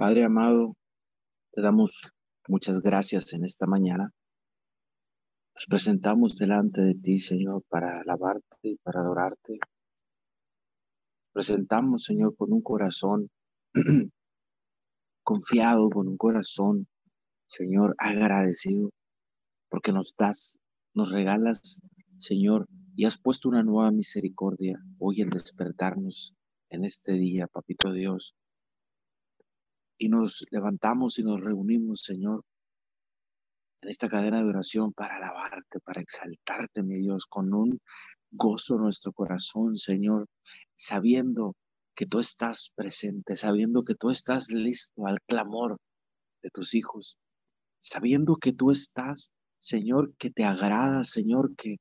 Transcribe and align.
Padre 0.00 0.24
amado, 0.24 0.78
te 1.52 1.60
damos 1.60 2.10
muchas 2.48 2.80
gracias 2.80 3.34
en 3.34 3.44
esta 3.44 3.66
mañana. 3.66 4.14
Nos 5.54 5.66
presentamos 5.66 6.38
delante 6.38 6.80
de 6.80 6.94
ti, 6.94 7.18
Señor, 7.18 7.64
para 7.68 8.00
alabarte 8.00 8.56
y 8.62 8.76
para 8.76 9.00
adorarte. 9.00 9.58
Nos 11.18 11.30
presentamos, 11.34 12.04
Señor, 12.04 12.34
con 12.34 12.50
un 12.50 12.62
corazón 12.62 13.28
confiado, 15.22 15.90
con 15.90 16.08
un 16.08 16.16
corazón, 16.16 16.88
Señor, 17.46 17.94
agradecido, 17.98 18.88
porque 19.68 19.92
nos 19.92 20.16
das, 20.16 20.60
nos 20.94 21.12
regalas, 21.12 21.82
Señor, 22.16 22.66
y 22.96 23.04
has 23.04 23.18
puesto 23.18 23.50
una 23.50 23.62
nueva 23.62 23.90
misericordia 23.90 24.82
hoy 24.98 25.20
el 25.20 25.28
despertarnos 25.28 26.38
en 26.70 26.86
este 26.86 27.12
día, 27.12 27.48
Papito 27.48 27.92
Dios 27.92 28.34
y 30.00 30.08
nos 30.08 30.46
levantamos 30.50 31.18
y 31.18 31.22
nos 31.22 31.42
reunimos, 31.42 32.00
Señor, 32.00 32.42
en 33.82 33.90
esta 33.90 34.08
cadena 34.08 34.42
de 34.42 34.48
oración 34.48 34.92
para 34.94 35.16
alabarte, 35.16 35.78
para 35.80 36.00
exaltarte, 36.00 36.82
mi 36.82 37.00
Dios, 37.00 37.26
con 37.26 37.52
un 37.52 37.78
gozo 38.30 38.76
en 38.76 38.82
nuestro 38.84 39.12
corazón, 39.12 39.76
Señor, 39.76 40.26
sabiendo 40.74 41.54
que 41.94 42.06
tú 42.06 42.18
estás 42.18 42.72
presente, 42.74 43.36
sabiendo 43.36 43.82
que 43.82 43.94
tú 43.94 44.10
estás 44.10 44.48
listo 44.50 45.06
al 45.06 45.18
clamor 45.26 45.76
de 46.42 46.48
tus 46.48 46.74
hijos, 46.74 47.18
sabiendo 47.78 48.36
que 48.36 48.54
tú 48.54 48.70
estás, 48.70 49.32
Señor, 49.58 50.14
que 50.16 50.30
te 50.30 50.44
agrada, 50.44 51.04
Señor, 51.04 51.54
que 51.56 51.76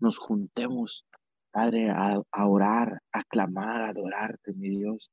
nos 0.00 0.18
juntemos, 0.18 1.06
Padre, 1.52 1.90
a, 1.90 2.20
orar, 2.48 2.98
a 3.12 3.22
clamar, 3.22 3.82
a 3.82 3.90
adorarte, 3.90 4.54
mi 4.54 4.70
Dios, 4.70 5.12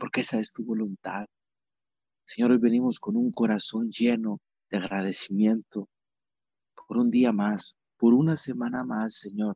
porque 0.00 0.22
esa 0.22 0.38
es 0.38 0.50
tu 0.54 0.64
voluntad. 0.64 1.26
Señor, 2.34 2.52
hoy 2.52 2.58
venimos 2.58 2.98
con 2.98 3.14
un 3.18 3.30
corazón 3.30 3.90
lleno 3.90 4.40
de 4.70 4.78
agradecimiento 4.78 5.90
por 6.88 6.96
un 6.96 7.10
día 7.10 7.30
más, 7.30 7.76
por 7.98 8.14
una 8.14 8.38
semana 8.38 8.84
más, 8.84 9.16
Señor, 9.16 9.54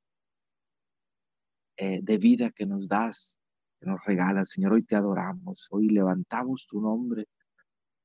eh, 1.79 2.01
de 2.03 2.19
vida 2.19 2.51
que 2.51 2.67
nos 2.67 2.87
das, 2.87 3.39
que 3.81 3.87
nos 3.87 4.05
regalas. 4.05 4.51
Señor, 4.51 4.75
hoy 4.75 4.83
te 4.83 4.95
adoramos, 4.95 5.69
hoy 5.71 5.89
levantamos 5.89 6.67
tu 6.67 6.83
nombre, 6.83 7.25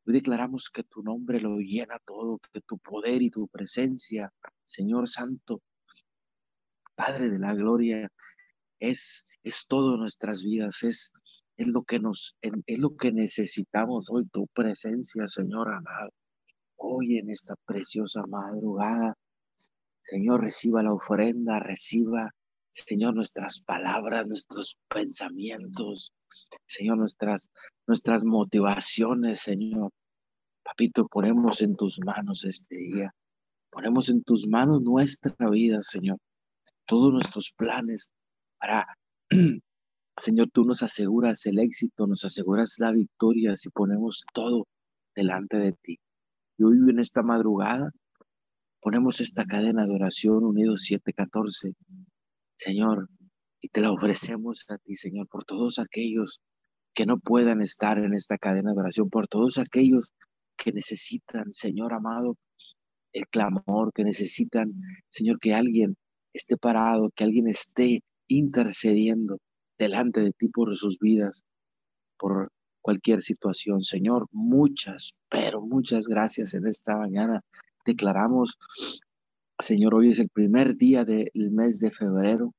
hoy 0.06 0.14
declaramos 0.14 0.70
que 0.70 0.84
tu 0.84 1.04
nombre 1.04 1.42
lo 1.42 1.58
llena 1.58 2.00
todo, 2.06 2.40
que 2.54 2.62
tu 2.62 2.78
poder 2.78 3.22
y 3.22 3.30
tu 3.30 3.50
presencia, 3.50 4.32
Señor 4.64 5.10
Santo, 5.10 5.62
Padre 6.96 7.30
de 7.30 7.40
la 7.40 7.54
Gloria, 7.56 8.10
es, 8.80 9.28
es 9.44 9.68
todo 9.68 9.98
nuestras 9.98 10.42
vidas, 10.44 10.82
es 10.84 11.12
es 11.62 11.68
lo 11.68 11.84
que 11.84 12.00
nos, 12.00 12.38
es 12.42 12.80
lo 12.80 12.96
que 12.96 13.12
necesitamos 13.12 14.10
hoy, 14.10 14.26
tu 14.28 14.48
presencia, 14.48 15.28
Señor 15.28 15.70
amado. 15.70 16.10
Hoy 16.76 17.18
en 17.20 17.30
esta 17.30 17.56
preciosa 17.66 18.24
madrugada, 18.28 19.16
Señor, 20.04 20.42
reciba 20.42 20.82
la 20.82 20.94
ofrenda, 20.94 21.60
reciba, 21.60 22.32
Señor, 22.72 23.14
nuestras 23.14 23.62
palabras, 23.62 24.26
nuestros 24.28 24.80
pensamientos, 24.90 26.14
Señor, 26.66 26.98
nuestras, 26.98 27.52
nuestras 27.86 28.26
motivaciones, 28.26 29.42
Señor. 29.42 29.92
Papito, 30.64 31.08
ponemos 31.08 31.62
en 31.62 31.76
tus 31.76 32.00
manos 32.04 32.44
este 32.44 32.78
día. 32.78 33.14
Ponemos 33.70 34.10
en 34.10 34.24
tus 34.24 34.48
manos 34.48 34.82
nuestra 34.82 35.50
vida, 35.50 35.82
Señor. 35.82 36.18
Todos 36.86 37.14
nuestros 37.14 37.54
planes 37.56 38.12
para 38.58 38.88
Señor, 40.18 40.50
tú 40.52 40.66
nos 40.66 40.84
aseguras 40.84 41.46
el 41.46 41.60
éxito, 41.60 42.06
nos 42.06 42.26
aseguras 42.26 42.76
la 42.80 42.92
victoria 42.92 43.56
si 43.56 43.70
ponemos 43.70 44.26
todo 44.34 44.68
delante 45.16 45.58
de 45.58 45.72
ti. 45.74 46.00
Y 46.58 46.64
hoy 46.64 46.78
en 46.90 47.00
esta 47.00 47.24
madrugada 47.24 47.92
ponemos 48.82 49.22
esta 49.22 49.46
cadena 49.46 49.86
de 49.86 49.96
oración 49.96 50.44
unidos 50.44 50.84
714, 50.84 51.74
Señor, 52.56 53.10
y 53.62 53.70
te 53.70 53.82
la 53.82 53.92
ofrecemos 53.92 54.66
a 54.70 54.78
ti, 54.78 54.96
Señor, 54.96 55.28
por 55.28 55.44
todos 55.44 55.80
aquellos 55.80 56.42
que 56.94 57.06
no 57.06 57.18
puedan 57.18 57.62
estar 57.62 57.98
en 57.98 58.14
esta 58.14 58.38
cadena 58.38 58.74
de 58.74 58.80
oración, 58.80 59.10
por 59.10 59.28
todos 59.28 59.58
aquellos 59.60 60.14
que 60.58 60.74
necesitan, 60.74 61.54
Señor 61.54 61.94
amado, 61.94 62.38
el 63.14 63.28
clamor, 63.28 63.94
que 63.94 64.04
necesitan, 64.04 64.74
Señor, 65.10 65.40
que 65.40 65.54
alguien 65.54 65.96
esté 66.34 66.58
parado, 66.58 67.12
que 67.16 67.24
alguien 67.24 67.48
esté 67.48 68.02
intercediendo 68.28 69.40
delante 69.82 70.22
de 70.22 70.32
ti 70.32 70.48
por 70.48 70.78
sus 70.78 71.00
vidas, 71.00 71.44
por 72.16 72.52
cualquier 72.82 73.22
situación. 73.22 73.82
Señor, 73.82 74.28
muchas, 74.32 75.24
pero 75.28 75.62
muchas 75.62 76.08
gracias 76.08 76.54
en 76.54 76.68
esta 76.68 76.96
mañana. 76.96 77.44
Declaramos, 77.84 78.60
Señor, 79.58 79.96
hoy 79.96 80.12
es 80.12 80.20
el 80.20 80.30
primer 80.30 80.78
día 80.78 81.04
del 81.04 81.32
mes 81.34 81.80
de 81.80 81.90
febrero 81.90 82.54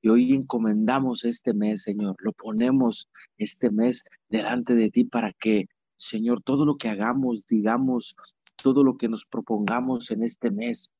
y 0.00 0.08
hoy 0.10 0.34
encomendamos 0.34 1.24
este 1.24 1.52
mes, 1.52 1.82
Señor. 1.82 2.14
Lo 2.20 2.32
ponemos 2.32 3.08
este 3.38 3.72
mes 3.72 4.04
delante 4.28 4.76
de 4.76 4.88
ti 4.88 5.02
para 5.02 5.32
que, 5.32 5.66
Señor, 5.96 6.42
todo 6.42 6.64
lo 6.64 6.76
que 6.76 6.88
hagamos, 6.88 7.44
digamos, 7.46 8.14
todo 8.54 8.84
lo 8.84 8.96
que 8.96 9.08
nos 9.08 9.24
propongamos 9.24 10.12
en 10.12 10.22
este 10.22 10.52
mes, 10.52 10.92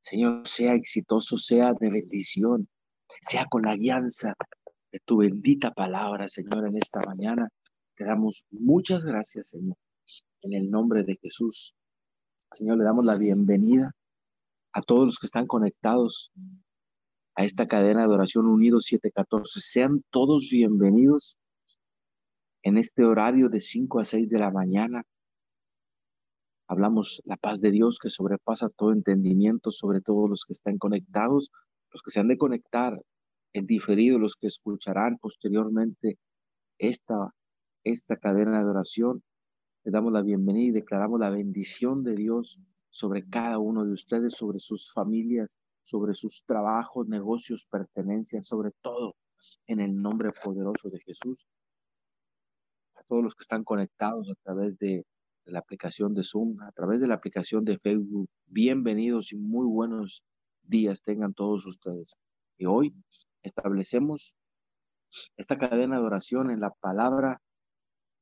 Señor, 0.00 0.48
sea 0.48 0.72
exitoso, 0.72 1.36
sea 1.36 1.74
de 1.74 1.90
bendición, 1.90 2.68
sea 3.20 3.44
con 3.44 3.62
la 3.62 3.76
guianza 3.76 4.34
de 4.92 5.00
tu 5.00 5.16
bendita 5.16 5.70
palabra, 5.72 6.28
Señor, 6.28 6.68
en 6.68 6.76
esta 6.76 7.00
mañana. 7.00 7.48
Te 7.96 8.04
damos 8.04 8.46
muchas 8.50 9.04
gracias, 9.04 9.48
Señor, 9.48 9.76
en 10.42 10.52
el 10.52 10.70
nombre 10.70 11.02
de 11.02 11.16
Jesús. 11.16 11.74
Señor, 12.52 12.78
le 12.78 12.84
damos 12.84 13.04
la 13.06 13.16
bienvenida 13.16 13.92
a 14.72 14.82
todos 14.82 15.06
los 15.06 15.18
que 15.18 15.26
están 15.26 15.46
conectados 15.46 16.30
a 17.34 17.44
esta 17.44 17.66
cadena 17.66 18.06
de 18.06 18.12
oración 18.12 18.46
unidos 18.46 18.84
714. 18.84 19.60
Sean 19.60 20.04
todos 20.10 20.48
bienvenidos 20.50 21.38
en 22.62 22.76
este 22.76 23.04
horario 23.04 23.48
de 23.48 23.60
5 23.60 24.00
a 24.00 24.04
6 24.04 24.28
de 24.28 24.38
la 24.38 24.50
mañana. 24.50 25.02
Hablamos 26.68 27.22
la 27.24 27.36
paz 27.36 27.60
de 27.60 27.70
Dios 27.70 27.98
que 27.98 28.10
sobrepasa 28.10 28.68
todo 28.68 28.92
entendimiento 28.92 29.70
sobre 29.70 30.02
todos 30.02 30.28
los 30.28 30.44
que 30.44 30.52
están 30.52 30.76
conectados, 30.76 31.50
los 31.90 32.02
que 32.02 32.10
se 32.10 32.20
han 32.20 32.28
de 32.28 32.38
conectar 32.38 32.98
en 33.52 33.66
diferido 33.66 34.18
los 34.18 34.36
que 34.36 34.46
escucharán 34.46 35.18
posteriormente 35.18 36.18
esta, 36.78 37.34
esta 37.84 38.16
cadena 38.16 38.62
de 38.62 38.70
oración. 38.70 39.22
Le 39.84 39.92
damos 39.92 40.12
la 40.12 40.22
bienvenida 40.22 40.68
y 40.68 40.80
declaramos 40.80 41.20
la 41.20 41.30
bendición 41.30 42.02
de 42.02 42.14
Dios 42.14 42.60
sobre 42.90 43.28
cada 43.28 43.58
uno 43.58 43.84
de 43.84 43.92
ustedes, 43.92 44.34
sobre 44.34 44.58
sus 44.58 44.92
familias, 44.92 45.56
sobre 45.84 46.14
sus 46.14 46.44
trabajos, 46.44 47.08
negocios, 47.08 47.66
pertenencias, 47.70 48.46
sobre 48.46 48.70
todo 48.80 49.16
en 49.66 49.80
el 49.80 50.00
nombre 50.00 50.30
poderoso 50.30 50.88
de 50.88 51.00
Jesús. 51.00 51.46
A 52.94 53.02
todos 53.04 53.22
los 53.22 53.34
que 53.34 53.42
están 53.42 53.64
conectados 53.64 54.30
a 54.30 54.34
través 54.42 54.78
de, 54.78 55.04
de 55.44 55.52
la 55.52 55.58
aplicación 55.58 56.14
de 56.14 56.22
Zoom, 56.22 56.60
a 56.62 56.70
través 56.72 57.00
de 57.00 57.08
la 57.08 57.14
aplicación 57.14 57.64
de 57.64 57.78
Facebook, 57.78 58.28
bienvenidos 58.46 59.32
y 59.32 59.36
muy 59.36 59.66
buenos 59.66 60.22
días 60.62 61.02
tengan 61.02 61.34
todos 61.34 61.66
ustedes. 61.66 62.14
Y 62.56 62.66
hoy 62.66 62.94
establecemos 63.42 64.34
esta 65.36 65.58
cadena 65.58 65.98
de 65.98 66.06
oración 66.06 66.50
en 66.50 66.60
la 66.60 66.70
palabra 66.70 67.40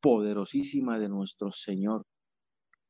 poderosísima 0.01 0.99
de 0.99 1.09
nuestro 1.09 1.51
Señor. 1.51 2.05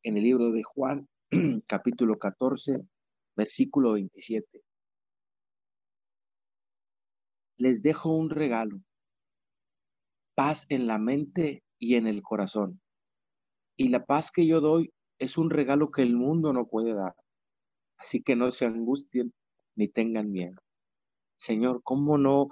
En 0.02 0.16
el 0.16 0.24
libro 0.24 0.50
de 0.52 0.62
Juan, 0.62 1.08
capítulo 1.66 2.18
14, 2.18 2.80
versículo 3.36 3.92
27. 3.92 4.62
Les 7.58 7.82
dejo 7.82 8.10
un 8.10 8.30
regalo, 8.30 8.80
paz 10.34 10.66
en 10.70 10.86
la 10.86 10.98
mente 10.98 11.62
y 11.78 11.96
en 11.96 12.06
el 12.06 12.22
corazón. 12.22 12.80
Y 13.76 13.88
la 13.88 14.06
paz 14.06 14.32
que 14.32 14.46
yo 14.46 14.60
doy 14.60 14.92
es 15.18 15.36
un 15.36 15.50
regalo 15.50 15.90
que 15.90 16.02
el 16.02 16.16
mundo 16.16 16.52
no 16.52 16.66
puede 16.66 16.94
dar. 16.94 17.14
Así 17.98 18.22
que 18.22 18.36
no 18.36 18.50
se 18.50 18.64
angustien 18.64 19.34
ni 19.76 19.88
tengan 19.88 20.30
miedo. 20.30 20.56
Señor, 21.40 21.80
¿cómo 21.82 22.18
no, 22.18 22.48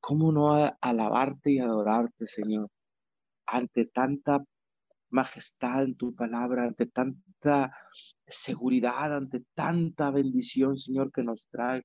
cómo 0.00 0.32
no 0.32 0.54
alabarte 0.80 1.52
y 1.52 1.58
adorarte, 1.58 2.26
Señor, 2.26 2.70
ante 3.46 3.84
tanta 3.84 4.42
majestad 5.10 5.84
en 5.84 5.96
tu 5.96 6.14
palabra, 6.14 6.64
ante 6.64 6.86
tanta 6.86 7.70
seguridad, 8.26 9.14
ante 9.14 9.44
tanta 9.54 10.10
bendición, 10.10 10.78
Señor, 10.78 11.12
que 11.12 11.22
nos 11.22 11.48
trae. 11.50 11.82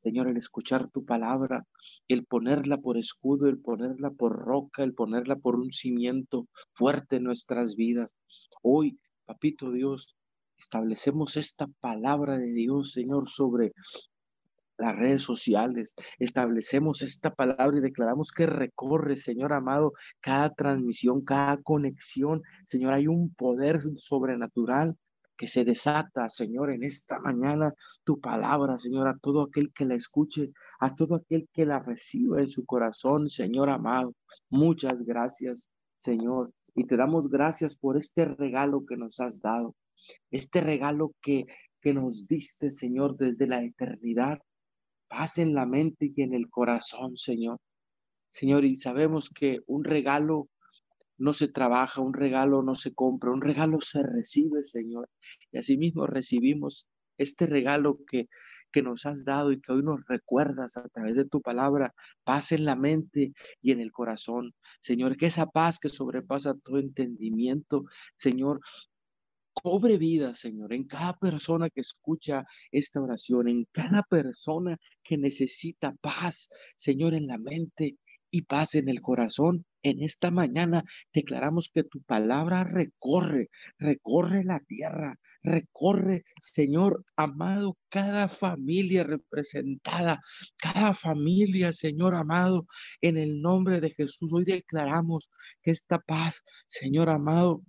Señor, 0.00 0.28
el 0.28 0.36
escuchar 0.36 0.90
tu 0.90 1.06
palabra, 1.06 1.64
el 2.08 2.26
ponerla 2.26 2.76
por 2.76 2.98
escudo, 2.98 3.48
el 3.48 3.58
ponerla 3.58 4.10
por 4.10 4.32
roca, 4.32 4.82
el 4.82 4.92
ponerla 4.92 5.36
por 5.36 5.56
un 5.56 5.72
cimiento 5.72 6.46
fuerte 6.74 7.16
en 7.16 7.24
nuestras 7.24 7.74
vidas. 7.74 8.14
Hoy, 8.62 8.98
papito 9.24 9.72
Dios, 9.72 10.14
establecemos 10.58 11.38
esta 11.38 11.68
palabra 11.80 12.36
de 12.36 12.52
Dios, 12.52 12.92
Señor, 12.92 13.30
sobre 13.30 13.72
las 14.78 14.96
redes 14.96 15.22
sociales, 15.22 15.94
establecemos 16.18 17.02
esta 17.02 17.34
palabra 17.34 17.78
y 17.78 17.80
declaramos 17.80 18.32
que 18.32 18.46
recorre, 18.46 19.16
Señor 19.16 19.52
amado, 19.52 19.92
cada 20.20 20.50
transmisión, 20.54 21.24
cada 21.24 21.58
conexión. 21.58 22.42
Señor, 22.64 22.94
hay 22.94 23.06
un 23.06 23.34
poder 23.34 23.80
sobrenatural 23.96 24.96
que 25.36 25.48
se 25.48 25.64
desata, 25.64 26.28
Señor, 26.28 26.70
en 26.70 26.84
esta 26.84 27.18
mañana 27.20 27.74
tu 28.04 28.20
palabra, 28.20 28.78
Señor, 28.78 29.08
a 29.08 29.18
todo 29.18 29.42
aquel 29.42 29.72
que 29.72 29.84
la 29.84 29.94
escuche, 29.94 30.52
a 30.80 30.94
todo 30.94 31.16
aquel 31.16 31.48
que 31.52 31.66
la 31.66 31.80
reciba 31.80 32.40
en 32.40 32.48
su 32.48 32.64
corazón, 32.64 33.28
Señor 33.28 33.70
amado. 33.70 34.14
Muchas 34.48 35.02
gracias, 35.02 35.68
Señor. 35.96 36.52
Y 36.74 36.86
te 36.86 36.96
damos 36.96 37.28
gracias 37.28 37.76
por 37.76 37.96
este 37.96 38.24
regalo 38.24 38.84
que 38.86 38.96
nos 38.96 39.20
has 39.20 39.40
dado, 39.40 39.74
este 40.30 40.60
regalo 40.60 41.12
que, 41.20 41.46
que 41.80 41.94
nos 41.94 42.26
diste, 42.26 42.70
Señor, 42.70 43.16
desde 43.16 43.46
la 43.46 43.62
eternidad 43.62 44.38
paz 45.14 45.38
en 45.38 45.54
la 45.54 45.64
mente 45.64 46.10
y 46.14 46.22
en 46.22 46.34
el 46.34 46.50
corazón, 46.50 47.16
Señor. 47.16 47.58
Señor, 48.30 48.64
y 48.64 48.76
sabemos 48.76 49.30
que 49.30 49.60
un 49.66 49.84
regalo 49.84 50.48
no 51.18 51.32
se 51.34 51.46
trabaja, 51.46 52.00
un 52.00 52.14
regalo 52.14 52.62
no 52.62 52.74
se 52.74 52.92
compra, 52.94 53.30
un 53.30 53.40
regalo 53.40 53.80
se 53.80 54.02
recibe, 54.02 54.64
Señor. 54.64 55.08
Y 55.52 55.58
asimismo 55.58 56.08
recibimos 56.08 56.90
este 57.16 57.46
regalo 57.46 58.00
que, 58.08 58.28
que 58.72 58.82
nos 58.82 59.06
has 59.06 59.24
dado 59.24 59.52
y 59.52 59.60
que 59.60 59.72
hoy 59.72 59.84
nos 59.84 60.04
recuerdas 60.08 60.76
a 60.76 60.88
través 60.88 61.14
de 61.14 61.26
tu 61.26 61.40
palabra, 61.40 61.94
paz 62.24 62.50
en 62.50 62.64
la 62.64 62.74
mente 62.74 63.34
y 63.62 63.70
en 63.70 63.80
el 63.80 63.92
corazón. 63.92 64.52
Señor, 64.80 65.16
que 65.16 65.26
esa 65.26 65.46
paz 65.46 65.78
que 65.78 65.90
sobrepasa 65.90 66.54
todo 66.54 66.78
entendimiento, 66.80 67.84
Señor, 68.16 68.60
cobre 69.54 69.96
vida, 69.98 70.34
Señor, 70.34 70.72
en 70.72 70.84
cada 70.84 71.16
persona 71.18 71.70
que 71.70 71.80
escucha 71.80 72.44
esta 72.70 73.00
oración, 73.00 73.48
en 73.48 73.66
cada 73.72 74.02
persona 74.02 74.76
que 75.02 75.16
necesita 75.16 75.94
paz, 76.00 76.48
Señor, 76.76 77.14
en 77.14 77.26
la 77.26 77.38
mente 77.38 77.96
y 78.30 78.42
paz 78.42 78.74
en 78.74 78.88
el 78.88 79.00
corazón. 79.00 79.64
En 79.82 80.02
esta 80.02 80.30
mañana 80.30 80.82
declaramos 81.12 81.70
que 81.72 81.84
tu 81.84 82.02
palabra 82.02 82.64
recorre, 82.64 83.48
recorre 83.78 84.42
la 84.42 84.58
tierra, 84.60 85.20
recorre, 85.42 86.24
Señor 86.40 87.04
amado, 87.16 87.76
cada 87.90 88.28
familia 88.28 89.04
representada, 89.04 90.20
cada 90.56 90.94
familia, 90.94 91.72
Señor 91.72 92.14
amado, 92.14 92.66
en 93.02 93.18
el 93.18 93.40
nombre 93.40 93.80
de 93.80 93.90
Jesús. 93.90 94.32
Hoy 94.32 94.44
declaramos 94.44 95.30
que 95.62 95.70
esta 95.70 96.00
paz, 96.00 96.42
Señor 96.66 97.10
amado, 97.10 97.62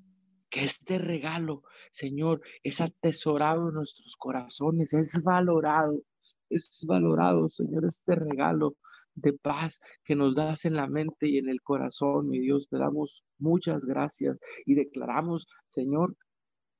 que 0.50 0.64
este 0.64 0.98
regalo, 0.98 1.64
Señor, 1.96 2.42
es 2.62 2.82
atesorado 2.82 3.70
en 3.70 3.76
nuestros 3.76 4.16
corazones, 4.18 4.94
es 4.94 5.24
valorado, 5.24 6.02
es 6.50 6.86
valorado, 6.86 7.48
Señor, 7.48 7.86
este 7.86 8.16
regalo 8.16 8.76
de 9.14 9.32
paz 9.32 9.80
que 10.04 10.14
nos 10.14 10.36
das 10.36 10.66
en 10.66 10.76
la 10.76 10.88
mente 10.88 11.30
y 11.30 11.38
en 11.38 11.48
el 11.48 11.62
corazón, 11.62 12.28
mi 12.28 12.40
Dios, 12.42 12.68
te 12.68 12.78
damos 12.78 13.24
muchas 13.38 13.86
gracias 13.86 14.38
y 14.66 14.76
declaramos, 14.76 15.48
Señor, 15.70 16.18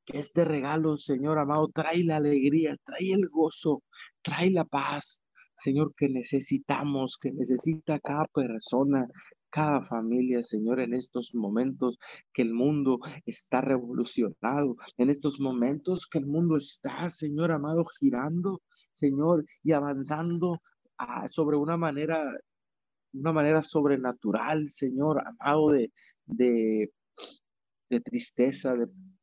que 0.04 0.20
este 0.20 0.44
regalo, 0.44 0.98
Señor 0.98 1.40
amado, 1.40 1.70
trae 1.70 2.04
la 2.04 2.18
alegría, 2.18 2.76
trae 2.84 3.14
el 3.14 3.30
gozo, 3.30 3.84
trae 4.22 4.52
la 4.52 4.66
paz, 4.66 5.22
Señor, 5.56 5.96
que 5.96 6.10
necesitamos, 6.10 7.18
que 7.18 7.32
necesita 7.32 8.02
cada 8.02 8.26
persona 8.26 9.08
cada 9.56 9.82
familia, 9.82 10.44
Señor, 10.44 10.82
en 10.82 10.94
estos 10.94 11.34
momentos 11.34 11.98
que 12.34 12.42
el 12.42 12.54
mundo 12.54 13.00
está 13.26 13.62
revolucionado, 13.62 14.76
en 14.98 15.10
estos 15.10 15.40
momentos 15.40 16.08
que 16.08 16.18
el 16.18 16.26
mundo 16.26 16.58
está, 16.58 17.10
Señor 17.10 17.54
amado, 17.54 17.86
girando, 17.86 18.62
Señor, 18.92 19.46
y 19.64 19.72
avanzando 19.72 20.62
ah, 20.98 21.30
sobre 21.30 21.56
una 21.56 21.78
manera, 21.78 22.22
una 23.14 23.32
manera 23.32 23.62
sobrenatural, 23.62 24.70
Señor, 24.72 25.24
amado 25.26 25.70
de, 25.70 25.90
de, 26.26 26.92
tristeza, 28.02 28.76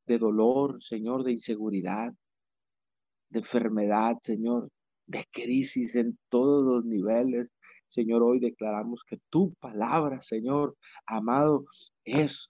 de 0.07 0.19
dolor, 0.19 0.83
Señor, 0.83 1.25
de 1.25 1.33
inseguridad, 1.33 2.11
de 3.29 3.39
enfermedad, 3.41 4.17
Señor, 4.23 4.71
de 5.07 5.27
crisis 5.31 5.95
en 5.95 6.19
todos 6.31 6.65
los 6.65 6.87
niveles. 6.87 7.53
Señor, 7.93 8.23
hoy 8.23 8.41
declaramos 8.41 9.05
que 9.05 9.19
tu 9.29 9.53
palabra, 9.55 10.21
Señor, 10.21 10.77
amado, 11.07 11.67
es 12.05 12.49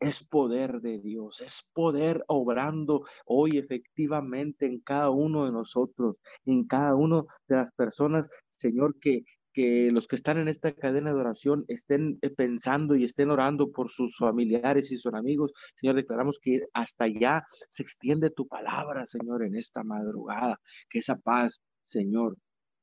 es 0.00 0.24
poder 0.24 0.80
de 0.80 1.00
Dios, 1.00 1.40
es 1.40 1.70
poder 1.74 2.24
obrando 2.28 3.02
hoy 3.26 3.58
efectivamente 3.58 4.66
en 4.66 4.78
cada 4.80 5.10
uno 5.10 5.44
de 5.44 5.52
nosotros, 5.52 6.20
en 6.46 6.64
cada 6.66 6.94
uno 6.94 7.26
de 7.48 7.56
las 7.56 7.72
personas, 7.72 8.28
Señor, 8.48 8.98
que, 9.00 9.24
que 9.52 9.90
los 9.92 10.06
que 10.06 10.16
están 10.16 10.38
en 10.38 10.48
esta 10.48 10.72
cadena 10.72 11.12
de 11.12 11.18
oración 11.18 11.64
estén 11.66 12.18
eh, 12.22 12.30
pensando 12.30 12.94
y 12.94 13.04
estén 13.04 13.30
orando 13.30 13.72
por 13.72 13.90
sus 13.90 14.16
familiares 14.16 14.92
y 14.92 14.98
sus 14.98 15.14
amigos. 15.14 15.52
Señor, 15.74 15.96
declaramos 15.96 16.38
que 16.38 16.60
hasta 16.72 17.04
allá 17.06 17.44
se 17.68 17.82
extiende 17.82 18.30
tu 18.30 18.46
palabra, 18.46 19.04
Señor, 19.04 19.42
en 19.44 19.56
esta 19.56 19.82
madrugada, 19.82 20.60
que 20.88 21.00
esa 21.00 21.16
paz, 21.16 21.60
Señor, 21.82 22.36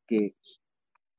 que 0.06 0.35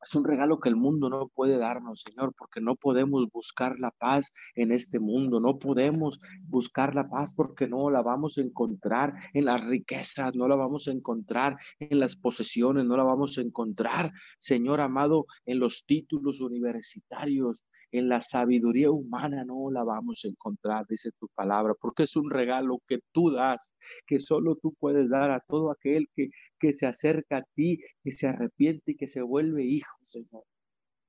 es 0.06 0.14
un 0.14 0.24
regalo 0.24 0.60
que 0.60 0.68
el 0.68 0.76
mundo 0.76 1.10
no 1.10 1.28
puede 1.28 1.58
darnos, 1.58 2.02
Señor, 2.02 2.32
porque 2.38 2.60
no 2.60 2.76
podemos 2.76 3.26
buscar 3.32 3.78
la 3.80 3.90
paz 3.90 4.32
en 4.54 4.70
este 4.70 5.00
mundo, 5.00 5.40
no 5.40 5.58
podemos 5.58 6.20
buscar 6.42 6.94
la 6.94 7.08
paz 7.08 7.34
porque 7.34 7.66
no 7.66 7.90
la 7.90 8.02
vamos 8.02 8.38
a 8.38 8.42
encontrar 8.42 9.14
en 9.32 9.46
las 9.46 9.64
riquezas, 9.64 10.34
no 10.36 10.46
la 10.46 10.54
vamos 10.54 10.86
a 10.86 10.92
encontrar 10.92 11.56
en 11.80 11.98
las 11.98 12.16
posesiones, 12.16 12.84
no 12.84 12.96
la 12.96 13.02
vamos 13.02 13.36
a 13.38 13.40
encontrar, 13.40 14.12
Señor 14.38 14.80
amado, 14.80 15.26
en 15.44 15.58
los 15.58 15.84
títulos 15.86 16.40
universitarios, 16.40 17.66
en 17.92 18.08
la 18.08 18.20
sabiduría 18.22 18.90
humana 18.90 19.44
no 19.44 19.70
la 19.70 19.84
vamos 19.84 20.22
a 20.24 20.28
encontrar, 20.28 20.86
dice 20.88 21.10
tu 21.18 21.28
palabra, 21.34 21.74
porque 21.80 22.04
es 22.04 22.16
un 22.16 22.30
regalo 22.30 22.80
que 22.86 22.98
tú 23.12 23.30
das, 23.30 23.74
que 24.06 24.20
solo 24.20 24.56
tú 24.56 24.74
puedes 24.78 25.10
dar 25.10 25.30
a 25.30 25.40
todo 25.48 25.70
aquel 25.70 26.08
que, 26.14 26.30
que 26.58 26.72
se 26.72 26.86
acerca 26.86 27.38
a 27.38 27.44
ti, 27.54 27.80
que 28.02 28.12
se 28.12 28.26
arrepiente 28.26 28.92
y 28.92 28.96
que 28.96 29.08
se 29.08 29.22
vuelve 29.22 29.64
hijo, 29.64 29.98
Señor. 30.02 30.44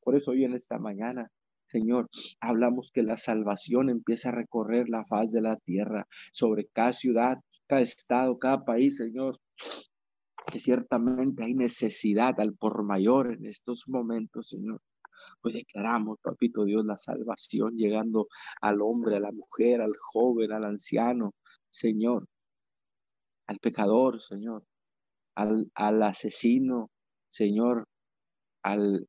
Por 0.01 0.15
eso 0.15 0.31
hoy 0.31 0.45
en 0.45 0.53
esta 0.53 0.79
mañana 0.79 1.29
Señor, 1.67 2.09
hablamos 2.39 2.91
que 2.93 3.03
la 3.03 3.17
salvación 3.17 3.89
empieza 3.89 4.29
a 4.29 4.31
recorrer 4.31 4.87
la 4.87 5.03
faz 5.03 5.31
de 5.33 5.41
la 5.41 5.57
tierra 5.57 6.07
sobre 6.31 6.67
cada 6.67 6.93
ciudad, 6.93 7.39
cada 7.67 7.81
estado, 7.81 8.39
cada 8.39 8.63
país, 8.63 8.95
Señor. 8.97 9.39
Que 10.49 10.61
ciertamente 10.61 11.43
hay 11.43 11.55
necesidad 11.55 12.39
al 12.39 12.55
por 12.55 12.83
mayor 12.83 13.33
en 13.33 13.45
estos 13.45 13.83
momentos, 13.87 14.47
Señor. 14.47 14.81
Pues 15.41 15.55
declaramos, 15.55 16.19
papito 16.21 16.63
Dios, 16.65 16.85
la 16.85 16.97
salvación 16.97 17.75
llegando 17.75 18.27
al 18.61 18.81
hombre, 18.81 19.17
a 19.17 19.19
la 19.19 19.31
mujer, 19.31 19.81
al 19.81 19.95
joven, 19.99 20.51
al 20.51 20.65
anciano, 20.65 21.33
Señor, 21.69 22.27
al 23.47 23.59
pecador, 23.59 24.21
Señor, 24.21 24.63
al, 25.35 25.71
al 25.75 26.03
asesino, 26.03 26.91
Señor, 27.29 27.87
al, 28.63 29.07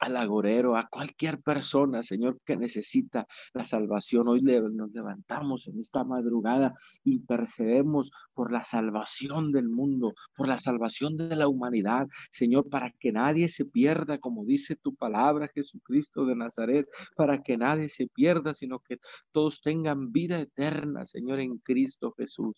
al 0.00 0.16
agorero, 0.16 0.76
a 0.76 0.88
cualquier 0.88 1.40
persona, 1.40 2.02
Señor, 2.02 2.38
que 2.44 2.56
necesita 2.56 3.26
la 3.54 3.64
salvación. 3.64 4.28
Hoy 4.28 4.42
nos 4.42 4.92
levantamos 4.92 5.68
en 5.68 5.78
esta 5.78 6.04
madrugada, 6.04 6.74
intercedemos 7.04 8.10
por 8.34 8.52
la 8.52 8.64
salvación 8.64 9.52
del 9.52 9.68
mundo, 9.68 10.14
por 10.34 10.48
la 10.48 10.58
salvación 10.58 11.16
de 11.16 11.36
la 11.36 11.48
humanidad, 11.48 12.08
Señor, 12.30 12.68
para 12.68 12.90
que 12.90 13.12
nadie 13.12 13.48
se 13.48 13.64
pierda, 13.64 14.18
como 14.18 14.44
dice 14.44 14.76
tu 14.76 14.94
palabra, 14.94 15.50
Jesucristo 15.54 16.26
de 16.26 16.36
Nazaret, 16.36 16.86
para 17.16 17.42
que 17.42 17.56
nadie 17.56 17.88
se 17.88 18.06
pierda, 18.06 18.54
sino 18.54 18.80
que 18.80 18.98
todos 19.32 19.60
tengan 19.60 20.12
vida 20.12 20.40
eterna, 20.40 21.06
Señor, 21.06 21.40
en 21.40 21.58
Cristo 21.58 22.12
Jesús. 22.16 22.54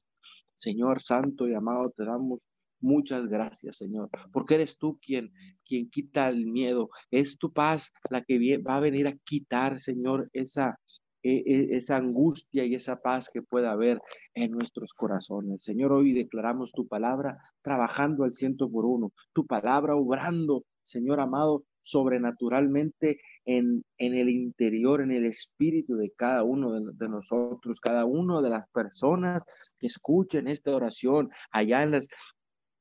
Señor 0.54 1.02
Santo 1.02 1.46
y 1.46 1.54
amado, 1.54 1.92
te 1.96 2.04
damos 2.04 2.48
Muchas 2.80 3.26
gracias, 3.26 3.76
Señor, 3.76 4.08
porque 4.32 4.54
eres 4.54 4.78
tú 4.78 4.98
quien, 5.00 5.32
quien 5.64 5.90
quita 5.90 6.28
el 6.28 6.46
miedo. 6.46 6.90
Es 7.10 7.38
tu 7.38 7.52
paz 7.52 7.92
la 8.10 8.22
que 8.22 8.58
va 8.58 8.76
a 8.76 8.80
venir 8.80 9.08
a 9.08 9.16
quitar, 9.24 9.80
Señor, 9.80 10.30
esa, 10.32 10.78
e, 11.22 11.42
e, 11.44 11.76
esa 11.76 11.96
angustia 11.96 12.64
y 12.64 12.76
esa 12.76 13.00
paz 13.00 13.30
que 13.32 13.42
pueda 13.42 13.72
haber 13.72 14.00
en 14.34 14.52
nuestros 14.52 14.92
corazones. 14.92 15.64
Señor, 15.64 15.92
hoy 15.92 16.12
declaramos 16.12 16.70
tu 16.72 16.86
palabra 16.86 17.38
trabajando 17.62 18.22
al 18.22 18.32
ciento 18.32 18.70
por 18.70 18.86
uno, 18.86 19.12
tu 19.32 19.44
palabra 19.44 19.96
obrando, 19.96 20.64
Señor 20.82 21.18
amado, 21.20 21.64
sobrenaturalmente 21.82 23.20
en, 23.44 23.82
en 23.96 24.14
el 24.14 24.28
interior, 24.28 25.00
en 25.00 25.10
el 25.10 25.24
espíritu 25.24 25.96
de 25.96 26.12
cada 26.16 26.44
uno 26.44 26.72
de, 26.72 26.92
de, 26.94 27.08
nosotros, 27.08 27.80
cada 27.80 28.04
uno 28.04 28.42
de 28.42 28.50
las 28.50 28.68
personas 28.70 29.44
que 29.78 29.86
escuchen 29.86 30.48
esta 30.48 30.70
oración 30.70 31.30
allá 31.50 31.82
en 31.82 31.92
las 31.92 32.08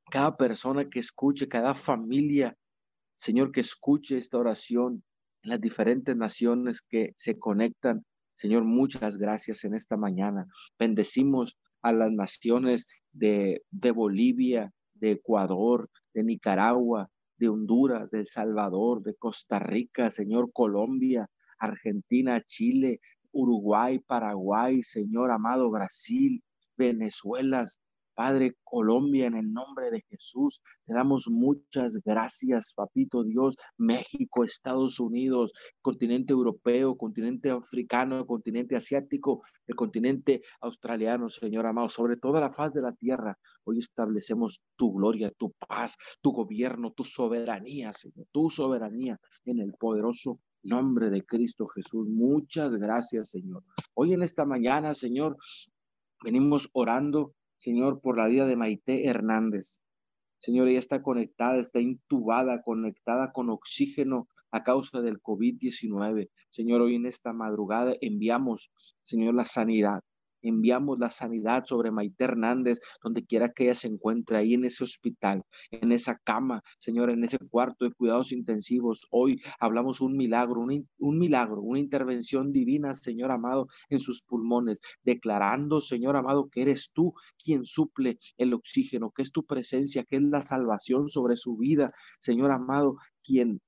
cada 0.10 0.36
persona 0.38 0.90
que 0.90 1.00
escuche, 1.00 1.48
cada 1.48 1.76
familia, 1.76 2.56
Señor, 3.16 3.52
que 3.52 3.62
escuche 3.62 4.18
esta 4.18 4.38
oración 4.38 5.04
en 5.44 5.50
las 5.50 5.62
diferentes 5.62 6.16
naciones 6.16 6.82
que 6.82 7.14
se 7.18 7.38
conectan. 7.38 8.06
Señor, 8.36 8.64
muchas 8.64 9.18
gracias 9.18 9.64
en 9.64 9.74
esta 9.74 9.98
mañana. 9.98 10.46
Bendecimos 10.78 11.58
a 11.82 11.92
las 11.92 12.12
naciones 12.12 12.86
de, 13.12 13.64
de 13.72 13.92
Bolivia, 13.92 14.72
de 14.94 15.12
Ecuador, 15.12 15.90
de 16.14 16.24
Nicaragua, 16.24 17.10
de 17.38 17.50
Honduras, 17.50 18.10
de 18.10 18.20
El 18.20 18.28
Salvador, 18.28 19.04
de 19.04 19.16
Costa 19.16 19.60
Rica, 19.60 20.10
Señor, 20.12 20.52
Colombia, 20.54 21.30
Argentina, 21.60 22.42
Chile, 22.42 23.00
Uruguay, 23.32 24.00
Paraguay, 24.00 24.82
Señor 24.84 25.32
amado, 25.32 25.70
Brasil, 25.70 26.44
Venezuela, 26.78 27.66
Padre, 28.18 28.56
Colombia, 28.64 29.28
en 29.28 29.36
el 29.36 29.54
nombre 29.54 29.92
de 29.92 30.02
Jesús, 30.10 30.64
te 30.88 30.94
damos 30.96 31.28
muchas 31.30 32.02
gracias, 32.04 32.74
Papito 32.76 33.24
Dios, 33.24 33.58
México, 33.78 34.44
Estados 34.44 35.00
Unidos, 35.00 35.54
continente 35.84 36.34
europeo, 36.34 36.98
continente 36.98 37.52
africano, 37.52 38.26
continente 38.26 38.76
asiático, 38.76 39.44
el 39.68 39.76
continente 39.76 40.42
australiano, 40.62 41.30
Señor 41.30 41.68
amado, 41.68 41.90
sobre 41.90 42.18
toda 42.18 42.40
la 42.40 42.50
faz 42.50 42.74
de 42.74 42.82
la 42.82 42.94
tierra. 42.94 43.38
Hoy 43.66 43.78
establecemos 43.78 44.64
tu 44.76 44.94
gloria, 44.94 45.32
tu 45.38 45.52
paz, 45.52 45.96
tu 46.20 46.32
gobierno, 46.32 46.94
tu 46.94 47.04
soberanía, 47.04 47.94
Señor, 47.94 48.26
tu 48.32 48.50
soberanía 48.50 49.20
en 49.46 49.60
el 49.60 49.74
poderoso 49.74 50.40
nombre 50.64 51.12
de 51.12 51.24
Cristo 51.24 51.68
Jesús. 51.68 52.08
Muchas 52.10 52.74
gracias, 52.74 53.30
Señor. 53.30 53.64
Hoy 53.94 54.14
en 54.14 54.24
esta 54.24 54.44
mañana, 54.44 54.96
Señor, 54.96 55.38
venimos 56.24 56.72
orando 56.74 57.36
Señor, 57.60 58.02
por 58.02 58.18
la 58.18 58.28
vida 58.28 58.46
de 58.46 58.56
Maite 58.56 59.08
Hernández. 59.08 59.82
Señor, 60.40 60.68
ella 60.68 60.80
está 60.80 61.02
conectada, 61.02 61.60
está 61.60 61.80
intubada, 61.80 62.62
conectada 62.62 63.32
con 63.32 63.50
oxígeno 63.50 64.28
a 64.52 64.64
causa 64.64 65.02
del 65.02 65.20
COVID-19. 65.22 66.30
Señor, 66.50 66.82
hoy 66.82 66.96
en 66.96 67.06
esta 67.06 67.34
madrugada 67.34 67.96
enviamos, 68.02 68.72
Señor, 69.02 69.34
la 69.34 69.46
sanidad. 69.46 70.02
Enviamos 70.48 71.00
la 71.00 71.12
sanidad 71.12 71.66
sobre 71.66 71.92
Maite 71.92 72.24
Hernández, 72.24 72.80
donde 73.04 73.26
quiera 73.26 73.52
que 73.52 73.66
ella 73.66 73.76
se 73.76 73.88
encuentre, 73.88 74.38
ahí 74.38 74.54
en 74.54 74.66
ese 74.66 74.84
hospital, 74.84 75.44
en 75.72 75.92
esa 75.92 76.18
cama, 76.18 76.62
Señor, 76.80 77.10
en 77.10 77.24
ese 77.24 77.38
cuarto 77.38 77.86
de 77.86 77.94
cuidados 77.94 78.32
intensivos. 78.32 79.08
Hoy 79.12 79.42
hablamos 79.60 80.02
un 80.02 80.16
milagro, 80.16 80.62
un, 80.62 80.88
un 81.00 81.18
milagro, 81.18 81.62
una 81.62 81.80
intervención 81.80 82.52
divina, 82.52 82.96
Señor 82.96 83.32
amado, 83.32 83.68
en 83.90 84.00
sus 84.00 84.22
pulmones, 84.22 84.80
declarando, 85.04 85.82
Señor 85.82 86.16
amado, 86.16 86.50
que 86.50 86.62
eres 86.62 86.92
tú 86.94 87.14
quien 87.44 87.66
suple 87.66 88.20
el 88.38 88.54
oxígeno, 88.54 89.12
que 89.12 89.22
es 89.24 89.32
tu 89.32 89.46
presencia, 89.46 90.04
que 90.04 90.18
es 90.18 90.24
la 90.24 90.42
salvación 90.42 91.10
sobre 91.10 91.36
su 91.38 91.58
vida, 91.58 91.90
Señor 92.20 92.52
amado, 92.52 92.98
quien 93.24 93.62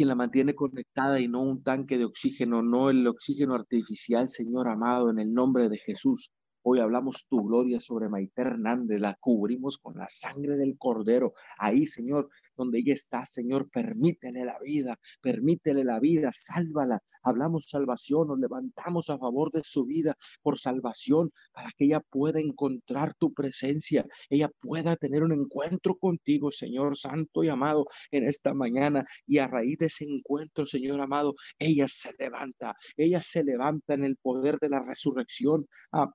quien 0.00 0.08
la 0.08 0.14
mantiene 0.14 0.54
conectada 0.54 1.20
y 1.20 1.28
no 1.28 1.42
un 1.42 1.62
tanque 1.62 1.98
de 1.98 2.06
oxígeno, 2.06 2.62
no 2.62 2.88
el 2.88 3.06
oxígeno 3.06 3.54
artificial, 3.54 4.30
Señor 4.30 4.66
amado, 4.66 5.10
en 5.10 5.18
el 5.18 5.34
nombre 5.34 5.68
de 5.68 5.76
Jesús. 5.76 6.32
Hoy 6.62 6.78
hablamos 6.78 7.26
tu 7.28 7.46
gloria 7.46 7.80
sobre 7.80 8.08
Maite 8.08 8.40
Hernández, 8.40 8.98
la 8.98 9.18
cubrimos 9.20 9.76
con 9.76 9.98
la 9.98 10.06
sangre 10.08 10.56
del 10.56 10.78
Cordero. 10.78 11.34
Ahí, 11.58 11.86
Señor, 11.86 12.30
donde 12.60 12.80
ella 12.80 12.94
está, 12.94 13.24
Señor, 13.26 13.68
permítele 13.70 14.44
la 14.44 14.58
vida, 14.60 14.98
permítele 15.20 15.82
la 15.84 15.98
vida, 15.98 16.30
sálvala. 16.32 17.00
Hablamos 17.22 17.68
salvación, 17.68 18.28
nos 18.28 18.38
levantamos 18.38 19.08
a 19.10 19.18
favor 19.18 19.50
de 19.50 19.62
su 19.64 19.86
vida 19.86 20.14
por 20.42 20.58
salvación, 20.58 21.32
para 21.52 21.70
que 21.76 21.86
ella 21.86 22.00
pueda 22.00 22.38
encontrar 22.38 23.14
tu 23.14 23.32
presencia, 23.32 24.04
ella 24.28 24.50
pueda 24.60 24.96
tener 24.96 25.22
un 25.22 25.32
encuentro 25.32 25.96
contigo, 25.96 26.50
Señor 26.50 26.96
Santo 26.96 27.42
y 27.44 27.48
amado, 27.48 27.86
en 28.10 28.24
esta 28.24 28.52
mañana. 28.54 29.04
Y 29.26 29.38
a 29.38 29.46
raíz 29.48 29.78
de 29.78 29.86
ese 29.86 30.04
encuentro, 30.04 30.66
Señor 30.66 31.00
amado, 31.00 31.34
ella 31.58 31.86
se 31.88 32.12
levanta, 32.18 32.76
ella 32.96 33.22
se 33.22 33.42
levanta 33.42 33.94
en 33.94 34.04
el 34.04 34.16
poder 34.16 34.58
de 34.60 34.68
la 34.68 34.82
resurrección. 34.82 35.66
Ah, 35.92 36.10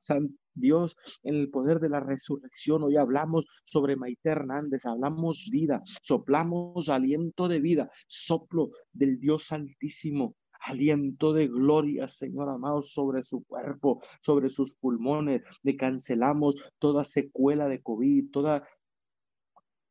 Dios, 0.55 0.97
en 1.23 1.35
el 1.35 1.49
poder 1.49 1.79
de 1.79 1.89
la 1.89 1.99
resurrección, 1.99 2.83
hoy 2.83 2.97
hablamos 2.97 3.45
sobre 3.65 3.95
Maite 3.95 4.29
Hernández, 4.29 4.85
hablamos 4.85 5.49
vida, 5.51 5.81
soplamos 6.01 6.89
aliento 6.89 7.47
de 7.47 7.59
vida, 7.59 7.89
soplo 8.07 8.69
del 8.93 9.19
Dios 9.19 9.51
Altísimo 9.51 10.35
aliento 10.65 11.33
de 11.33 11.47
gloria, 11.47 12.07
Señor 12.07 12.49
amado, 12.49 12.81
sobre 12.81 13.21
su 13.21 13.43
cuerpo, 13.43 14.01
sobre 14.21 14.49
sus 14.49 14.73
pulmones. 14.73 15.43
Le 15.63 15.75
cancelamos 15.75 16.71
toda 16.79 17.05
secuela 17.05 17.67
de 17.67 17.81
COVID, 17.81 18.31
toda 18.31 18.67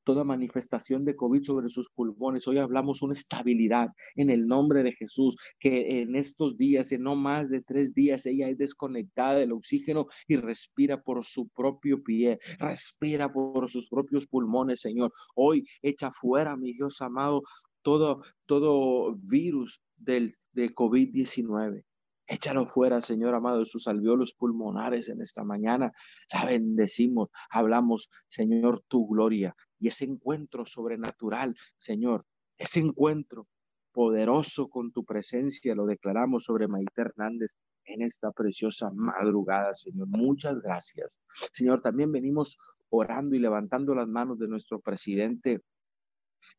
toda 0.04 0.24
manifestación 0.24 1.04
de 1.04 1.16
COVID 1.16 1.42
sobre 1.42 1.68
sus 1.68 1.90
pulmones. 1.90 2.46
Hoy 2.46 2.58
hablamos 2.58 3.02
una 3.02 3.14
estabilidad 3.14 3.88
en 4.14 4.30
el 4.30 4.46
nombre 4.46 4.82
de 4.82 4.92
Jesús, 4.92 5.36
que 5.58 6.02
en 6.02 6.14
estos 6.14 6.56
días, 6.56 6.92
en 6.92 7.02
no 7.02 7.16
más 7.16 7.50
de 7.50 7.62
tres 7.62 7.94
días, 7.94 8.26
ella 8.26 8.48
es 8.48 8.58
desconectada 8.58 9.36
del 9.36 9.52
oxígeno 9.52 10.06
y 10.28 10.36
respira 10.36 11.02
por 11.02 11.24
su 11.24 11.48
propio 11.48 12.02
pie, 12.02 12.38
respira 12.58 13.32
por 13.32 13.70
sus 13.70 13.88
propios 13.88 14.26
pulmones, 14.26 14.80
Señor. 14.80 15.12
Hoy 15.34 15.66
echa 15.82 16.10
fuera, 16.12 16.56
mi 16.56 16.72
Dios 16.72 17.00
amado, 17.00 17.42
todo, 17.82 18.22
todo 18.46 19.14
virus 19.30 19.82
del, 19.96 20.34
de 20.52 20.74
COVID-19. 20.74 21.82
Échalo 22.26 22.66
fuera, 22.66 23.02
Señor 23.02 23.34
amado, 23.34 23.58
de 23.58 23.66
sus 23.66 23.86
alveolos 23.86 24.32
pulmonares 24.32 25.10
en 25.10 25.20
esta 25.20 25.44
mañana. 25.44 25.92
La 26.32 26.46
bendecimos, 26.46 27.28
hablamos, 27.50 28.08
Señor, 28.28 28.82
tu 28.88 29.06
gloria 29.06 29.54
y 29.84 29.88
ese 29.88 30.06
encuentro 30.06 30.64
sobrenatural, 30.64 31.54
Señor, 31.76 32.24
ese 32.56 32.80
encuentro 32.80 33.48
poderoso 33.92 34.70
con 34.70 34.92
tu 34.92 35.04
presencia, 35.04 35.74
lo 35.74 35.84
declaramos 35.84 36.44
sobre 36.44 36.68
Maite 36.68 37.02
Hernández 37.02 37.52
en 37.84 38.00
esta 38.00 38.32
preciosa 38.32 38.90
madrugada, 38.94 39.74
Señor. 39.74 40.06
Muchas 40.08 40.58
gracias. 40.62 41.20
Señor, 41.52 41.82
también 41.82 42.10
venimos 42.12 42.56
orando 42.88 43.36
y 43.36 43.40
levantando 43.40 43.94
las 43.94 44.08
manos 44.08 44.38
de 44.38 44.48
nuestro 44.48 44.80
presidente 44.80 45.60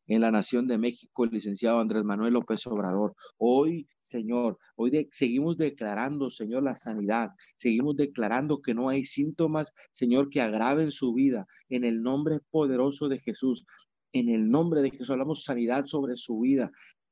en 0.06 0.20
la 0.20 0.30
nación 0.30 0.66
de 0.66 0.78
México, 0.78 1.24
el 1.24 1.30
licenciado 1.30 1.78
Andrés 1.78 2.04
Manuel 2.04 2.34
López 2.34 2.66
Obrador. 2.66 3.14
Hoy, 3.38 3.88
Señor, 4.00 4.58
hoy 4.76 5.08
seguimos 5.10 5.56
declarando, 5.56 6.30
Señor, 6.30 6.62
la 6.62 6.76
sanidad. 6.76 7.30
Seguimos 7.56 7.96
declarando 7.96 8.62
que 8.62 8.74
no 8.74 8.88
hay 8.88 9.04
síntomas, 9.04 9.72
Señor, 9.92 10.30
que 10.30 10.40
agraven 10.40 10.90
su 10.90 11.12
vida. 11.12 11.46
En 11.68 11.84
el 11.84 12.02
nombre 12.02 12.40
poderoso 12.50 13.08
de 13.08 13.18
Jesús. 13.18 13.66
En 14.12 14.28
el 14.28 14.48
nombre 14.48 14.80
de 14.82 14.90
Jesús 14.90 15.10
hablamos 15.10 15.44
sanidad 15.44 15.84
sobre 15.86 16.16
su 16.16 16.40
vida 16.40 16.70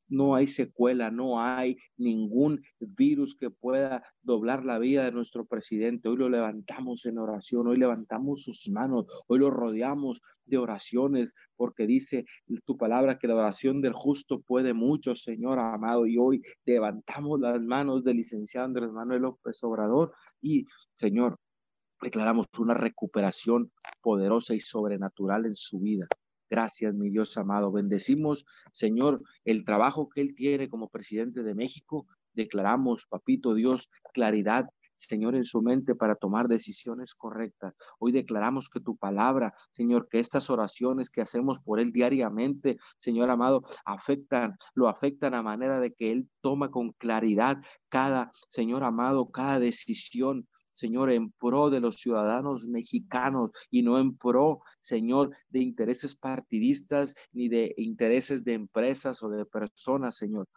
no 0.09 0.35
hay 0.35 0.49
secuela, 0.49 1.11
no 1.11 1.41
hay 1.41 1.79
ningún 1.97 2.63
virus 2.81 3.37
que 3.37 3.51
pueda 3.51 4.05
doblar 4.23 4.65
la 4.65 4.79
vida 4.79 5.05
de 5.05 5.13
nuestro 5.13 5.47
presidente. 5.47 6.09
Hoy 6.09 6.17
lo 6.17 6.29
levantamos 6.29 7.07
en 7.07 7.19
oración, 7.19 7.67
hoy 7.67 7.79
levantamos 7.79 8.43
sus 8.43 8.69
manos, 8.71 9.07
hoy 9.29 9.39
lo 9.39 9.51
rodeamos 9.51 10.21
de 10.45 10.59
oraciones, 10.59 11.35
porque 11.57 11.87
dice 11.87 12.27
tu 12.67 12.77
palabra 12.77 13.19
que 13.19 13.29
la 13.29 13.35
oración 13.35 13.81
del 13.81 13.95
justo 13.95 14.43
puede 14.43 14.75
mucho, 14.75 15.15
Señor 15.15 15.59
amado, 15.59 16.07
y 16.07 16.19
hoy 16.19 16.43
levantamos 16.65 17.41
las 17.41 17.61
manos 17.63 18.05
del 18.05 18.19
licenciado 18.19 18.67
Andrés 18.67 18.91
Manuel 18.91 19.23
López 19.23 19.63
Obrador 19.65 20.13
y, 20.41 20.67
Señor, 20.93 21.39
declaramos 22.03 22.47
una 22.59 22.75
recuperación 22.75 23.73
poderosa 24.03 24.55
y 24.55 24.61
sobrenatural 24.61 25.47
en 25.47 25.57
su 25.57 25.81
vida. 25.81 26.07
Gracias, 26.51 26.95
mi 26.95 27.11
Dios 27.11 27.37
amado. 27.37 27.73
Bendecimos, 27.73 28.45
Señor, 28.73 29.23
el 29.45 29.65
trabajo 29.65 30.09
que 30.09 30.21
Él 30.21 30.35
tiene 30.35 30.69
como 30.69 30.89
presidente 30.89 31.43
de 31.43 31.55
México. 31.55 32.07
Declaramos, 32.33 33.07
papito 33.09 33.55
Dios, 33.55 33.91
claridad, 34.13 34.67
Señor, 34.97 35.35
en 35.35 35.45
su 35.45 35.63
mente 35.63 35.95
para 35.95 36.15
tomar 36.15 36.49
decisiones 36.49 37.15
correctas. 37.15 37.75
Hoy 37.99 38.13
declaramos 38.13 38.69
que 38.69 38.81
tu 38.81 38.97
palabra, 38.97 39.55
Señor, 39.73 40.09
que 40.09 40.21
estas 40.21 40.51
oraciones 40.51 41.11
que 41.11 41.21
hacemos 41.21 41.61
por 41.61 41.81
Él 41.81 41.93
diariamente, 41.93 42.79
Señor 42.99 43.31
amado, 43.31 43.63
afectan, 43.85 44.57
lo 44.75 44.89
afectan 44.89 45.35
a 45.35 45.43
manera 45.43 45.81
de 45.81 45.93
que 45.93 46.13
Él 46.13 46.29
toma 46.41 46.71
con 46.71 46.93
claridad 46.93 47.59
cada, 47.89 48.33
Señor 48.49 48.85
amado, 48.85 49.31
cada 49.31 49.59
decisión, 49.59 50.47
Señor, 50.75 51.11
en 51.11 51.31
pro 51.31 51.71
de 51.71 51.81
los 51.81 51.97
ciudadanos 51.97 52.67
mexicanos 52.67 53.53
y 53.71 53.83
no 53.83 53.99
en 53.99 54.17
pro, 54.17 54.61
Señor, 54.81 55.35
de 55.49 55.61
intereses 55.61 56.17
partidistas 56.17 57.15
ni 57.33 57.49
de 57.49 57.75
intereses 57.79 58.45
de 58.45 58.55
empresas 58.55 59.23
o 59.23 59.31
de 59.31 59.47
personas, 59.47 60.17
Señor. 60.17 60.49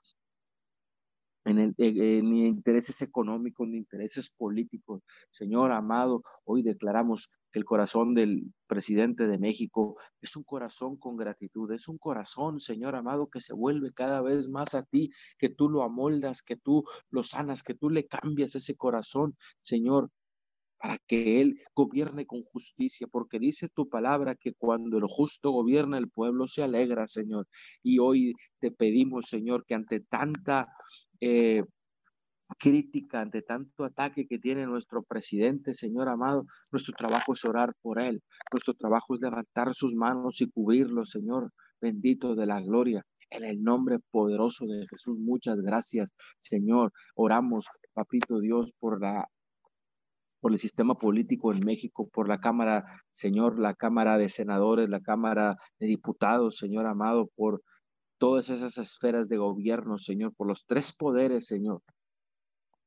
En 1.47 1.59
el, 1.59 1.69
eh, 1.77 1.93
eh, 1.95 2.21
ni 2.21 2.45
intereses 2.45 3.01
económicos, 3.01 3.69
ni 3.69 3.77
intereses 3.77 4.29
políticos. 4.29 5.01
Señor 5.31 5.71
amado, 5.71 6.21
hoy 6.43 6.61
declaramos 6.61 7.29
que 7.51 7.59
el 7.59 7.63
corazón 7.63 8.13
del 8.15 8.53
presidente 8.67 9.27
de 9.27 9.37
México 9.39 9.95
es 10.19 10.35
un 10.35 10.43
corazón 10.43 10.97
con 10.97 11.15
gratitud, 11.15 11.71
es 11.71 11.87
un 11.87 11.97
corazón, 11.99 12.59
Señor 12.59 12.95
amado, 12.97 13.29
que 13.29 13.39
se 13.39 13.53
vuelve 13.53 13.93
cada 13.93 14.21
vez 14.21 14.49
más 14.49 14.75
a 14.75 14.83
ti, 14.83 15.09
que 15.39 15.47
tú 15.47 15.69
lo 15.69 15.83
amoldas, 15.83 16.41
que 16.41 16.57
tú 16.57 16.83
lo 17.11 17.23
sanas, 17.23 17.63
que 17.63 17.75
tú 17.75 17.89
le 17.89 18.07
cambias 18.07 18.53
ese 18.55 18.75
corazón, 18.75 19.37
Señor, 19.61 20.11
para 20.79 20.97
que 21.07 21.41
Él 21.41 21.59
gobierne 21.75 22.25
con 22.25 22.43
justicia, 22.43 23.07
porque 23.07 23.39
dice 23.39 23.69
tu 23.69 23.89
palabra 23.89 24.35
que 24.35 24.53
cuando 24.53 24.97
el 24.97 25.05
justo 25.07 25.51
gobierna 25.51 25.97
el 25.97 26.09
pueblo 26.09 26.47
se 26.47 26.63
alegra, 26.63 27.07
Señor. 27.07 27.47
Y 27.83 27.99
hoy 27.99 28.33
te 28.59 28.71
pedimos, 28.71 29.27
Señor, 29.27 29.65
que 29.65 29.75
ante 29.75 30.01
tanta... 30.01 30.67
Eh, 31.21 31.63
crítica, 32.59 33.21
ante 33.21 33.41
tanto 33.41 33.83
ataque 33.83 34.27
que 34.27 34.39
tiene 34.39 34.65
nuestro 34.65 35.03
presidente, 35.03 35.73
Señor 35.73 36.07
amado, 36.09 36.45
nuestro 36.71 36.93
trabajo 36.97 37.33
es 37.33 37.43
orar 37.45 37.73
por 37.81 38.01
él. 38.01 38.23
Nuestro 38.51 38.73
trabajo 38.73 39.15
es 39.15 39.21
levantar 39.21 39.73
sus 39.73 39.95
manos 39.95 40.41
y 40.41 40.49
cubrirlo, 40.49 41.05
Señor, 41.05 41.51
bendito 41.81 42.35
de 42.35 42.45
la 42.45 42.61
gloria. 42.61 43.05
En 43.29 43.43
el 43.43 43.61
nombre 43.61 43.99
poderoso 44.11 44.65
de 44.65 44.87
Jesús, 44.89 45.19
muchas 45.19 45.59
gracias, 45.59 46.11
Señor. 46.39 46.93
Oramos, 47.15 47.67
papito 47.93 48.39
Dios, 48.39 48.73
por 48.79 49.01
la 49.01 49.27
por 50.39 50.51
el 50.51 50.59
sistema 50.59 50.95
político 50.95 51.51
en 51.51 51.65
México, 51.65 52.07
por 52.13 52.29
la 52.29 52.39
Cámara, 52.39 52.85
Señor, 53.09 53.59
la 53.59 53.73
Cámara 53.73 54.19
de 54.19 54.29
Senadores, 54.29 54.87
la 54.87 55.01
Cámara 55.01 55.57
de 55.79 55.87
Diputados, 55.87 56.57
Señor 56.57 56.85
amado, 56.85 57.31
por 57.35 57.63
todas 58.17 58.49
esas 58.49 58.77
esferas 58.77 59.29
de 59.29 59.37
gobierno, 59.37 59.97
Señor, 59.97 60.33
por 60.35 60.47
los 60.47 60.65
tres 60.65 60.93
poderes, 60.93 61.47
Señor. 61.47 61.81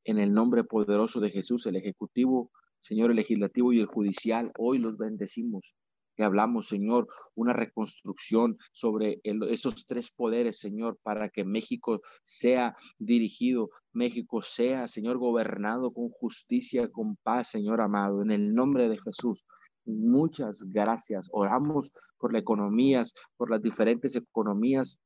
En 0.04 0.18
el 0.18 0.32
nombre 0.32 0.64
poderoso 0.64 1.20
de 1.20 1.30
Jesús, 1.30 1.66
el 1.66 1.76
Ejecutivo, 1.76 2.50
Señor, 2.80 3.10
el 3.10 3.16
Legislativo 3.16 3.72
y 3.72 3.80
el 3.80 3.86
Judicial, 3.86 4.52
hoy 4.58 4.78
los 4.78 4.96
bendecimos 4.96 5.76
hablamos, 6.22 6.68
Señor, 6.68 7.08
una 7.34 7.52
reconstrucción 7.52 8.58
sobre 8.72 9.20
esos 9.22 9.86
tres 9.86 10.10
poderes, 10.10 10.58
Señor, 10.58 10.98
para 11.02 11.30
que 11.30 11.44
México 11.44 12.00
sea 12.24 12.74
dirigido, 12.98 13.70
México 13.92 14.42
sea, 14.42 14.88
Señor, 14.88 15.18
gobernado 15.18 15.92
con 15.92 16.08
justicia, 16.10 16.88
con 16.90 17.16
paz, 17.16 17.48
Señor 17.48 17.80
amado, 17.80 18.22
en 18.22 18.30
el 18.30 18.54
nombre 18.54 18.88
de 18.88 18.98
Jesús. 18.98 19.46
Muchas 19.84 20.64
gracias. 20.70 21.28
Oramos 21.32 21.92
por 22.18 22.32
las 22.32 22.42
economías, 22.42 23.14
por 23.36 23.50
las 23.50 23.62
diferentes 23.62 24.14
economías 24.14 25.00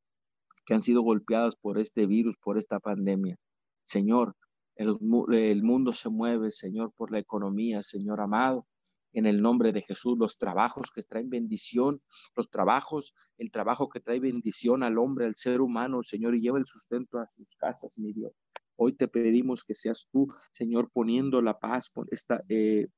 que 0.64 0.74
han 0.74 0.82
sido 0.82 1.02
golpeadas 1.02 1.56
por 1.56 1.78
este 1.78 2.06
virus, 2.06 2.36
por 2.36 2.58
esta 2.58 2.80
pandemia. 2.80 3.36
Señor, 3.84 4.36
el, 4.76 5.62
mundo 5.62 5.92
se 5.92 6.08
mueve, 6.08 6.50
Señor, 6.50 6.92
por 6.96 7.12
la 7.12 7.18
economía, 7.18 7.82
Señor 7.82 8.20
amado 8.20 8.66
en 9.12 9.26
el 9.26 9.40
nombre 9.40 9.72
de 9.72 9.80
Jesús, 9.80 10.18
los 10.18 10.38
trabajos 10.38 10.90
que 10.90 11.02
traen 11.02 11.30
bendición, 11.30 12.02
los 12.34 12.50
trabajos, 12.50 13.14
el 13.38 13.52
trabajo 13.52 13.88
que 13.88 14.00
trae 14.00 14.18
bendición 14.18 14.82
al 14.82 14.98
hombre, 14.98 15.24
al 15.24 15.36
ser 15.36 15.60
humano, 15.60 16.02
Señor, 16.02 16.34
y 16.34 16.40
lleva 16.40 16.58
el 16.58 16.66
sustento 16.66 17.18
a 17.18 17.28
sus 17.28 17.54
casas, 17.54 17.96
mi 17.96 18.12
Dios. 18.12 18.32
Hoy 18.74 18.94
te 18.94 19.06
pedimos 19.06 19.62
que 19.62 19.76
seas 19.76 20.08
tú, 20.10 20.26
Señor, 20.52 20.90
poniendo 20.92 21.40
la 21.42 21.60
paz, 21.60 21.92
esta, 22.10 22.42
eh, 22.48 22.88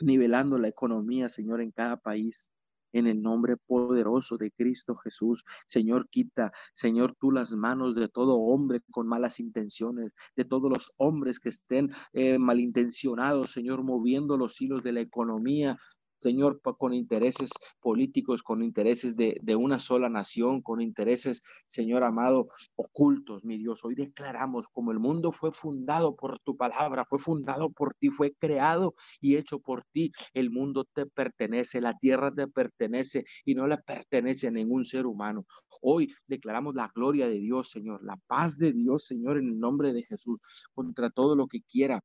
nivelando 0.00 0.58
la 0.58 0.68
economía, 0.68 1.30
Señor, 1.30 1.62
en 1.62 1.70
cada 1.70 1.96
país 1.96 2.52
en 2.94 3.06
el 3.06 3.20
nombre 3.20 3.56
poderoso 3.56 4.38
de 4.38 4.50
Cristo 4.52 4.96
Jesús. 4.96 5.44
Señor, 5.66 6.08
quita, 6.08 6.52
Señor, 6.74 7.14
tú 7.20 7.30
las 7.30 7.52
manos 7.54 7.94
de 7.94 8.08
todo 8.08 8.36
hombre 8.36 8.80
con 8.90 9.06
malas 9.06 9.40
intenciones, 9.40 10.12
de 10.36 10.44
todos 10.44 10.70
los 10.70 10.94
hombres 10.96 11.40
que 11.40 11.50
estén 11.50 11.90
eh, 12.12 12.38
malintencionados, 12.38 13.50
Señor, 13.50 13.82
moviendo 13.82 14.36
los 14.38 14.60
hilos 14.60 14.82
de 14.82 14.92
la 14.92 15.00
economía, 15.00 15.76
Señor, 16.20 16.60
con 16.78 16.94
intereses 16.94 17.50
políticos, 17.80 18.42
con 18.42 18.62
intereses 18.62 19.16
de, 19.16 19.38
de, 19.42 19.56
una 19.56 19.78
sola 19.78 20.08
nación, 20.08 20.62
con 20.62 20.80
intereses, 20.80 21.42
Señor 21.66 22.02
amado, 22.02 22.48
ocultos, 22.76 23.44
mi 23.44 23.58
Dios. 23.58 23.84
Hoy 23.84 23.94
declaramos 23.94 24.68
como 24.68 24.92
el 24.92 24.98
mundo 24.98 25.32
fue 25.32 25.52
fundado 25.52 26.16
por 26.16 26.38
tu 26.38 26.56
palabra, 26.56 27.04
fue 27.08 27.18
fundado 27.18 27.70
por 27.70 27.94
ti, 27.94 28.08
fue 28.08 28.32
creado 28.32 28.94
y 29.20 29.36
hecho 29.36 29.58
por 29.58 29.84
ti. 29.92 30.12
El 30.32 30.50
mundo 30.50 30.84
te 30.92 31.06
pertenece, 31.06 31.80
la 31.80 31.96
tierra 31.98 32.32
te 32.32 32.48
pertenece 32.48 33.24
y 33.44 33.54
no 33.54 33.66
le 33.66 33.78
pertenece 33.78 34.48
a 34.48 34.50
ningún 34.50 34.84
ser 34.84 35.06
humano. 35.06 35.44
Hoy 35.82 36.12
declaramos 36.26 36.74
la 36.74 36.90
gloria 36.94 37.28
de 37.28 37.38
Dios, 37.38 37.70
Señor, 37.70 38.02
la 38.04 38.16
paz 38.26 38.58
de 38.58 38.72
Dios, 38.72 39.04
Señor, 39.06 39.38
en 39.38 39.48
el 39.48 39.58
nombre 39.58 39.92
de 39.92 40.02
Jesús, 40.02 40.40
contra 40.74 41.10
todo 41.10 41.36
lo 41.36 41.46
que 41.46 41.60
quiera 41.62 42.00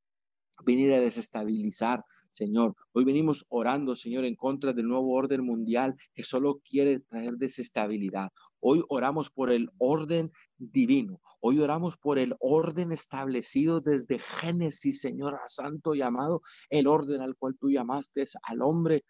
venir 0.65 0.93
a 0.93 0.99
desestabilizar, 0.99 2.03
Señor. 2.29 2.75
Hoy 2.93 3.05
venimos 3.05 3.45
orando, 3.49 3.95
Señor, 3.95 4.25
en 4.25 4.35
contra 4.35 4.73
del 4.73 4.87
nuevo 4.87 5.13
orden 5.13 5.43
mundial 5.43 5.95
que 6.13 6.23
solo 6.23 6.61
quiere 6.63 6.99
traer 6.99 7.33
desestabilidad. 7.35 8.29
Hoy 8.59 8.83
oramos 8.89 9.29
por 9.29 9.51
el 9.51 9.69
orden 9.77 10.31
divino. 10.57 11.21
Hoy 11.39 11.59
oramos 11.59 11.97
por 11.97 12.19
el 12.19 12.35
orden 12.39 12.91
establecido 12.91 13.81
desde 13.81 14.19
Génesis, 14.19 15.01
Señor 15.01 15.39
Santo 15.47 15.95
y 15.95 16.01
amado, 16.01 16.41
el 16.69 16.87
orden 16.87 17.21
al 17.21 17.35
cual 17.35 17.57
tú 17.59 17.69
llamaste 17.69 18.25
al 18.43 18.61
hombre 18.61 19.03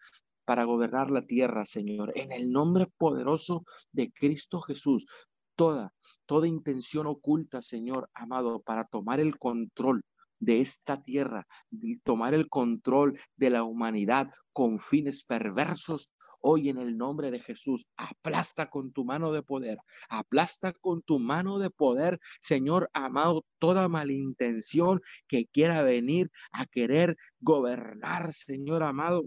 para 0.44 0.64
gobernar 0.64 1.10
la 1.10 1.26
tierra, 1.26 1.64
Señor. 1.64 2.12
En 2.16 2.32
el 2.32 2.50
nombre 2.50 2.86
poderoso 2.98 3.64
de 3.92 4.10
Cristo 4.12 4.60
Jesús, 4.60 5.06
toda, 5.54 5.92
toda 6.26 6.48
intención 6.48 7.06
oculta, 7.06 7.62
Señor 7.62 8.08
amado, 8.14 8.60
para 8.60 8.84
tomar 8.84 9.20
el 9.20 9.38
control 9.38 10.02
de 10.40 10.60
esta 10.60 11.00
tierra, 11.00 11.46
de 11.70 12.00
tomar 12.02 12.34
el 12.34 12.48
control 12.48 13.18
de 13.36 13.50
la 13.50 13.62
humanidad 13.62 14.30
con 14.52 14.78
fines 14.78 15.24
perversos. 15.24 16.12
Hoy 16.42 16.70
en 16.70 16.78
el 16.78 16.96
nombre 16.96 17.30
de 17.30 17.38
Jesús, 17.38 17.86
aplasta 17.98 18.70
con 18.70 18.92
tu 18.92 19.04
mano 19.04 19.30
de 19.30 19.42
poder, 19.42 19.76
aplasta 20.08 20.72
con 20.72 21.02
tu 21.02 21.18
mano 21.18 21.58
de 21.58 21.68
poder, 21.68 22.18
Señor 22.40 22.88
amado, 22.94 23.44
toda 23.58 23.88
malintención 23.88 25.02
que 25.28 25.46
quiera 25.46 25.82
venir 25.82 26.30
a 26.50 26.64
querer 26.64 27.16
gobernar, 27.40 28.32
Señor 28.32 28.82
amado, 28.82 29.26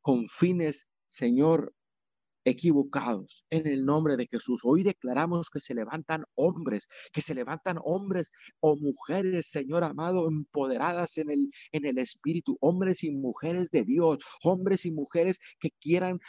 con 0.00 0.26
fines, 0.26 0.88
Señor, 1.06 1.74
equivocados 2.44 3.46
en 3.50 3.66
el 3.66 3.84
nombre 3.84 4.16
de 4.16 4.26
Jesús. 4.26 4.62
Hoy 4.64 4.82
declaramos 4.82 5.50
que 5.50 5.60
se 5.60 5.74
levantan 5.74 6.24
hombres, 6.34 6.88
que 7.12 7.20
se 7.20 7.34
levantan 7.34 7.78
hombres 7.84 8.32
o 8.60 8.76
mujeres, 8.76 9.46
Señor 9.50 9.84
amado, 9.84 10.28
empoderadas 10.28 11.18
en 11.18 11.30
el, 11.30 11.50
en 11.72 11.86
el 11.86 11.98
Espíritu, 11.98 12.56
hombres 12.60 13.04
y 13.04 13.10
mujeres 13.12 13.70
de 13.70 13.84
Dios, 13.84 14.18
hombres 14.42 14.86
y 14.86 14.92
mujeres 14.92 15.40
que 15.60 15.70
quieran 15.80 16.20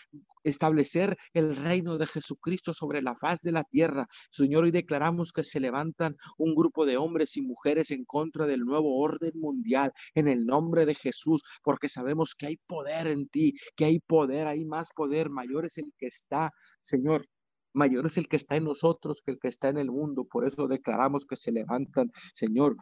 establecer 0.45 1.17
el 1.33 1.55
reino 1.55 1.97
de 1.97 2.05
Jesucristo 2.05 2.73
sobre 2.73 3.01
la 3.01 3.15
faz 3.15 3.41
de 3.41 3.51
la 3.51 3.63
tierra. 3.63 4.07
Señor, 4.31 4.63
hoy 4.63 4.71
declaramos 4.71 5.33
que 5.33 5.43
se 5.43 5.59
levantan 5.59 6.15
un 6.37 6.55
grupo 6.55 6.85
de 6.85 6.97
hombres 6.97 7.35
y 7.35 7.41
mujeres 7.41 7.91
en 7.91 8.05
contra 8.05 8.45
del 8.47 8.61
nuevo 8.61 8.99
orden 8.99 9.31
mundial 9.35 9.91
en 10.13 10.27
el 10.27 10.45
nombre 10.45 10.85
de 10.85 10.95
Jesús, 10.95 11.43
porque 11.63 11.89
sabemos 11.89 12.35
que 12.35 12.47
hay 12.47 12.57
poder 12.67 13.07
en 13.07 13.27
ti, 13.27 13.53
que 13.75 13.85
hay 13.85 13.99
poder, 13.99 14.47
hay 14.47 14.65
más 14.65 14.89
poder, 14.95 15.29
mayor 15.29 15.65
es 15.65 15.77
el 15.77 15.91
que 15.97 16.07
está, 16.07 16.51
Señor, 16.79 17.27
mayor 17.73 18.05
es 18.05 18.17
el 18.17 18.27
que 18.27 18.37
está 18.37 18.55
en 18.55 18.63
nosotros 18.65 19.21
que 19.23 19.31
el 19.31 19.39
que 19.39 19.49
está 19.49 19.69
en 19.69 19.77
el 19.77 19.91
mundo. 19.91 20.25
Por 20.25 20.45
eso 20.45 20.67
declaramos 20.67 21.25
que 21.25 21.35
se 21.35 21.51
levantan, 21.51 22.11
Señor, 22.33 22.77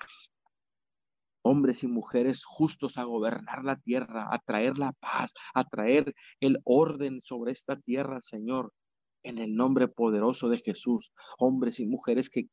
hombres 1.43 1.83
y 1.83 1.87
mujeres 1.87 2.43
justos 2.45 2.97
a 2.97 3.03
gobernar 3.03 3.63
la 3.63 3.75
tierra, 3.75 4.29
a 4.31 4.39
traer 4.39 4.77
la 4.77 4.93
paz, 4.93 5.33
a 5.53 5.63
traer 5.65 6.15
el 6.39 6.59
orden 6.63 7.21
sobre 7.21 7.51
esta 7.51 7.79
tierra, 7.79 8.19
Señor. 8.21 8.73
En 9.25 9.37
el 9.37 9.55
nombre 9.55 9.87
poderoso 9.87 10.49
de 10.49 10.57
Jesús, 10.57 11.13
hombres 11.37 11.79
y 11.79 11.85
mujeres 11.85 12.29
que, 12.29 12.49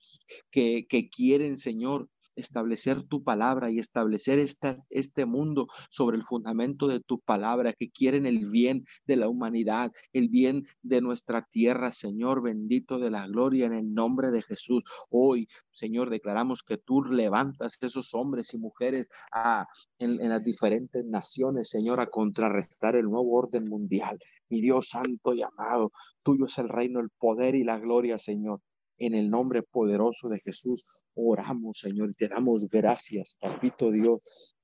que, 0.52 0.86
que 0.88 1.08
quieren, 1.08 1.56
Señor, 1.56 2.08
establecer 2.40 3.02
tu 3.02 3.22
palabra 3.22 3.70
y 3.70 3.78
establecer 3.78 4.38
esta, 4.38 4.76
este 4.90 5.26
mundo 5.26 5.66
sobre 5.88 6.16
el 6.16 6.22
fundamento 6.22 6.88
de 6.88 7.00
tu 7.00 7.20
palabra, 7.20 7.72
que 7.72 7.90
quieren 7.90 8.26
el 8.26 8.46
bien 8.50 8.84
de 9.06 9.16
la 9.16 9.28
humanidad, 9.28 9.92
el 10.12 10.28
bien 10.28 10.66
de 10.82 11.00
nuestra 11.00 11.46
tierra, 11.50 11.90
Señor 11.90 12.42
bendito 12.42 12.98
de 12.98 13.10
la 13.10 13.26
gloria, 13.26 13.66
en 13.66 13.74
el 13.74 13.92
nombre 13.92 14.30
de 14.30 14.42
Jesús. 14.42 14.84
Hoy, 15.10 15.48
Señor, 15.70 16.10
declaramos 16.10 16.62
que 16.62 16.76
tú 16.76 17.02
levantas 17.02 17.78
esos 17.80 18.14
hombres 18.14 18.52
y 18.54 18.58
mujeres 18.58 19.08
a, 19.32 19.66
en, 19.98 20.20
en 20.22 20.28
las 20.28 20.44
diferentes 20.44 21.04
naciones, 21.04 21.68
Señor, 21.68 22.00
a 22.00 22.08
contrarrestar 22.08 22.96
el 22.96 23.04
nuevo 23.04 23.32
orden 23.32 23.68
mundial. 23.68 24.18
Mi 24.48 24.60
Dios 24.60 24.88
santo 24.88 25.34
y 25.34 25.42
amado, 25.42 25.92
tuyo 26.22 26.46
es 26.46 26.58
el 26.58 26.68
reino, 26.68 27.00
el 27.00 27.10
poder 27.10 27.54
y 27.54 27.64
la 27.64 27.78
gloria, 27.78 28.18
Señor. 28.18 28.60
En 29.00 29.14
el 29.14 29.30
nombre 29.30 29.62
poderoso 29.62 30.28
de 30.28 30.38
Jesús 30.38 30.84
oramos, 31.14 31.78
Señor, 31.78 32.10
y 32.10 32.14
te 32.14 32.28
damos 32.28 32.68
gracias, 32.68 33.34
papito 33.40 33.90
Dios, 33.90 34.58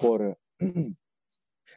por, 0.00 0.38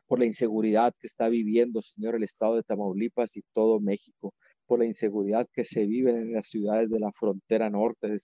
por 0.08 0.20
la 0.20 0.26
inseguridad 0.26 0.94
que 1.02 1.08
está 1.08 1.28
viviendo, 1.28 1.82
Señor, 1.82 2.16
el 2.16 2.24
estado 2.24 2.56
de 2.56 2.62
Tamaulipas 2.62 3.36
y 3.36 3.42
todo 3.52 3.80
México 3.80 4.36
por 4.68 4.80
la 4.80 4.86
inseguridad 4.86 5.48
que 5.54 5.64
se 5.64 5.86
vive 5.86 6.12
en 6.12 6.34
las 6.34 6.48
ciudades 6.50 6.90
de 6.90 7.00
la 7.00 7.12
frontera 7.12 7.70
norte 7.70 8.16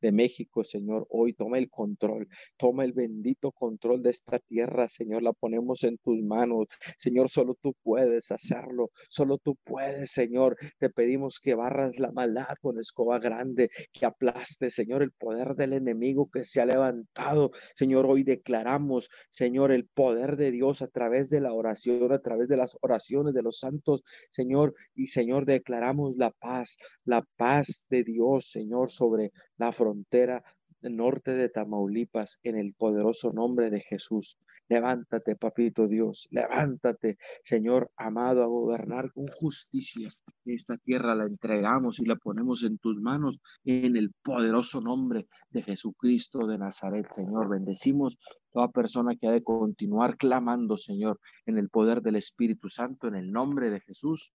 de, 0.00 0.12
México, 0.12 0.64
Señor. 0.64 1.06
Hoy 1.10 1.34
toma 1.34 1.58
el 1.58 1.68
control, 1.68 2.26
toma 2.56 2.84
el 2.84 2.92
bendito 2.92 3.52
control 3.52 4.02
de 4.02 4.10
esta 4.10 4.38
tierra, 4.38 4.88
Señor. 4.88 5.22
La 5.22 5.34
ponemos 5.34 5.84
en 5.84 5.98
tus 5.98 6.22
manos. 6.22 6.66
Señor, 6.96 7.28
solo 7.28 7.54
tú 7.60 7.74
puedes 7.82 8.30
hacerlo, 8.30 8.90
solo 9.10 9.36
tú 9.38 9.56
puedes, 9.62 10.10
Señor. 10.10 10.56
Te 10.78 10.88
pedimos 10.88 11.38
que 11.38 11.54
barras 11.54 11.98
la 11.98 12.12
maldad 12.12 12.54
con 12.62 12.80
escoba 12.80 13.18
grande, 13.18 13.68
que 13.92 14.06
aplaste, 14.06 14.70
Señor, 14.70 15.02
el 15.02 15.12
poder 15.12 15.54
del 15.54 15.74
enemigo 15.74 16.30
que 16.32 16.44
se 16.44 16.62
ha 16.62 16.66
levantado. 16.66 17.50
Señor, 17.74 18.06
hoy 18.06 18.24
declaramos, 18.24 19.10
Señor, 19.28 19.70
el 19.70 19.86
poder 19.86 20.36
de 20.36 20.50
Dios 20.50 20.80
a 20.80 20.88
través 20.88 21.28
de 21.28 21.40
la 21.40 21.52
oración, 21.52 22.10
a 22.12 22.20
través 22.20 22.48
de 22.48 22.56
las 22.56 22.78
oraciones 22.80 23.34
de 23.34 23.42
los 23.42 23.58
santos, 23.58 24.02
Señor, 24.30 24.74
y 24.94 25.08
Señor, 25.08 25.44
declaramos 25.44 25.89
la 26.16 26.30
paz, 26.30 26.78
la 27.04 27.22
paz 27.36 27.86
de 27.90 28.04
Dios, 28.04 28.50
Señor, 28.50 28.90
sobre 28.90 29.32
la 29.58 29.72
frontera 29.72 30.42
norte 30.82 31.32
de 31.32 31.48
Tamaulipas, 31.48 32.38
en 32.42 32.56
el 32.56 32.74
poderoso 32.74 33.32
nombre 33.32 33.70
de 33.70 33.80
Jesús. 33.80 34.38
Levántate, 34.68 35.34
papito 35.34 35.88
Dios, 35.88 36.28
levántate, 36.30 37.18
Señor 37.42 37.90
amado, 37.96 38.42
a 38.42 38.46
gobernar 38.46 39.12
con 39.12 39.26
justicia. 39.26 40.08
Esta 40.44 40.76
tierra 40.78 41.14
la 41.14 41.26
entregamos 41.26 41.98
y 41.98 42.06
la 42.06 42.16
ponemos 42.16 42.62
en 42.62 42.78
tus 42.78 43.00
manos 43.00 43.40
en 43.64 43.96
el 43.96 44.12
poderoso 44.22 44.80
nombre 44.80 45.26
de 45.50 45.62
Jesucristo 45.62 46.46
de 46.46 46.58
Nazaret, 46.58 47.06
Señor. 47.12 47.50
Bendecimos 47.50 48.18
toda 48.52 48.70
persona 48.70 49.16
que 49.16 49.26
ha 49.26 49.32
de 49.32 49.42
continuar 49.42 50.16
clamando, 50.16 50.76
Señor, 50.76 51.18
en 51.46 51.58
el 51.58 51.68
poder 51.68 52.00
del 52.00 52.16
Espíritu 52.16 52.68
Santo, 52.68 53.08
en 53.08 53.16
el 53.16 53.32
nombre 53.32 53.70
de 53.70 53.80
Jesús. 53.80 54.32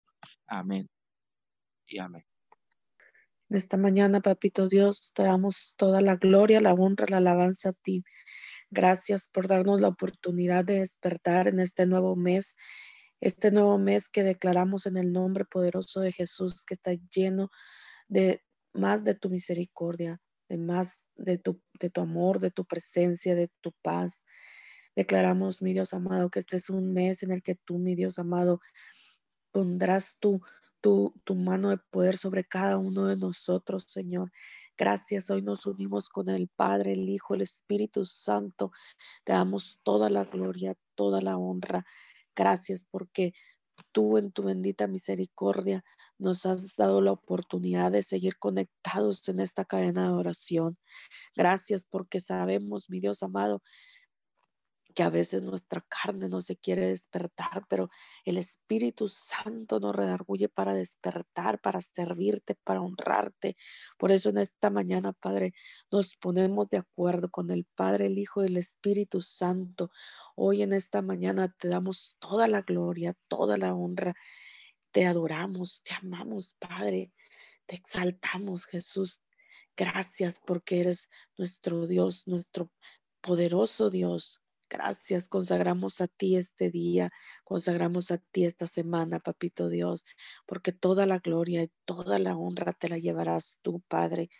Amén 0.48 0.90
y 1.88 2.00
amén. 2.00 2.26
De 3.50 3.58
esta 3.58 3.78
mañana, 3.78 4.22
Papito 4.22 4.68
Dios, 4.68 5.14
te 5.14 5.24
damos 5.24 5.76
toda 5.78 6.02
la 6.02 6.16
gloria, 6.16 6.62
la 6.62 6.74
honra, 6.74 7.06
la 7.10 7.18
alabanza 7.18 7.70
a 7.70 7.74
ti. 7.74 8.04
Gracias 8.72 9.30
por 9.30 9.48
darnos 9.48 9.80
la 9.80 9.90
oportunidad 9.90 10.66
de 10.66 10.80
despertar 10.80 11.48
en 11.48 11.60
este 11.60 11.86
nuevo 11.86 12.16
mes, 12.16 12.56
este 13.22 13.52
nuevo 13.52 13.78
mes 13.78 14.10
que 14.10 14.24
declaramos 14.24 14.88
en 14.88 14.98
el 14.98 15.12
nombre 15.12 15.46
poderoso 15.46 16.00
de 16.00 16.12
Jesús, 16.12 16.66
que 16.66 16.74
está 16.74 16.94
lleno 17.14 17.52
de 18.08 18.42
más 18.74 19.04
de 19.04 19.14
tu 19.14 19.30
misericordia, 19.30 20.20
de 20.50 20.58
más 20.58 21.08
de 21.16 21.38
tu, 21.38 21.62
de 21.80 21.90
tu 21.90 22.02
amor, 22.02 22.40
de 22.40 22.50
tu 22.50 22.66
presencia, 22.66 23.36
de 23.36 23.52
tu 23.62 23.72
paz. 23.84 24.26
Declaramos, 24.96 25.62
mi 25.62 25.74
Dios 25.74 25.94
amado, 25.94 26.30
que 26.30 26.40
este 26.40 26.58
es 26.58 26.70
un 26.72 26.94
mes 26.94 27.24
en 27.24 27.32
el 27.32 27.44
que 27.44 27.56
tú, 27.56 27.78
mi 27.78 27.94
Dios 27.94 28.18
amado, 28.18 28.60
pondrás 29.52 30.18
tu, 30.20 30.42
tu, 30.84 31.14
mano 31.36 31.70
de 31.70 31.78
poder 31.78 32.18
sobre 32.18 32.44
cada 32.44 32.78
uno 32.78 33.06
de 33.06 33.16
nosotros, 33.16 33.86
Señor. 33.88 34.32
Gracias, 34.78 35.30
hoy 35.30 35.42
nos 35.42 35.66
unimos 35.66 36.10
con 36.10 36.28
el 36.28 36.50
Padre, 36.50 36.94
el 36.94 37.08
Hijo, 37.08 37.36
el 37.36 37.42
Espíritu 37.42 38.04
Santo. 38.06 38.72
Te 39.24 39.32
damos 39.32 39.80
toda 39.84 40.10
la 40.10 40.26
gloria, 40.26 40.76
toda 40.96 41.22
la 41.22 41.38
honra. 41.38 41.86
Gracias 42.36 42.86
porque 42.92 43.34
tú 43.94 44.18
en 44.18 44.32
tu 44.34 44.44
bendita 44.44 44.88
misericordia 44.88 45.86
nos 46.18 46.46
has 46.46 46.76
dado 46.76 47.02
la 47.02 47.14
oportunidad 47.14 47.92
de 47.92 48.04
seguir 48.04 48.38
conectados 48.38 49.28
en 49.30 49.40
esta 49.40 49.64
cadena 49.64 50.10
de 50.10 50.16
oración. 50.16 50.78
Gracias 51.36 51.86
porque 51.90 52.20
sabemos, 52.20 52.90
mi 52.90 53.00
Dios 53.00 53.24
amado, 53.24 53.62
que 54.94 55.04
a 55.04 55.10
veces 55.10 55.44
nuestra 55.44 55.86
carne 55.88 56.30
no 56.30 56.42
se 56.42 56.56
quiere 56.56 56.88
despertar, 56.88 57.66
pero 57.70 57.90
el 58.26 58.38
Espíritu 58.38 59.10
Santo 59.10 59.80
nos 59.80 59.96
redarguye 59.96 60.50
para 60.50 60.74
despertar, 60.74 61.60
para 61.60 61.82
servirte, 61.82 62.56
para 62.64 62.82
honrarte. 62.82 63.58
Por 63.98 64.12
eso 64.12 64.30
en 64.30 64.38
esta 64.38 64.70
mañana, 64.70 65.14
Padre, 65.14 65.54
nos 65.92 66.16
ponemos 66.18 66.70
de 66.70 66.78
acuerdo 66.78 67.30
con 67.30 67.50
el 67.50 67.66
Padre, 67.76 68.08
el 68.08 68.18
Hijo 68.18 68.44
y 68.44 68.48
el 68.48 68.58
Espíritu 68.58 69.22
Santo. 69.22 69.92
Hoy 70.36 70.62
en 70.62 70.74
esta 70.74 71.02
mañana 71.02 71.54
te 71.60 71.68
damos 71.68 72.16
toda 72.20 72.48
la 72.48 72.62
gloria, 72.62 73.16
toda 73.28 73.58
la 73.58 73.74
honra. 73.74 74.14
Te 74.92 75.06
adoramos, 75.06 75.82
te 75.84 75.94
amamos, 75.96 76.56
Padre. 76.60 77.12
Te 77.66 77.76
exaltamos, 77.76 78.66
Jesús. 78.66 79.22
Gracias 79.76 80.40
porque 80.40 80.82
eres 80.82 81.10
nuestro 81.36 81.88
Dios, 81.88 82.28
nuestro 82.28 82.70
poderoso 83.22 83.90
Dios, 83.90 84.43
Gracias, 84.74 85.30
consagramos 85.30 86.02
a 86.02 86.08
ti 86.08 86.36
este 86.36 86.72
día, 86.72 87.12
consagramos 87.44 88.10
a 88.10 88.18
ti 88.18 88.44
esta 88.44 88.66
semana, 88.66 89.20
papito 89.20 89.70
Dios, 89.70 90.04
porque 90.48 90.72
toda 90.72 91.06
la 91.06 91.20
gloria 91.20 91.62
y 91.62 91.72
toda 91.86 92.18
la 92.18 92.36
honra 92.36 92.74
te 92.74 92.90
la 92.90 92.98
llevarás 92.98 93.60
tú, 93.62 93.84
Padre. 93.88 94.32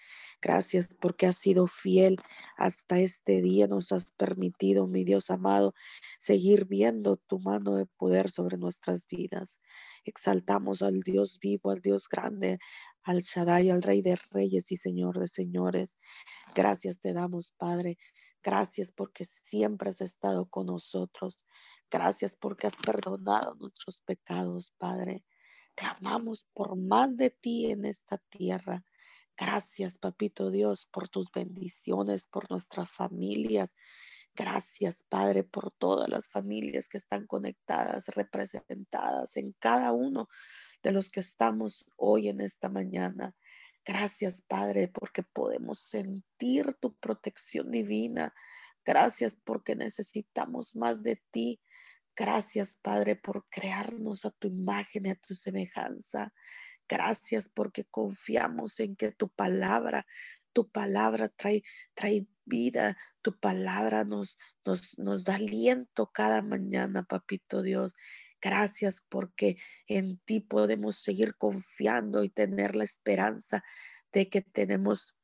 Gracias 0.42 0.96
porque 1.00 1.28
has 1.28 1.36
sido 1.36 1.68
fiel 1.68 2.18
hasta 2.58 2.98
este 2.98 3.44
día, 3.44 3.68
nos 3.68 3.92
has 3.92 4.12
permitido, 4.12 4.88
mi 4.88 5.04
Dios 5.04 5.30
amado, 5.30 5.76
seguir 6.18 6.66
viendo 6.66 7.18
tu 7.18 7.38
mano 7.38 7.76
de 7.76 7.86
poder 7.86 8.32
sobre 8.32 8.58
nuestras 8.58 9.06
vidas. 9.06 9.62
Exaltamos 10.04 10.82
al 10.82 11.02
Dios 11.02 11.38
vivo, 11.40 11.70
al 11.70 11.82
Dios 11.82 12.10
grande, 12.10 12.58
al 13.04 13.22
Shaddai, 13.22 13.70
al 13.70 13.84
Rey 13.84 14.02
de 14.02 14.18
Reyes 14.32 14.72
y 14.72 14.78
Señor 14.78 15.20
de 15.20 15.28
Señores. 15.28 16.00
Gracias 16.56 17.00
te 17.02 17.14
damos, 17.14 17.54
Padre. 17.56 18.00
Gracias 18.44 18.92
porque 18.92 19.24
siempre 19.26 19.90
has 19.90 20.02
estado 20.02 20.46
con 20.50 20.66
nosotros. 20.68 21.40
Gracias 21.90 22.36
porque 22.36 22.68
has 22.68 22.76
perdonado 22.76 23.56
nuestros 23.56 24.02
pecados, 24.02 24.74
Padre. 24.78 25.24
Clamamos 25.76 26.48
por 26.54 26.76
más 26.76 27.16
de 27.16 27.30
ti 27.30 27.72
en 27.72 27.86
esta 27.86 28.18
tierra. 28.30 28.84
Gracias, 29.38 29.98
Papito 29.98 30.52
Dios, 30.52 30.88
por 30.92 31.08
tus 31.08 31.32
bendiciones, 31.32 32.28
por 32.28 32.50
nuestras 32.52 32.92
familias. 32.92 33.76
Gracias, 34.36 35.04
Padre, 35.08 35.44
por 35.44 35.72
todas 35.72 36.10
las 36.10 36.28
familias 36.28 36.88
que 36.88 36.98
están 36.98 37.26
conectadas, 37.28 38.08
representadas 38.08 39.38
en 39.38 39.54
cada 39.60 39.92
uno 39.92 40.28
de 40.84 40.92
los 40.92 41.10
que 41.10 41.20
estamos 41.20 41.86
hoy 41.96 42.28
en 42.28 42.42
esta 42.42 42.68
mañana. 42.68 43.36
Gracias, 43.86 44.42
Padre, 44.42 44.88
porque 44.88 45.24
podemos 45.24 45.80
sentir 45.80 46.74
tu 46.80 46.96
protección 46.96 47.70
divina. 47.72 48.34
Gracias 48.86 49.38
porque 49.44 49.76
necesitamos 49.76 50.76
más 50.76 51.04
de 51.04 51.22
ti. 51.32 51.62
Gracias, 52.16 52.78
Padre, 52.82 53.16
por 53.16 53.46
crearnos 53.50 54.24
a 54.24 54.32
tu 54.32 54.48
imagen 54.48 55.06
y 55.06 55.10
a 55.10 55.16
tu 55.16 55.34
semejanza. 55.36 56.32
Gracias 56.88 57.50
porque 57.50 57.86
confiamos 57.86 58.80
en 58.80 58.96
que 58.96 59.12
tu 59.12 59.30
palabra, 59.30 60.06
tu 60.54 60.70
palabra 60.70 61.28
trae, 61.30 61.64
trae 61.94 62.28
vida, 62.46 62.98
tu 63.22 63.38
palabra 63.40 64.04
nos, 64.04 64.38
nos, 64.66 64.98
nos 65.00 65.24
da 65.24 65.36
aliento 65.36 66.12
cada 66.12 66.42
mañana, 66.42 67.04
papito 67.04 67.62
Dios. 67.62 67.96
Gracias 68.44 69.02
porque 69.08 69.56
en 69.88 70.18
ti 70.18 70.42
podemos 70.42 70.98
seguir 70.98 71.38
confiando 71.38 72.26
y 72.26 72.30
tener 72.30 72.76
la 72.76 72.84
esperanza 72.84 73.64
de 74.12 74.28
que 74.28 74.42
tenemos 74.42 75.16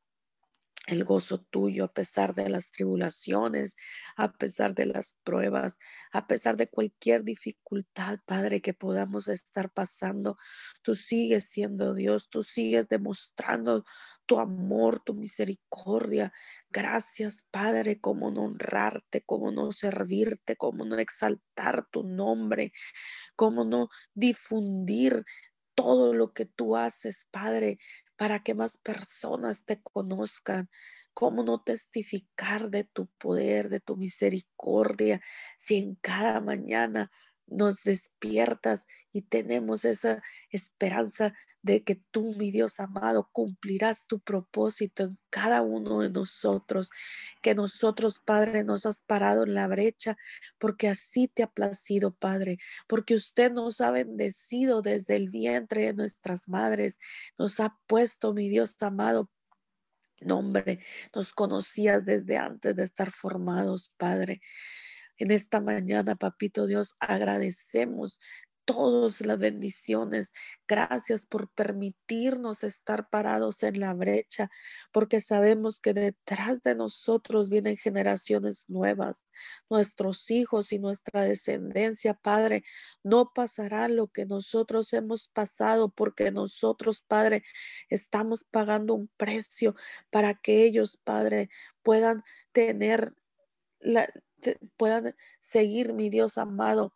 el 0.87 1.03
gozo 1.03 1.37
tuyo 1.37 1.83
a 1.83 1.93
pesar 1.93 2.33
de 2.33 2.49
las 2.49 2.71
tribulaciones, 2.71 3.75
a 4.15 4.31
pesar 4.31 4.73
de 4.73 4.85
las 4.85 5.19
pruebas, 5.23 5.79
a 6.13 6.27
pesar 6.27 6.55
de 6.55 6.67
cualquier 6.67 7.25
dificultad, 7.25 8.19
Padre, 8.25 8.61
que 8.61 8.73
podamos 8.73 9.27
estar 9.27 9.69
pasando. 9.69 10.37
Tú 10.81 10.95
sigues 10.95 11.49
siendo 11.49 11.93
Dios, 11.93 12.29
tú 12.29 12.41
sigues 12.41 12.87
demostrando 12.87 13.83
tu 14.29 14.37
amor, 14.37 14.99
tu 15.03 15.15
misericordia. 15.15 16.31
Gracias, 16.69 17.47
Padre, 17.49 17.99
como 17.99 18.29
no 18.29 18.43
honrarte, 18.43 19.23
como 19.25 19.51
no 19.51 19.71
servirte, 19.71 20.55
como 20.55 20.85
no 20.85 20.99
exaltar 20.99 21.87
tu 21.89 22.03
nombre, 22.03 22.71
como 23.35 23.65
no 23.65 23.89
difundir 24.13 25.25
todo 25.73 26.13
lo 26.13 26.31
que 26.31 26.45
tú 26.45 26.75
haces, 26.77 27.25
Padre, 27.31 27.79
para 28.17 28.43
que 28.43 28.53
más 28.53 28.77
personas 28.77 29.65
te 29.65 29.81
conozcan. 29.81 30.69
¿Cómo 31.15 31.43
no 31.43 31.63
testificar 31.63 32.69
de 32.69 32.83
tu 32.83 33.07
poder, 33.17 33.69
de 33.69 33.79
tu 33.79 33.97
misericordia, 33.97 35.21
si 35.57 35.77
en 35.77 35.95
cada 35.95 36.39
mañana 36.39 37.09
nos 37.47 37.81
despiertas 37.81 38.85
y 39.11 39.23
tenemos 39.23 39.85
esa 39.85 40.21
esperanza 40.51 41.33
de 41.61 41.83
que 41.83 41.95
tú, 41.95 42.33
mi 42.35 42.51
Dios 42.51 42.79
amado, 42.79 43.29
cumplirás 43.31 44.07
tu 44.07 44.19
propósito 44.19 45.03
en 45.03 45.19
cada 45.29 45.61
uno 45.61 45.99
de 45.99 46.09
nosotros, 46.09 46.89
que 47.41 47.55
nosotros, 47.55 48.19
Padre, 48.19 48.63
nos 48.63 48.85
has 48.85 49.01
parado 49.01 49.43
en 49.43 49.53
la 49.53 49.67
brecha, 49.67 50.17
porque 50.57 50.87
así 50.87 51.27
te 51.27 51.43
ha 51.43 51.47
placido, 51.47 52.11
Padre, 52.11 52.57
porque 52.87 53.15
usted 53.15 53.51
nos 53.51 53.81
ha 53.81 53.91
bendecido 53.91 54.81
desde 54.81 55.15
el 55.15 55.29
vientre 55.29 55.85
de 55.85 55.93
nuestras 55.93 56.47
madres, 56.47 56.99
nos 57.37 57.59
ha 57.59 57.77
puesto, 57.87 58.33
mi 58.33 58.49
Dios 58.49 58.81
amado, 58.81 59.29
nombre, 60.21 60.83
nos 61.13 61.33
conocías 61.33 62.05
desde 62.05 62.37
antes 62.37 62.75
de 62.75 62.83
estar 62.83 63.11
formados, 63.11 63.93
Padre. 63.97 64.41
En 65.17 65.31
esta 65.31 65.59
mañana, 65.59 66.15
papito 66.15 66.65
Dios, 66.65 66.95
agradecemos 66.99 68.19
todas 68.69 69.21
las 69.21 69.39
bendiciones. 69.39 70.31
Gracias 70.67 71.25
por 71.25 71.51
permitirnos 71.53 72.63
estar 72.63 73.09
parados 73.09 73.63
en 73.63 73.79
la 73.79 73.95
brecha, 73.95 74.51
porque 74.91 75.21
sabemos 75.21 75.79
que 75.79 75.93
detrás 75.93 76.61
de 76.61 76.75
nosotros 76.75 77.49
vienen 77.49 77.77
generaciones 77.77 78.69
nuevas. 78.69 79.25
Nuestros 79.71 80.29
hijos 80.29 80.71
y 80.71 80.77
nuestra 80.77 81.23
descendencia, 81.23 82.13
Padre, 82.13 82.63
no 83.01 83.31
pasará 83.33 83.87
lo 83.87 84.07
que 84.07 84.27
nosotros 84.27 84.93
hemos 84.93 85.29
pasado, 85.29 85.89
porque 85.89 86.31
nosotros, 86.31 87.01
Padre, 87.01 87.41
estamos 87.89 88.43
pagando 88.43 88.93
un 88.93 89.09
precio 89.17 89.73
para 90.11 90.35
que 90.35 90.63
ellos, 90.65 90.95
Padre, 91.03 91.49
puedan 91.81 92.23
tener 92.51 93.15
la, 93.79 94.07
puedan 94.77 95.15
seguir, 95.39 95.93
mi 95.93 96.11
Dios 96.11 96.37
amado, 96.37 96.93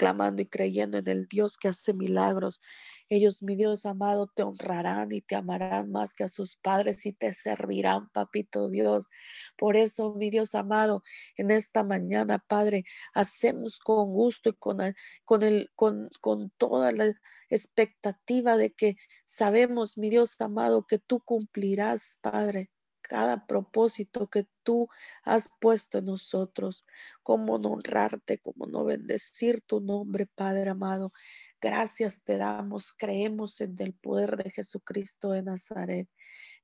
clamando 0.00 0.40
y 0.40 0.46
creyendo 0.46 0.96
en 0.96 1.08
el 1.08 1.28
Dios 1.28 1.58
que 1.58 1.68
hace 1.68 1.92
milagros. 1.92 2.62
Ellos, 3.10 3.42
mi 3.42 3.54
Dios 3.54 3.84
amado, 3.84 4.28
te 4.34 4.42
honrarán 4.42 5.12
y 5.12 5.20
te 5.20 5.36
amarán 5.36 5.90
más 5.90 6.14
que 6.14 6.24
a 6.24 6.28
sus 6.28 6.56
padres 6.56 7.04
y 7.04 7.12
te 7.12 7.32
servirán, 7.34 8.08
papito 8.08 8.70
Dios. 8.70 9.08
Por 9.58 9.76
eso, 9.76 10.14
mi 10.14 10.30
Dios 10.30 10.54
amado, 10.54 11.02
en 11.36 11.50
esta 11.50 11.82
mañana, 11.82 12.38
Padre, 12.38 12.84
hacemos 13.12 13.78
con 13.78 14.10
gusto 14.10 14.48
y 14.48 14.54
con, 14.54 14.78
con, 15.26 15.42
el, 15.42 15.70
con, 15.76 16.08
con 16.22 16.50
toda 16.56 16.92
la 16.92 17.12
expectativa 17.50 18.56
de 18.56 18.72
que 18.72 18.96
sabemos, 19.26 19.98
mi 19.98 20.08
Dios 20.08 20.40
amado, 20.40 20.86
que 20.86 20.98
tú 20.98 21.20
cumplirás, 21.20 22.18
Padre 22.22 22.70
cada 23.10 23.44
propósito 23.44 24.28
que 24.28 24.46
tú 24.62 24.88
has 25.24 25.50
puesto 25.60 25.98
en 25.98 26.04
nosotros, 26.04 26.84
cómo 27.24 27.58
no 27.58 27.70
honrarte, 27.70 28.38
cómo 28.38 28.66
no 28.66 28.84
bendecir 28.84 29.62
tu 29.62 29.80
nombre, 29.80 30.26
Padre 30.26 30.70
amado. 30.70 31.12
Gracias 31.60 32.22
te 32.22 32.36
damos, 32.36 32.92
creemos 32.96 33.60
en 33.60 33.74
el 33.80 33.94
poder 33.94 34.36
de 34.36 34.50
Jesucristo 34.50 35.32
de 35.32 35.42
Nazaret. 35.42 36.08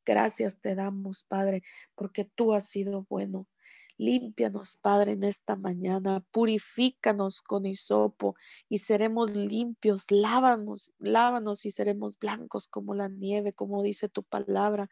Gracias 0.04 0.60
te 0.60 0.76
damos, 0.76 1.24
Padre, 1.24 1.64
porque 1.96 2.24
tú 2.24 2.54
has 2.54 2.68
sido 2.68 3.04
bueno. 3.08 3.48
Límpianos, 3.98 4.78
Padre, 4.80 5.12
en 5.12 5.24
esta 5.24 5.56
mañana. 5.56 6.24
Purifícanos 6.30 7.42
con 7.42 7.66
hisopo 7.66 8.36
y 8.68 8.78
seremos 8.78 9.34
limpios. 9.34 10.04
Lávanos, 10.10 10.92
lávanos 10.98 11.66
y 11.66 11.72
seremos 11.72 12.20
blancos 12.20 12.68
como 12.68 12.94
la 12.94 13.08
nieve, 13.08 13.52
como 13.52 13.82
dice 13.82 14.08
tu 14.08 14.22
palabra. 14.22 14.88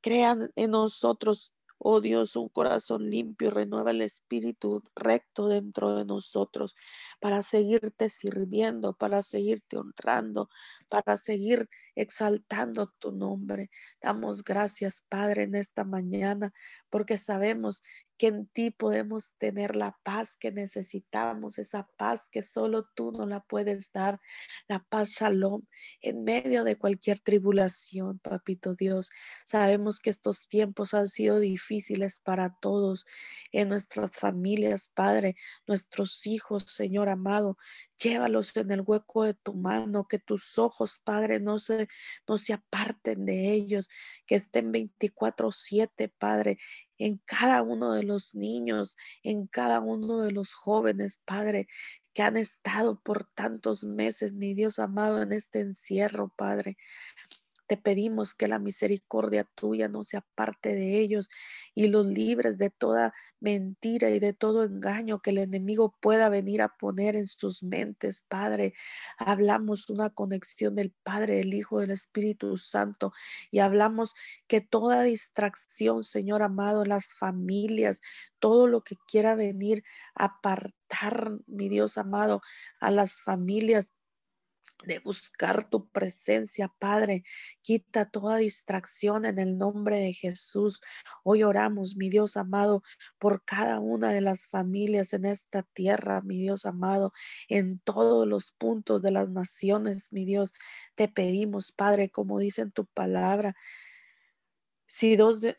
Crean 0.00 0.50
en 0.56 0.70
nosotros 0.72 1.52
Oh 1.80 2.00
Dios, 2.00 2.34
un 2.34 2.48
corazón 2.48 3.08
limpio, 3.08 3.52
renueva 3.52 3.92
el 3.92 4.02
espíritu 4.02 4.82
recto 4.96 5.46
dentro 5.46 5.94
de 5.94 6.04
nosotros 6.04 6.74
para 7.20 7.40
seguirte 7.42 8.08
sirviendo, 8.08 8.94
para 8.94 9.22
seguirte 9.22 9.76
honrando, 9.76 10.48
para 10.88 11.16
seguir 11.16 11.68
exaltando 11.98 12.92
tu 12.98 13.12
nombre. 13.12 13.70
Damos 14.00 14.44
gracias, 14.44 15.04
Padre, 15.08 15.42
en 15.42 15.56
esta 15.56 15.84
mañana, 15.84 16.52
porque 16.90 17.18
sabemos 17.18 17.82
que 18.18 18.26
en 18.26 18.46
ti 18.48 18.72
podemos 18.72 19.32
tener 19.38 19.76
la 19.76 19.96
paz 20.02 20.36
que 20.36 20.50
necesitamos, 20.50 21.58
esa 21.58 21.88
paz 21.96 22.28
que 22.30 22.42
solo 22.42 22.84
tú 22.94 23.12
nos 23.12 23.28
la 23.28 23.40
puedes 23.40 23.92
dar, 23.92 24.20
la 24.66 24.80
paz 24.80 25.10
shalom 25.10 25.62
en 26.02 26.24
medio 26.24 26.64
de 26.64 26.76
cualquier 26.76 27.20
tribulación, 27.20 28.18
papito 28.18 28.74
Dios. 28.74 29.10
Sabemos 29.46 30.00
que 30.00 30.10
estos 30.10 30.48
tiempos 30.48 30.94
han 30.94 31.06
sido 31.06 31.38
difíciles 31.38 32.20
para 32.20 32.56
todos, 32.60 33.06
en 33.52 33.68
nuestras 33.68 34.10
familias, 34.12 34.90
Padre, 34.92 35.36
nuestros 35.66 36.26
hijos, 36.26 36.64
Señor 36.66 37.08
amado. 37.08 37.56
Llévalos 37.98 38.56
en 38.56 38.70
el 38.70 38.82
hueco 38.86 39.24
de 39.24 39.34
tu 39.34 39.54
mano, 39.54 40.06
que 40.06 40.18
tus 40.18 40.58
ojos, 40.58 41.00
Padre, 41.02 41.40
no 41.40 41.58
se, 41.58 41.88
no 42.28 42.38
se 42.38 42.52
aparten 42.52 43.24
de 43.24 43.52
ellos, 43.52 43.88
que 44.26 44.36
estén 44.36 44.72
24/7, 44.72 46.08
Padre, 46.18 46.58
en 46.98 47.18
cada 47.24 47.62
uno 47.62 47.94
de 47.94 48.04
los 48.04 48.34
niños, 48.34 48.96
en 49.22 49.46
cada 49.46 49.80
uno 49.80 50.22
de 50.22 50.32
los 50.32 50.54
jóvenes, 50.54 51.22
Padre, 51.24 51.68
que 52.14 52.22
han 52.22 52.36
estado 52.36 53.00
por 53.00 53.28
tantos 53.34 53.84
meses, 53.84 54.34
mi 54.34 54.54
Dios 54.54 54.78
amado, 54.78 55.22
en 55.22 55.32
este 55.32 55.60
encierro, 55.60 56.32
Padre. 56.36 56.76
Te 57.68 57.76
pedimos 57.76 58.34
que 58.34 58.48
la 58.48 58.58
misericordia 58.58 59.44
tuya 59.44 59.88
no 59.88 60.02
se 60.02 60.16
aparte 60.16 60.70
de 60.74 60.98
ellos 60.98 61.28
y 61.74 61.88
los 61.88 62.06
libres 62.06 62.56
de 62.56 62.70
toda 62.70 63.12
mentira 63.40 64.08
y 64.08 64.18
de 64.18 64.32
todo 64.32 64.64
engaño 64.64 65.20
que 65.20 65.30
el 65.30 65.38
enemigo 65.38 65.94
pueda 66.00 66.30
venir 66.30 66.62
a 66.62 66.76
poner 66.76 67.14
en 67.14 67.26
sus 67.26 67.62
mentes, 67.62 68.22
Padre. 68.22 68.72
Hablamos 69.18 69.90
una 69.90 70.08
conexión 70.08 70.74
del 70.76 70.92
Padre, 71.02 71.36
del 71.36 71.52
Hijo, 71.52 71.80
del 71.80 71.90
Espíritu 71.90 72.56
Santo 72.56 73.12
y 73.50 73.58
hablamos 73.58 74.14
que 74.46 74.62
toda 74.62 75.02
distracción, 75.02 76.04
Señor 76.04 76.42
amado, 76.42 76.86
las 76.86 77.12
familias, 77.12 78.00
todo 78.38 78.66
lo 78.66 78.80
que 78.80 78.96
quiera 79.06 79.34
venir 79.34 79.84
a 80.14 80.24
apartar, 80.24 81.32
mi 81.46 81.68
Dios 81.68 81.98
amado, 81.98 82.40
a 82.80 82.90
las 82.90 83.20
familias 83.20 83.92
de 84.84 85.00
buscar 85.00 85.68
tu 85.68 85.88
presencia, 85.88 86.72
Padre. 86.78 87.24
Quita 87.62 88.08
toda 88.08 88.36
distracción 88.36 89.24
en 89.24 89.38
el 89.38 89.58
nombre 89.58 89.96
de 89.98 90.12
Jesús. 90.12 90.80
Hoy 91.24 91.42
oramos, 91.42 91.96
mi 91.96 92.10
Dios 92.10 92.36
amado, 92.36 92.82
por 93.18 93.44
cada 93.44 93.80
una 93.80 94.12
de 94.12 94.20
las 94.20 94.46
familias 94.46 95.12
en 95.12 95.24
esta 95.24 95.62
tierra, 95.62 96.20
mi 96.22 96.38
Dios 96.38 96.64
amado, 96.66 97.12
en 97.48 97.80
todos 97.80 98.26
los 98.26 98.52
puntos 98.52 99.02
de 99.02 99.10
las 99.10 99.28
naciones, 99.28 100.12
mi 100.12 100.24
Dios. 100.24 100.52
Te 100.94 101.08
pedimos, 101.08 101.72
Padre, 101.72 102.10
como 102.10 102.38
dice 102.38 102.62
en 102.62 102.72
tu 102.72 102.86
palabra, 102.86 103.56
si 104.86 105.16
dos 105.16 105.40
de, 105.40 105.56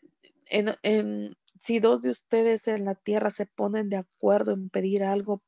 si 1.60 1.78
dos 1.78 2.02
de 2.02 2.10
ustedes 2.10 2.68
en 2.68 2.84
la 2.84 2.94
tierra 2.94 3.30
se 3.30 3.46
ponen 3.46 3.88
de 3.90 3.96
acuerdo 3.96 4.52
en 4.52 4.70
pedir 4.70 5.04
algo, 5.04 5.42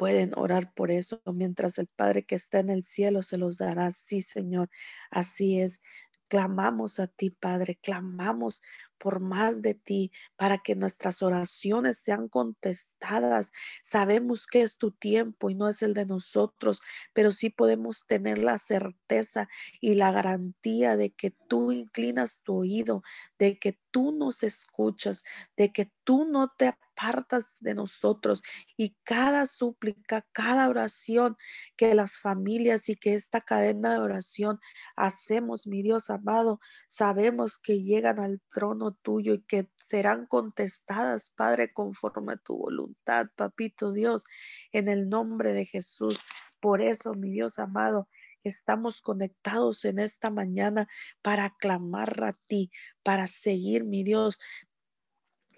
pueden 0.00 0.32
orar 0.34 0.72
por 0.72 0.90
eso, 0.90 1.20
mientras 1.26 1.76
el 1.76 1.86
Padre 1.86 2.24
que 2.24 2.34
está 2.34 2.58
en 2.58 2.70
el 2.70 2.84
cielo 2.84 3.20
se 3.20 3.36
los 3.36 3.58
dará. 3.58 3.92
Sí, 3.92 4.22
Señor, 4.22 4.70
así 5.10 5.60
es. 5.60 5.82
Clamamos 6.26 6.98
a 7.00 7.06
ti, 7.06 7.28
Padre, 7.28 7.78
clamamos 7.82 8.62
por 8.96 9.20
más 9.20 9.60
de 9.60 9.74
ti, 9.74 10.10
para 10.36 10.56
que 10.56 10.74
nuestras 10.74 11.20
oraciones 11.20 11.98
sean 11.98 12.28
contestadas. 12.28 13.52
Sabemos 13.82 14.46
que 14.46 14.62
es 14.62 14.78
tu 14.78 14.90
tiempo 14.90 15.50
y 15.50 15.54
no 15.54 15.68
es 15.68 15.82
el 15.82 15.92
de 15.92 16.06
nosotros, 16.06 16.80
pero 17.12 17.30
sí 17.30 17.50
podemos 17.50 18.06
tener 18.06 18.38
la 18.38 18.56
certeza 18.56 19.50
y 19.82 19.96
la 19.96 20.12
garantía 20.12 20.96
de 20.96 21.10
que 21.10 21.30
tú 21.30 21.72
inclinas 21.72 22.42
tu 22.42 22.56
oído, 22.60 23.02
de 23.38 23.58
que 23.58 23.78
tú 23.90 24.12
nos 24.12 24.42
escuchas, 24.42 25.22
de 25.56 25.72
que 25.72 25.90
tú 26.04 26.24
no 26.24 26.52
te 26.56 26.68
apartas 26.68 27.56
de 27.60 27.74
nosotros 27.74 28.42
y 28.76 28.96
cada 29.04 29.46
súplica, 29.46 30.26
cada 30.32 30.68
oración 30.68 31.36
que 31.76 31.94
las 31.94 32.18
familias 32.18 32.88
y 32.88 32.96
que 32.96 33.14
esta 33.14 33.40
cadena 33.40 33.92
de 33.92 34.00
oración 34.00 34.60
hacemos, 34.96 35.66
mi 35.66 35.82
Dios 35.82 36.10
amado, 36.10 36.60
sabemos 36.88 37.58
que 37.58 37.82
llegan 37.82 38.20
al 38.20 38.40
trono 38.50 38.92
tuyo 38.92 39.34
y 39.34 39.42
que 39.42 39.70
serán 39.76 40.26
contestadas, 40.26 41.30
Padre, 41.30 41.72
conforme 41.72 42.34
a 42.34 42.36
tu 42.36 42.56
voluntad, 42.56 43.26
Papito 43.36 43.92
Dios, 43.92 44.24
en 44.72 44.88
el 44.88 45.08
nombre 45.08 45.52
de 45.52 45.66
Jesús. 45.66 46.20
Por 46.60 46.82
eso, 46.82 47.14
mi 47.14 47.30
Dios 47.30 47.58
amado, 47.58 48.08
estamos 48.44 49.00
conectados 49.00 49.84
en 49.84 49.98
esta 49.98 50.30
mañana 50.30 50.88
para 51.22 51.50
clamar 51.50 52.24
a 52.24 52.38
ti, 52.46 52.70
para 53.02 53.26
seguir, 53.26 53.84
mi 53.84 54.04
Dios, 54.04 54.38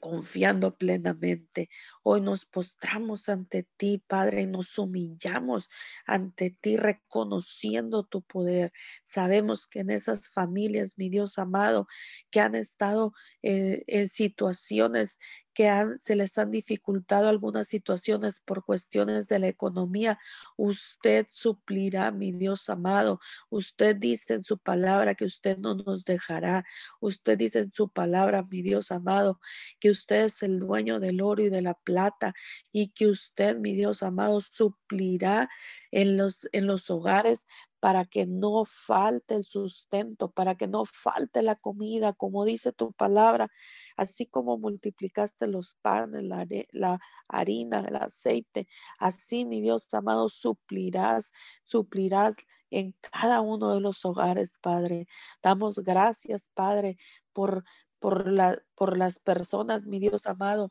confiando 0.02 0.76
plenamente. 0.76 1.70
Hoy 2.02 2.20
nos 2.22 2.44
postramos 2.44 3.28
ante 3.28 3.68
ti, 3.76 4.02
Padre, 4.04 4.42
y 4.42 4.46
nos 4.48 4.76
humillamos 4.76 5.70
ante 6.06 6.50
ti, 6.50 6.76
reconociendo 6.76 8.02
tu 8.02 8.22
poder. 8.22 8.72
Sabemos 9.04 9.68
que 9.68 9.78
en 9.78 9.90
esas 9.90 10.28
familias, 10.28 10.94
mi 10.98 11.08
Dios 11.08 11.38
amado, 11.38 11.86
que 12.32 12.40
han 12.40 12.56
estado 12.56 13.12
eh, 13.42 13.84
en 13.86 14.08
situaciones 14.08 15.20
que 15.54 15.70
se 15.96 16.16
les 16.16 16.38
han 16.38 16.50
dificultado 16.50 17.28
algunas 17.28 17.68
situaciones 17.68 18.40
por 18.40 18.64
cuestiones 18.64 19.28
de 19.28 19.38
la 19.38 19.48
economía, 19.48 20.18
usted 20.56 21.26
suplirá, 21.30 22.10
mi 22.10 22.32
Dios 22.32 22.68
amado. 22.68 23.20
Usted 23.50 23.96
dice 23.96 24.34
en 24.34 24.44
su 24.44 24.58
palabra 24.58 25.14
que 25.14 25.24
usted 25.24 25.58
no 25.58 25.74
nos 25.74 26.04
dejará. 26.04 26.64
Usted 27.00 27.38
dice 27.38 27.60
en 27.60 27.72
su 27.72 27.88
palabra, 27.90 28.42
mi 28.42 28.62
Dios 28.62 28.90
amado, 28.92 29.40
que 29.78 29.90
usted 29.90 30.24
es 30.24 30.42
el 30.42 30.58
dueño 30.58 31.00
del 31.00 31.20
oro 31.20 31.42
y 31.42 31.48
de 31.48 31.62
la 31.62 31.74
plata 31.74 32.34
y 32.72 32.88
que 32.88 33.06
usted, 33.06 33.56
mi 33.56 33.74
Dios 33.74 34.02
amado, 34.02 34.40
suplirá 34.40 35.48
en 35.90 36.16
los, 36.16 36.48
en 36.52 36.66
los 36.66 36.90
hogares 36.90 37.46
para 37.82 38.04
que 38.04 38.26
no 38.26 38.64
falte 38.64 39.34
el 39.34 39.44
sustento, 39.44 40.30
para 40.30 40.54
que 40.54 40.68
no 40.68 40.84
falte 40.84 41.42
la 41.42 41.56
comida, 41.56 42.12
como 42.12 42.44
dice 42.44 42.70
tu 42.70 42.92
palabra, 42.92 43.48
así 43.96 44.24
como 44.24 44.56
multiplicaste 44.56 45.48
los 45.48 45.74
panes, 45.82 46.22
la, 46.22 47.00
harina, 47.28 47.80
el 47.80 47.96
aceite, 47.96 48.68
así 49.00 49.44
mi 49.44 49.60
Dios 49.60 49.92
amado, 49.94 50.28
suplirás, 50.28 51.32
suplirás 51.64 52.36
en 52.70 52.94
cada 53.00 53.40
uno 53.40 53.74
de 53.74 53.80
los 53.80 54.04
hogares, 54.04 54.58
Padre. 54.62 55.08
Damos 55.42 55.80
gracias, 55.80 56.50
Padre, 56.54 56.98
por, 57.32 57.64
por, 57.98 58.30
la, 58.30 58.62
por 58.76 58.96
las 58.96 59.18
personas, 59.18 59.86
mi 59.86 59.98
Dios 59.98 60.28
amado, 60.28 60.70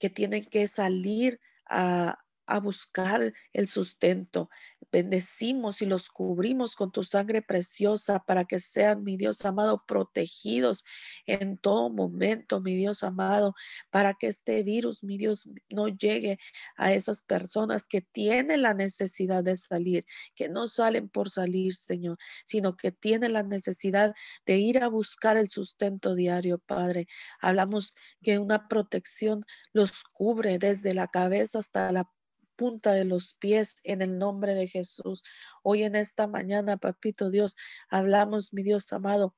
que 0.00 0.10
tienen 0.10 0.44
que 0.44 0.66
salir 0.66 1.38
a, 1.70 2.18
a 2.46 2.60
buscar 2.60 3.32
el 3.52 3.68
sustento. 3.68 4.50
Bendecimos 4.90 5.80
y 5.80 5.86
los 5.86 6.08
cubrimos 6.08 6.74
con 6.76 6.92
tu 6.92 7.02
sangre 7.02 7.40
preciosa 7.42 8.20
para 8.20 8.44
que 8.44 8.60
sean, 8.60 9.04
mi 9.04 9.16
Dios 9.16 9.44
amado, 9.44 9.84
protegidos 9.86 10.84
en 11.26 11.56
todo 11.56 11.88
momento, 11.90 12.60
mi 12.60 12.74
Dios 12.74 13.02
amado, 13.02 13.54
para 13.90 14.14
que 14.14 14.26
este 14.28 14.62
virus, 14.62 15.02
mi 15.02 15.16
Dios, 15.16 15.48
no 15.70 15.88
llegue 15.88 16.38
a 16.76 16.92
esas 16.92 17.22
personas 17.22 17.86
que 17.88 18.00
tienen 18.00 18.62
la 18.62 18.74
necesidad 18.74 19.42
de 19.44 19.56
salir, 19.56 20.04
que 20.34 20.48
no 20.48 20.68
salen 20.68 21.08
por 21.08 21.30
salir, 21.30 21.74
Señor, 21.74 22.16
sino 22.44 22.76
que 22.76 22.92
tienen 22.92 23.32
la 23.32 23.42
necesidad 23.42 24.14
de 24.46 24.58
ir 24.58 24.82
a 24.82 24.88
buscar 24.88 25.36
el 25.36 25.48
sustento 25.48 26.14
diario, 26.14 26.58
Padre. 26.58 27.06
Hablamos 27.40 27.94
que 28.22 28.38
una 28.38 28.68
protección 28.68 29.44
los 29.72 30.02
cubre 30.04 30.58
desde 30.58 30.94
la 30.94 31.08
cabeza 31.08 31.58
hasta 31.58 31.90
la 31.90 32.10
punta 32.56 32.92
de 32.92 33.04
los 33.04 33.34
pies 33.34 33.80
en 33.84 34.02
el 34.02 34.18
nombre 34.18 34.54
de 34.54 34.68
Jesús. 34.68 35.22
Hoy 35.62 35.82
en 35.82 35.96
esta 35.96 36.26
mañana, 36.26 36.76
papito 36.76 37.30
Dios, 37.30 37.56
hablamos, 37.88 38.52
mi 38.52 38.62
Dios 38.62 38.92
amado, 38.92 39.34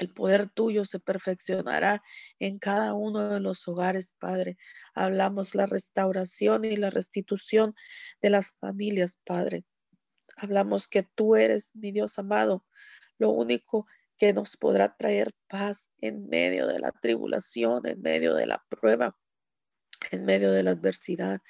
el 0.00 0.12
poder 0.12 0.48
tuyo 0.48 0.84
se 0.84 1.00
perfeccionará 1.00 2.02
en 2.38 2.58
cada 2.58 2.94
uno 2.94 3.28
de 3.28 3.40
los 3.40 3.66
hogares, 3.68 4.14
Padre. 4.18 4.58
Hablamos 4.94 5.54
la 5.54 5.66
restauración 5.66 6.64
y 6.64 6.76
la 6.76 6.90
restitución 6.90 7.74
de 8.20 8.30
las 8.30 8.54
familias, 8.60 9.20
Padre. 9.24 9.64
Hablamos 10.36 10.88
que 10.88 11.02
tú 11.02 11.36
eres, 11.36 11.72
mi 11.74 11.90
Dios 11.90 12.18
amado, 12.18 12.64
lo 13.18 13.30
único 13.30 13.86
que 14.18 14.32
nos 14.32 14.56
podrá 14.56 14.96
traer 14.96 15.34
paz 15.48 15.90
en 15.98 16.28
medio 16.28 16.66
de 16.66 16.78
la 16.80 16.92
tribulación, 16.92 17.86
en 17.86 18.00
medio 18.02 18.34
de 18.34 18.46
la 18.46 18.64
prueba 18.68 19.16
en 20.10 20.24
medio 20.24 20.52
de 20.52 20.62
la 20.62 20.72
adversidad. 20.72 21.40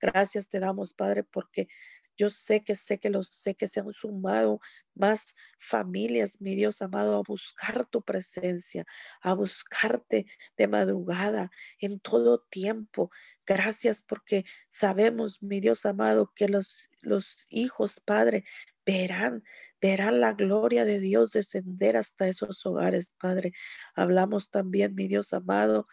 Gracias 0.00 0.48
te 0.48 0.60
damos, 0.60 0.92
Padre, 0.92 1.24
porque 1.24 1.68
yo 2.16 2.30
sé 2.30 2.64
que 2.64 2.74
sé 2.74 2.98
que 2.98 3.10
los 3.10 3.28
sé 3.28 3.54
que 3.54 3.68
se 3.68 3.80
han 3.80 3.92
sumado 3.92 4.60
más 4.94 5.34
familias, 5.58 6.40
mi 6.40 6.54
Dios 6.54 6.80
amado, 6.80 7.16
a 7.16 7.22
buscar 7.22 7.86
tu 7.86 8.02
presencia, 8.02 8.86
a 9.20 9.34
buscarte 9.34 10.26
de 10.56 10.68
madrugada 10.68 11.50
en 11.78 12.00
todo 12.00 12.40
tiempo. 12.48 13.10
Gracias 13.46 14.00
porque 14.00 14.44
sabemos, 14.70 15.42
mi 15.42 15.60
Dios 15.60 15.84
amado, 15.84 16.32
que 16.34 16.48
los, 16.48 16.88
los 17.02 17.46
hijos, 17.50 18.00
Padre, 18.00 18.44
verán, 18.86 19.44
verán 19.80 20.20
la 20.20 20.32
gloria 20.32 20.86
de 20.86 21.00
Dios 21.00 21.32
descender 21.32 21.98
hasta 21.98 22.28
esos 22.28 22.64
hogares, 22.64 23.14
Padre. 23.20 23.52
Hablamos 23.94 24.50
también, 24.50 24.94
mi 24.94 25.06
Dios 25.06 25.34
amado, 25.34 25.86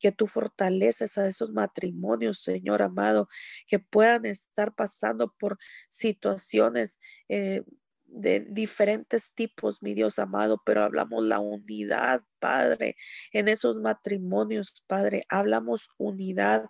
que 0.00 0.10
tú 0.10 0.26
fortaleces 0.26 1.18
a 1.18 1.28
esos 1.28 1.50
matrimonios, 1.52 2.42
Señor 2.42 2.82
amado, 2.82 3.28
que 3.68 3.78
puedan 3.78 4.26
estar 4.26 4.74
pasando 4.74 5.32
por 5.38 5.58
situaciones 5.88 6.98
eh, 7.28 7.62
de 8.06 8.40
diferentes 8.40 9.32
tipos, 9.34 9.82
mi 9.82 9.94
Dios 9.94 10.18
amado, 10.18 10.60
pero 10.64 10.82
hablamos 10.82 11.24
la 11.24 11.38
unidad, 11.38 12.24
Padre, 12.40 12.96
en 13.32 13.48
esos 13.48 13.76
matrimonios, 13.76 14.82
Padre, 14.88 15.24
hablamos 15.28 15.90
unidad 15.98 16.68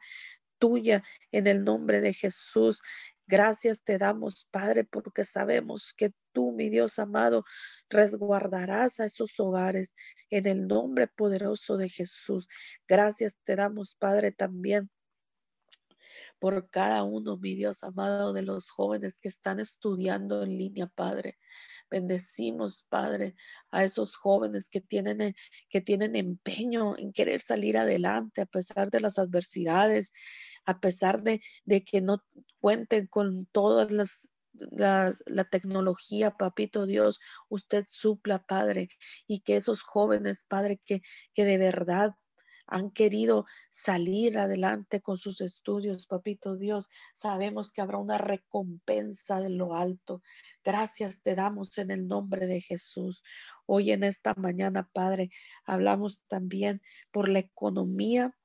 tuya 0.59 1.03
en 1.33 1.47
el 1.47 1.64
nombre 1.64 2.01
de 2.01 2.12
Jesús. 2.12 2.83
Gracias 3.27 3.85
te 3.85 3.97
damos, 3.97 4.47
Padre, 4.51 4.85
porque 4.85 5.25
sabemos 5.25 5.95
que 5.97 6.12
tú, 6.33 6.53
mi 6.53 6.71
Dios 6.71 6.99
amado, 6.99 7.45
resguardarás 7.88 9.01
a 9.01 9.05
esos 9.05 9.33
hogares 9.38 9.95
en 10.31 10.47
el 10.47 10.66
nombre 10.66 11.09
poderoso 11.09 11.77
de 11.77 11.88
Jesús. 11.88 12.49
Gracias 12.88 13.37
te 13.45 13.57
damos, 13.57 13.95
Padre, 13.97 14.33
también 14.33 14.90
por 16.40 16.71
cada 16.71 17.05
uno, 17.05 17.37
mi 17.37 17.55
Dios 17.55 17.85
amado, 17.85 18.33
de 18.33 18.43
los 18.43 18.71
jóvenes 18.71 19.21
que 19.21 19.29
están 19.29 19.61
estudiando 19.61 20.43
en 20.43 20.57
línea, 20.57 20.87
Padre. 20.87 21.38
Bendecimos, 21.90 22.87
Padre, 22.88 23.37
a 23.71 23.85
esos 23.85 24.16
jóvenes 24.16 24.71
que 24.71 24.81
tienen, 24.81 25.35
que 25.69 25.81
tienen 25.81 26.16
empeño 26.16 26.97
en 26.97 27.12
querer 27.12 27.40
salir 27.40 27.77
adelante 27.77 28.40
a 28.40 28.47
pesar 28.47 28.90
de 28.90 29.01
las 29.01 29.19
adversidades, 29.19 30.12
a 30.64 30.81
pesar 30.81 31.23
de, 31.23 31.40
de 31.64 31.85
que 31.85 32.01
no 32.01 32.25
cuenten 32.61 33.07
con 33.07 33.47
todas 33.47 33.90
las 33.90 34.33
la, 34.53 35.13
tecnología, 35.51 36.33
papito 36.33 36.87
Dios, 36.87 37.21
usted 37.49 37.85
supla, 37.89 38.45
Padre, 38.45 38.89
y 39.27 39.41
que 39.41 39.57
esos 39.57 39.83
jóvenes, 39.83 40.45
Padre, 40.49 40.81
que, 40.85 41.03
que 41.35 41.45
de 41.45 41.59
verdad 41.59 42.13
han 42.71 42.91
querido 42.93 43.47
salir 43.71 44.39
adelante 44.39 45.01
con 45.01 45.19
sus 45.19 45.41
estudios, 45.41 46.07
papito 46.07 46.57
Dios, 46.57 46.89
sabemos 47.15 47.73
que 47.73 47.81
habrá 47.81 47.99
una 47.99 48.17
recompensa 48.17 49.41
de 49.41 49.51
lo 49.51 49.75
alto. 49.75 50.23
Gracias 50.63 51.23
te 51.23 51.35
damos 51.35 51.77
en 51.79 51.91
el 51.91 52.07
nombre 52.07 52.47
de 52.47 52.61
Jesús. 52.61 53.25
Hoy 53.67 53.91
en 53.91 54.05
esta 54.05 54.35
mañana, 54.35 54.89
Padre, 54.93 55.31
hablamos 55.65 56.25
también 56.29 56.81
por 57.11 57.29
la 57.29 57.41
economía 57.41 58.37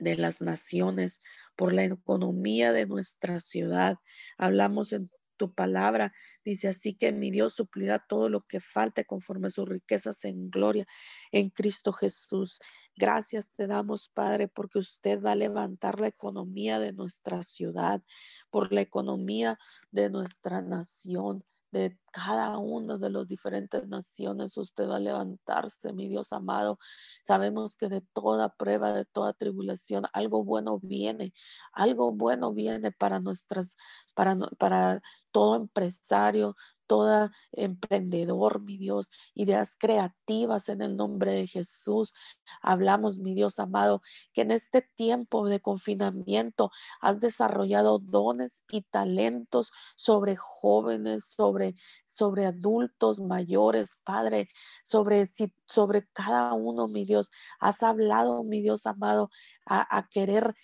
de 0.00 0.16
las 0.16 0.40
naciones, 0.40 1.22
por 1.56 1.72
la 1.72 1.84
economía 1.84 2.72
de 2.72 2.86
nuestra 2.86 3.40
ciudad. 3.40 3.96
Hablamos 4.38 4.92
en 4.92 5.10
tu 5.36 5.54
palabra. 5.54 6.12
Dice 6.44 6.68
así 6.68 6.94
que 6.94 7.12
mi 7.12 7.30
Dios 7.30 7.54
suplirá 7.54 7.98
todo 7.98 8.28
lo 8.28 8.40
que 8.42 8.60
falte 8.60 9.06
conforme 9.06 9.48
a 9.48 9.50
sus 9.50 9.68
riquezas 9.68 10.24
en 10.24 10.50
gloria 10.50 10.86
en 11.32 11.48
Cristo 11.50 11.92
Jesús. 11.92 12.60
Gracias 12.96 13.50
te 13.50 13.66
damos, 13.66 14.10
Padre, 14.10 14.48
porque 14.48 14.78
usted 14.78 15.22
va 15.22 15.32
a 15.32 15.36
levantar 15.36 16.00
la 16.00 16.08
economía 16.08 16.78
de 16.78 16.92
nuestra 16.92 17.42
ciudad, 17.42 18.02
por 18.50 18.72
la 18.72 18.82
economía 18.82 19.58
de 19.90 20.10
nuestra 20.10 20.60
nación 20.60 21.42
de 21.70 21.98
cada 22.12 22.58
una 22.58 22.98
de 22.98 23.10
las 23.10 23.26
diferentes 23.28 23.86
naciones. 23.88 24.56
Usted 24.56 24.88
va 24.88 24.96
a 24.96 25.00
levantarse, 25.00 25.92
mi 25.92 26.08
Dios 26.08 26.32
amado. 26.32 26.78
Sabemos 27.24 27.76
que 27.76 27.88
de 27.88 28.00
toda 28.12 28.48
prueba, 28.54 28.92
de 28.92 29.04
toda 29.04 29.32
tribulación, 29.32 30.04
algo 30.12 30.44
bueno 30.44 30.78
viene. 30.80 31.32
Algo 31.72 32.12
bueno 32.12 32.52
viene 32.52 32.92
para 32.92 33.20
nuestras, 33.20 33.76
para, 34.14 34.36
para 34.58 35.00
todo 35.30 35.56
empresario, 35.56 36.56
toda 36.90 37.30
emprendedor, 37.52 38.60
mi 38.62 38.76
Dios, 38.76 39.12
ideas 39.36 39.76
creativas 39.78 40.68
en 40.68 40.82
el 40.82 40.96
nombre 40.96 41.30
de 41.30 41.46
Jesús. 41.46 42.14
Hablamos, 42.62 43.20
mi 43.20 43.32
Dios 43.32 43.60
amado, 43.60 44.02
que 44.32 44.40
en 44.40 44.50
este 44.50 44.82
tiempo 44.82 45.46
de 45.46 45.60
confinamiento 45.60 46.72
has 47.00 47.20
desarrollado 47.20 48.00
dones 48.00 48.64
y 48.72 48.82
talentos 48.82 49.70
sobre 49.94 50.34
jóvenes, 50.34 51.26
sobre, 51.26 51.76
sobre 52.08 52.46
adultos 52.46 53.20
mayores, 53.20 54.00
Padre, 54.02 54.48
sobre, 54.82 55.28
sobre 55.68 56.08
cada 56.12 56.54
uno, 56.54 56.88
mi 56.88 57.04
Dios. 57.04 57.30
Has 57.60 57.84
hablado, 57.84 58.42
mi 58.42 58.62
Dios 58.62 58.84
amado, 58.86 59.30
a, 59.64 60.08
querer 60.10 60.56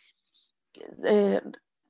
eh, 1.05 1.41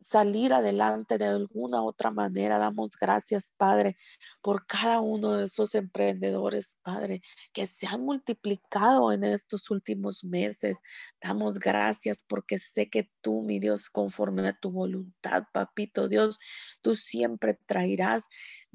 salir 0.08 0.52
adelante 0.52 1.18
de 1.18 1.26
alguna 1.26 1.82
otra 1.82 2.10
manera. 2.10 2.58
Damos 2.58 2.90
gracias, 3.00 3.52
Padre, 3.56 3.96
por 4.40 4.66
cada 4.66 5.00
uno 5.00 5.32
de 5.32 5.46
esos 5.46 5.74
emprendedores, 5.74 6.78
Padre, 6.82 7.22
que 7.52 7.66
se 7.66 7.86
han 7.88 8.02
multiplicado 8.02 9.12
en 9.12 9.24
estos 9.24 9.70
últimos 9.70 10.22
meses. 10.22 10.78
Damos 11.20 11.58
gracias 11.58 12.24
porque 12.24 12.58
sé 12.58 12.88
que 12.88 13.10
tú, 13.20 13.42
mi 13.42 13.58
Dios, 13.58 13.90
conforme 13.90 14.48
a 14.48 14.58
tu 14.58 14.70
voluntad, 14.70 15.44
papito 15.52 16.08
Dios, 16.08 16.38
tú 16.82 16.94
siempre 16.94 17.58
traerás 17.66 18.26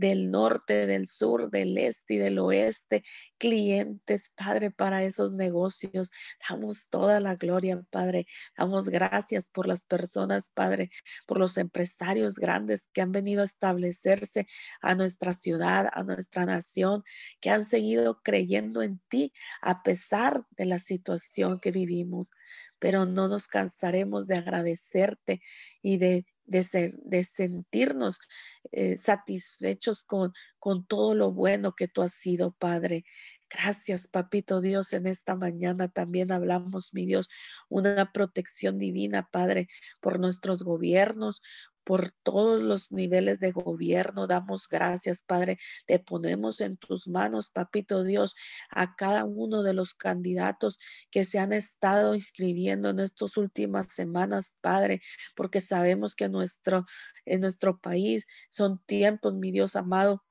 del 0.01 0.31
norte, 0.31 0.87
del 0.87 1.07
sur, 1.07 1.51
del 1.51 1.77
este 1.77 2.15
y 2.15 2.17
del 2.17 2.39
oeste, 2.39 3.03
clientes, 3.37 4.31
Padre, 4.35 4.71
para 4.71 5.03
esos 5.03 5.31
negocios. 5.33 6.09
Damos 6.49 6.89
toda 6.89 7.19
la 7.19 7.35
gloria, 7.35 7.81
Padre. 7.91 8.25
Damos 8.57 8.89
gracias 8.89 9.47
por 9.47 9.67
las 9.67 9.85
personas, 9.85 10.49
Padre, 10.49 10.89
por 11.27 11.37
los 11.37 11.57
empresarios 11.57 12.35
grandes 12.35 12.89
que 12.91 13.01
han 13.01 13.11
venido 13.11 13.41
a 13.41 13.45
establecerse 13.45 14.47
a 14.81 14.95
nuestra 14.95 15.33
ciudad, 15.33 15.87
a 15.93 16.03
nuestra 16.03 16.45
nación, 16.45 17.03
que 17.39 17.51
han 17.51 17.63
seguido 17.63 18.21
creyendo 18.23 18.81
en 18.81 18.99
ti 19.07 19.31
a 19.61 19.83
pesar 19.83 20.47
de 20.57 20.65
la 20.65 20.79
situación 20.79 21.59
que 21.59 21.71
vivimos 21.71 22.31
pero 22.79 23.05
no 23.05 23.27
nos 23.27 23.47
cansaremos 23.47 24.25
de 24.25 24.37
agradecerte 24.37 25.41
y 25.83 25.99
de 25.99 26.25
de, 26.45 26.63
ser, 26.63 26.93
de 27.03 27.23
sentirnos 27.23 28.19
eh, 28.71 28.97
satisfechos 28.97 30.03
con, 30.03 30.33
con 30.59 30.85
todo 30.85 31.15
lo 31.15 31.31
bueno 31.31 31.73
que 31.75 31.87
tú 31.87 32.01
has 32.01 32.13
sido, 32.13 32.51
Padre. 32.51 33.05
Gracias, 33.53 34.07
papito 34.07 34.61
Dios. 34.61 34.93
En 34.93 35.07
esta 35.07 35.35
mañana 35.35 35.89
también 35.89 36.31
hablamos, 36.31 36.93
mi 36.93 37.05
Dios, 37.05 37.29
una 37.67 38.11
protección 38.13 38.77
divina, 38.77 39.27
Padre, 39.29 39.67
por 39.99 40.19
nuestros 40.19 40.63
gobiernos, 40.63 41.41
por 41.83 42.11
todos 42.23 42.61
los 42.61 42.91
niveles 42.91 43.39
de 43.39 43.51
gobierno. 43.51 44.27
Damos 44.27 44.67
gracias, 44.67 45.21
Padre. 45.21 45.57
Te 45.85 45.99
ponemos 45.99 46.61
en 46.61 46.77
tus 46.77 47.07
manos, 47.07 47.49
Papito 47.49 48.03
Dios, 48.03 48.35
a 48.69 48.95
cada 48.95 49.25
uno 49.25 49.63
de 49.63 49.73
los 49.73 49.93
candidatos 49.93 50.79
que 51.09 51.25
se 51.25 51.39
han 51.39 51.53
estado 51.53 52.13
inscribiendo 52.15 52.89
en 52.89 52.99
estas 52.99 53.37
últimas 53.37 53.93
semanas, 53.93 54.55
Padre, 54.61 55.01
porque 55.35 55.61
sabemos 55.61 56.15
que 56.15 56.29
nuestro, 56.29 56.85
en 57.25 57.41
nuestro 57.41 57.79
país 57.79 58.27
son 58.49 58.81
tiempos, 58.85 59.35
mi 59.35 59.51
Dios 59.51 59.75
amado, 59.75 60.23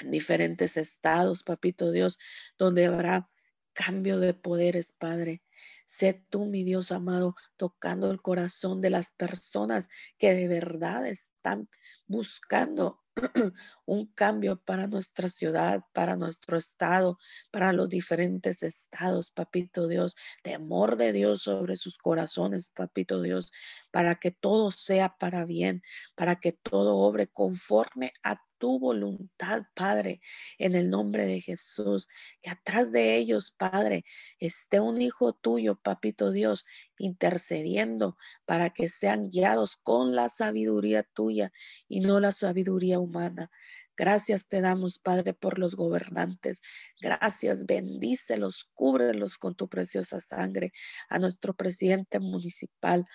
en 0.00 0.10
diferentes 0.10 0.76
estados, 0.76 1.42
Papito 1.42 1.90
Dios, 1.90 2.18
donde 2.58 2.86
habrá 2.86 3.28
cambio 3.72 4.18
de 4.18 4.34
poderes, 4.34 4.92
Padre. 4.92 5.42
Sé 5.88 6.22
tú, 6.28 6.44
mi 6.44 6.64
Dios 6.64 6.92
amado, 6.92 7.34
tocando 7.56 8.10
el 8.10 8.20
corazón 8.20 8.82
de 8.82 8.90
las 8.90 9.10
personas 9.10 9.88
que 10.18 10.34
de 10.34 10.46
verdad 10.46 11.06
están 11.06 11.70
buscando 12.06 13.00
un 13.86 14.04
cambio 14.12 14.60
para 14.62 14.86
nuestra 14.86 15.28
ciudad, 15.28 15.80
para 15.94 16.14
nuestro 16.14 16.58
estado, 16.58 17.18
para 17.50 17.72
los 17.72 17.88
diferentes 17.88 18.62
estados, 18.62 19.30
papito 19.30 19.88
Dios, 19.88 20.14
temor 20.42 20.98
de 20.98 21.14
Dios 21.14 21.40
sobre 21.40 21.74
sus 21.76 21.96
corazones, 21.96 22.68
papito 22.68 23.22
Dios, 23.22 23.50
para 23.90 24.16
que 24.16 24.30
todo 24.30 24.70
sea 24.70 25.16
para 25.16 25.46
bien, 25.46 25.80
para 26.14 26.36
que 26.36 26.52
todo 26.52 26.98
obre 26.98 27.28
conforme 27.28 28.12
a 28.22 28.36
tu 28.58 28.78
voluntad, 28.78 29.62
Padre, 29.74 30.20
en 30.58 30.74
el 30.74 30.90
nombre 30.90 31.24
de 31.24 31.40
Jesús. 31.40 32.08
Que 32.42 32.50
atrás 32.50 32.92
de 32.92 33.16
ellos, 33.16 33.50
Padre, 33.50 34.04
esté 34.38 34.80
un 34.80 35.00
hijo 35.00 35.32
tuyo, 35.32 35.76
Papito 35.76 36.30
Dios, 36.30 36.66
intercediendo 36.98 38.16
para 38.44 38.70
que 38.70 38.88
sean 38.88 39.30
guiados 39.30 39.76
con 39.76 40.14
la 40.14 40.28
sabiduría 40.28 41.02
tuya 41.02 41.52
y 41.88 42.00
no 42.00 42.20
la 42.20 42.32
sabiduría 42.32 42.98
humana. 42.98 43.50
Gracias 43.98 44.48
te 44.48 44.60
damos, 44.60 45.00
Padre, 45.00 45.34
por 45.34 45.58
los 45.58 45.74
gobernantes. 45.74 46.62
Gracias, 47.00 47.66
bendícelos, 47.66 48.70
cúbrelos 48.74 49.38
con 49.38 49.56
tu 49.56 49.68
preciosa 49.68 50.20
sangre. 50.20 50.72
A 51.08 51.18
nuestro 51.18 51.52
presidente 51.52 52.20
municipal, 52.20 53.06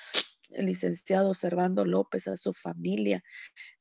el 0.56 0.68
licenciado 0.68 1.34
Servando 1.34 1.86
López, 1.86 2.28
a 2.28 2.38
su 2.38 2.54
familia. 2.54 3.24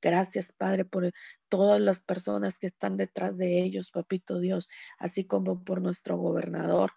Gracias, 0.00 0.52
Padre, 0.52 0.84
por 0.84 1.12
todas 1.48 1.80
las 1.80 2.00
personas 2.00 2.58
que 2.58 2.68
están 2.68 2.96
detrás 2.96 3.38
de 3.38 3.62
ellos, 3.62 3.90
Papito 3.90 4.40
Dios, 4.40 4.68
así 4.98 5.26
como 5.26 5.64
por 5.64 5.82
nuestro 5.82 6.16
gobernador 6.16 6.92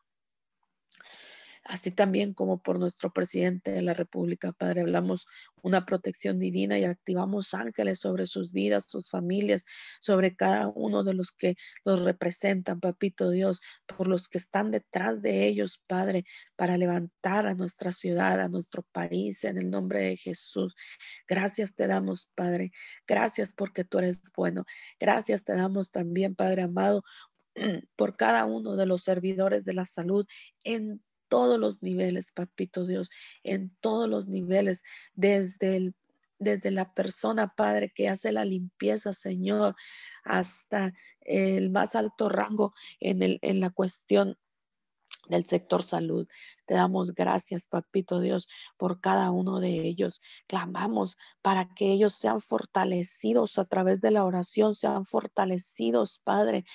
así 1.65 1.91
también 1.91 2.33
como 2.33 2.61
por 2.61 2.79
nuestro 2.79 3.11
presidente 3.11 3.71
de 3.71 3.81
la 3.81 3.93
República, 3.93 4.51
Padre. 4.51 4.81
Hablamos 4.81 5.25
una 5.61 5.85
protección 5.85 6.39
divina 6.39 6.77
y 6.77 6.85
activamos 6.85 7.53
ángeles 7.55 7.99
sobre 7.99 8.27
sus 8.27 8.51
vidas, 8.51 8.85
sus 8.87 9.09
familias, 9.09 9.65
sobre 9.99 10.35
cada 10.35 10.67
uno 10.67 11.03
de 11.03 11.15
los 11.15 11.31
que 11.31 11.55
los 11.83 12.03
representan, 12.03 12.79
Papito 12.79 13.31
Dios, 13.31 13.61
por 13.85 14.07
los 14.07 14.27
que 14.27 14.37
están 14.37 14.69
detrás 14.71 15.21
de 15.21 15.47
ellos, 15.47 15.81
Padre, 15.87 16.25
para 16.55 16.77
levantar 16.77 17.47
a 17.47 17.55
nuestra 17.55 17.91
ciudad, 17.91 18.39
a 18.39 18.47
nuestro 18.47 18.83
país, 18.91 19.43
en 19.43 19.57
el 19.57 19.71
nombre 19.71 19.99
de 20.01 20.17
Jesús. 20.17 20.75
Gracias 21.27 21.75
te 21.75 21.87
damos, 21.87 22.29
Padre. 22.35 22.71
Gracias 23.07 23.53
porque 23.53 23.83
tú 23.83 23.97
eres 23.97 24.21
bueno. 24.35 24.65
Gracias 24.99 25.43
te 25.43 25.55
damos 25.55 25.91
también, 25.91 26.35
Padre 26.35 26.61
amado, 26.61 27.03
por 27.95 28.15
cada 28.15 28.45
uno 28.45 28.75
de 28.75 28.85
los 28.85 29.01
servidores 29.03 29.65
de 29.65 29.73
la 29.73 29.85
salud 29.85 30.27
en 30.63 31.01
todos 31.29 31.59
los 31.59 31.81
niveles, 31.81 32.31
papito 32.31 32.85
Dios, 32.85 33.09
en 33.43 33.75
todos 33.81 34.09
los 34.09 34.27
niveles, 34.27 34.83
desde 35.13 35.77
el 35.77 35.95
desde 36.39 36.71
la 36.71 36.93
persona, 36.93 37.53
Padre, 37.55 37.91
que 37.93 38.09
hace 38.09 38.31
la 38.31 38.45
limpieza, 38.45 39.13
Señor, 39.13 39.75
hasta 40.23 40.93
el 41.21 41.69
más 41.69 41.95
alto 41.95 42.29
rango 42.29 42.73
en, 42.99 43.23
el, 43.23 43.39
en 43.41 43.59
la 43.59 43.69
cuestión 43.69 44.37
del 45.29 45.45
sector 45.45 45.83
salud. 45.83 46.27
Te 46.65 46.73
damos 46.73 47.13
gracias, 47.13 47.67
papito 47.67 48.19
Dios, 48.19 48.47
por 48.77 48.99
cada 48.99 49.31
uno 49.31 49.59
de 49.59 49.81
ellos. 49.81 50.21
Clamamos 50.47 51.17
para 51.41 51.73
que 51.73 51.91
ellos 51.91 52.13
sean 52.13 52.41
fortalecidos 52.41 53.57
a 53.59 53.65
través 53.65 54.01
de 54.01 54.11
la 54.11 54.25
oración, 54.25 54.75
sean 54.75 55.05
fortalecidos, 55.05 56.19
Padre. 56.23 56.65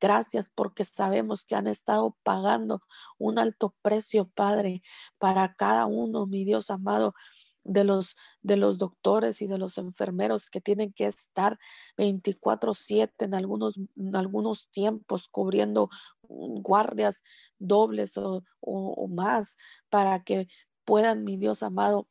Gracias 0.00 0.50
porque 0.54 0.84
sabemos 0.84 1.44
que 1.44 1.54
han 1.54 1.66
estado 1.66 2.16
pagando 2.22 2.80
un 3.18 3.38
alto 3.38 3.74
precio, 3.82 4.28
Padre, 4.28 4.82
para 5.18 5.54
cada 5.54 5.86
uno, 5.86 6.26
mi 6.26 6.44
Dios 6.44 6.70
amado, 6.70 7.14
de 7.66 7.84
los, 7.84 8.16
de 8.42 8.56
los 8.56 8.78
doctores 8.78 9.42
y 9.42 9.46
de 9.46 9.58
los 9.58 9.78
enfermeros 9.78 10.50
que 10.50 10.60
tienen 10.60 10.92
que 10.92 11.06
estar 11.06 11.58
24/7 11.96 13.24
en 13.24 13.34
algunos, 13.34 13.76
en 13.96 14.16
algunos 14.16 14.70
tiempos 14.70 15.28
cubriendo 15.28 15.88
guardias 16.22 17.22
dobles 17.58 18.16
o, 18.18 18.42
o 18.60 19.08
más 19.08 19.56
para 19.90 20.22
que 20.22 20.48
puedan, 20.84 21.24
mi 21.24 21.36
Dios 21.36 21.62
amado, 21.62 22.08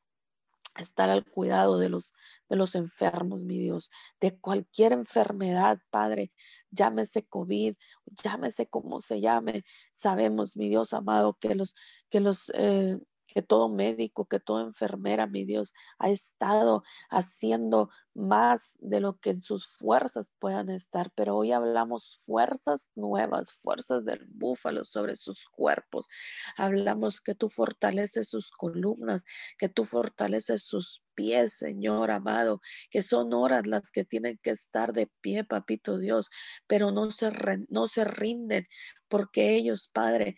estar 0.77 1.09
al 1.09 1.25
cuidado 1.25 1.77
de 1.77 1.89
los, 1.89 2.13
de 2.49 2.55
los 2.55 2.75
enfermos, 2.75 3.43
mi 3.43 3.57
Dios, 3.57 3.89
de 4.19 4.37
cualquier 4.37 4.91
enfermedad, 4.91 5.79
Padre, 5.89 6.31
llámese 6.71 7.25
COVID, 7.25 7.75
llámese 8.23 8.67
como 8.67 8.99
se 8.99 9.21
llame. 9.21 9.63
Sabemos, 9.93 10.57
mi 10.57 10.69
Dios 10.69 10.93
amado, 10.93 11.37
que 11.39 11.55
los, 11.55 11.75
que 12.09 12.19
los 12.19 12.51
eh, 12.55 12.99
que 13.35 13.41
todo 13.41 13.67
médico, 13.67 14.25
que 14.25 14.39
toda 14.39 14.63
enfermera, 14.63 15.27
mi 15.27 15.43
Dios, 15.43 15.73
ha 15.99 16.09
estado 16.09 16.83
haciendo 17.09 17.89
más 18.13 18.77
de 18.79 19.01
lo 19.01 19.19
que 19.19 19.37
sus 19.41 19.75
fuerzas 19.77 20.31
puedan 20.39 20.69
estar. 20.69 21.11
Pero 21.15 21.35
hoy 21.35 21.51
hablamos 21.51 22.23
fuerzas 22.25 22.89
nuevas, 22.95 23.51
fuerzas 23.51 24.05
del 24.05 24.25
búfalo 24.29 24.85
sobre 24.85 25.17
sus 25.17 25.43
cuerpos. 25.51 26.07
Hablamos 26.55 27.19
que 27.19 27.35
tú 27.35 27.49
fortaleces 27.49 28.29
sus 28.29 28.51
columnas, 28.51 29.25
que 29.57 29.67
tú 29.67 29.83
fortaleces 29.83 30.63
sus 30.63 31.03
pies, 31.13 31.57
Señor 31.57 32.11
amado, 32.11 32.61
que 32.89 33.01
son 33.01 33.33
horas 33.33 33.67
las 33.67 33.91
que 33.91 34.05
tienen 34.05 34.39
que 34.41 34.51
estar 34.51 34.93
de 34.93 35.11
pie, 35.19 35.43
papito 35.43 35.97
Dios, 35.97 36.29
pero 36.67 36.91
no 36.91 37.11
se, 37.11 37.33
no 37.67 37.89
se 37.89 38.05
rinden 38.05 38.65
porque 39.09 39.55
ellos, 39.55 39.89
Padre, 39.91 40.37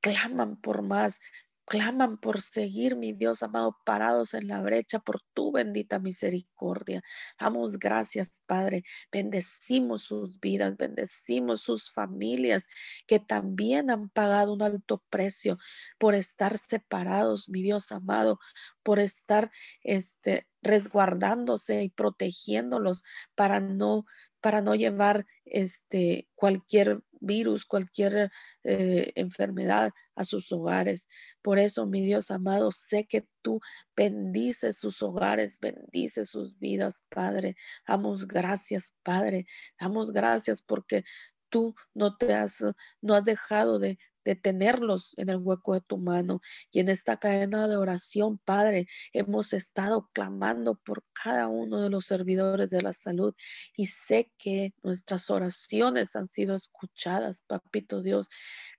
claman 0.00 0.60
por 0.60 0.82
más, 0.82 1.18
claman 1.66 2.16
por 2.18 2.40
seguir, 2.40 2.96
mi 2.96 3.12
Dios 3.12 3.42
amado, 3.42 3.76
parados 3.84 4.34
en 4.34 4.48
la 4.48 4.60
brecha 4.62 5.00
por 5.00 5.20
tu 5.34 5.52
bendita 5.52 5.98
misericordia. 5.98 7.02
Damos 7.38 7.78
gracias, 7.78 8.40
Padre. 8.46 8.84
Bendecimos 9.12 10.02
sus 10.04 10.38
vidas, 10.40 10.76
bendecimos 10.76 11.62
sus 11.62 11.90
familias 11.92 12.68
que 13.06 13.18
también 13.18 13.90
han 13.90 14.08
pagado 14.08 14.54
un 14.54 14.62
alto 14.62 15.02
precio 15.10 15.58
por 15.98 16.14
estar 16.14 16.56
separados, 16.56 17.48
mi 17.48 17.62
Dios 17.62 17.90
amado, 17.92 18.38
por 18.82 19.00
estar 19.00 19.50
este, 19.82 20.46
resguardándose 20.62 21.82
y 21.82 21.90
protegiéndolos 21.90 23.02
para 23.34 23.60
no 23.60 24.04
para 24.40 24.60
no 24.60 24.74
llevar 24.74 25.26
este, 25.44 26.28
cualquier 26.34 27.02
virus, 27.20 27.64
cualquier 27.64 28.30
eh, 28.64 29.12
enfermedad 29.14 29.90
a 30.14 30.24
sus 30.24 30.50
hogares. 30.52 31.08
Por 31.42 31.58
eso, 31.58 31.86
mi 31.86 32.04
Dios 32.04 32.30
amado, 32.30 32.70
sé 32.72 33.06
que 33.06 33.26
tú 33.42 33.60
bendices 33.96 34.78
sus 34.78 35.02
hogares, 35.02 35.58
bendices 35.60 36.28
sus 36.30 36.58
vidas, 36.58 37.04
Padre. 37.08 37.56
Damos 37.86 38.26
gracias, 38.26 38.94
Padre. 39.02 39.46
Damos 39.80 40.12
gracias 40.12 40.62
porque 40.62 41.04
tú 41.48 41.74
no 41.94 42.16
te 42.16 42.34
has, 42.34 42.64
no 43.00 43.14
has 43.14 43.24
dejado 43.24 43.78
de, 43.78 43.98
de 44.26 44.34
tenerlos 44.34 45.14
en 45.16 45.30
el 45.30 45.36
hueco 45.36 45.74
de 45.74 45.80
tu 45.80 45.98
mano. 45.98 46.40
Y 46.72 46.80
en 46.80 46.88
esta 46.88 47.16
cadena 47.16 47.68
de 47.68 47.76
oración, 47.76 48.38
Padre, 48.44 48.88
hemos 49.12 49.52
estado 49.52 50.10
clamando 50.12 50.74
por 50.74 51.04
cada 51.12 51.46
uno 51.46 51.80
de 51.80 51.90
los 51.90 52.06
servidores 52.06 52.70
de 52.70 52.82
la 52.82 52.92
salud 52.92 53.34
y 53.76 53.86
sé 53.86 54.32
que 54.36 54.74
nuestras 54.82 55.30
oraciones 55.30 56.16
han 56.16 56.26
sido 56.26 56.56
escuchadas, 56.56 57.42
Papito 57.46 58.02
Dios. 58.02 58.26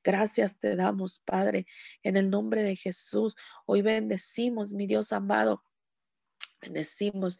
Gracias 0.03 0.59
te 0.59 0.75
damos, 0.75 1.21
Padre, 1.23 1.65
en 2.03 2.17
el 2.17 2.29
nombre 2.29 2.63
de 2.63 2.75
Jesús. 2.75 3.35
Hoy 3.65 3.81
bendecimos, 3.81 4.73
mi 4.73 4.85
Dios 4.85 5.13
amado. 5.13 5.63
Bendecimos 6.61 7.39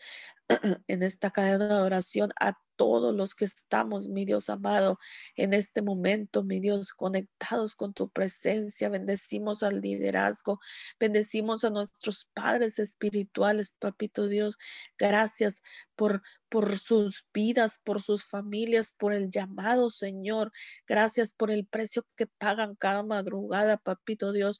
en 0.88 1.04
esta 1.04 1.32
cadena 1.32 1.68
de 1.68 1.82
oración 1.82 2.32
a 2.40 2.58
todos 2.78 3.14
los 3.16 3.36
que 3.36 3.46
estamos, 3.46 4.08
mi 4.08 4.24
Dios 4.24 4.50
amado, 4.50 5.00
en 5.36 5.54
este 5.54 5.82
momento, 5.82 6.44
mi 6.44 6.60
Dios, 6.60 6.94
conectados 6.94 7.76
con 7.76 7.94
tu 7.94 8.10
presencia. 8.10 8.88
Bendecimos 8.88 9.64
al 9.64 9.82
liderazgo, 9.82 10.60
bendecimos 11.00 11.64
a 11.64 11.72
nuestros 11.72 12.30
padres 12.34 12.80
espirituales, 12.80 13.76
papito 13.80 14.28
Dios. 14.28 14.58
Gracias 14.98 15.64
por, 15.96 16.22
por 16.50 16.78
sus 16.78 17.26
vidas, 17.34 17.80
por 17.84 18.02
sus 18.02 18.24
familias, 18.24 18.94
por 18.96 19.14
el 19.14 19.30
llamado, 19.32 19.90
Señor. 19.90 20.52
Gracias 20.86 21.34
por 21.34 21.50
el 21.50 21.66
precio 21.66 22.06
que 22.16 22.28
pagan 22.28 22.76
cada 22.76 23.04
madrugada, 23.04 23.78
papito 23.78 24.32
Dios 24.32 24.60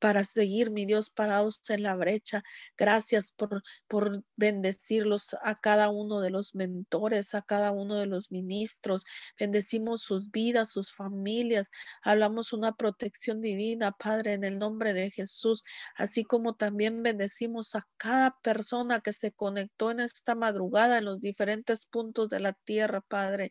para 0.00 0.24
seguir, 0.24 0.70
mi 0.70 0.86
Dios, 0.86 1.10
parados 1.10 1.60
en 1.70 1.82
la 1.82 1.94
brecha. 1.94 2.42
Gracias 2.76 3.32
por, 3.36 3.62
por 3.86 4.24
bendecirlos 4.36 5.36
a 5.42 5.54
cada 5.54 5.90
uno 5.90 6.20
de 6.20 6.30
los 6.30 6.54
mentores, 6.54 7.34
a 7.34 7.42
cada 7.42 7.70
uno 7.70 7.96
de 7.96 8.06
los 8.06 8.32
ministros. 8.32 9.04
Bendecimos 9.38 10.02
sus 10.02 10.30
vidas, 10.30 10.70
sus 10.70 10.92
familias. 10.92 11.70
Hablamos 12.02 12.52
una 12.52 12.72
protección 12.72 13.40
divina, 13.40 13.92
Padre, 13.92 14.32
en 14.32 14.44
el 14.44 14.58
nombre 14.58 14.94
de 14.94 15.10
Jesús, 15.10 15.62
así 15.96 16.24
como 16.24 16.54
también 16.54 17.02
bendecimos 17.02 17.74
a 17.74 17.86
cada 17.98 18.36
persona 18.42 19.00
que 19.00 19.12
se 19.12 19.32
conectó 19.32 19.90
en 19.90 20.00
esta 20.00 20.34
madrugada 20.34 20.98
en 20.98 21.04
los 21.04 21.20
diferentes 21.20 21.86
puntos 21.86 22.28
de 22.30 22.40
la 22.40 22.54
tierra, 22.54 23.02
Padre. 23.02 23.50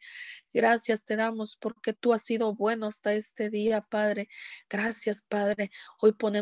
Gracias 0.52 1.04
te 1.06 1.16
damos 1.16 1.58
porque 1.58 1.94
tú 1.94 2.14
has 2.14 2.24
sido 2.24 2.56
bueno 2.56 2.88
hasta 2.88 3.14
este 3.14 3.50
día, 3.52 3.82
Padre. 3.82 4.30
Gracias, 4.68 5.22
Padre. 5.22 5.70
Hoy 6.02 6.14
ponemos 6.14 6.39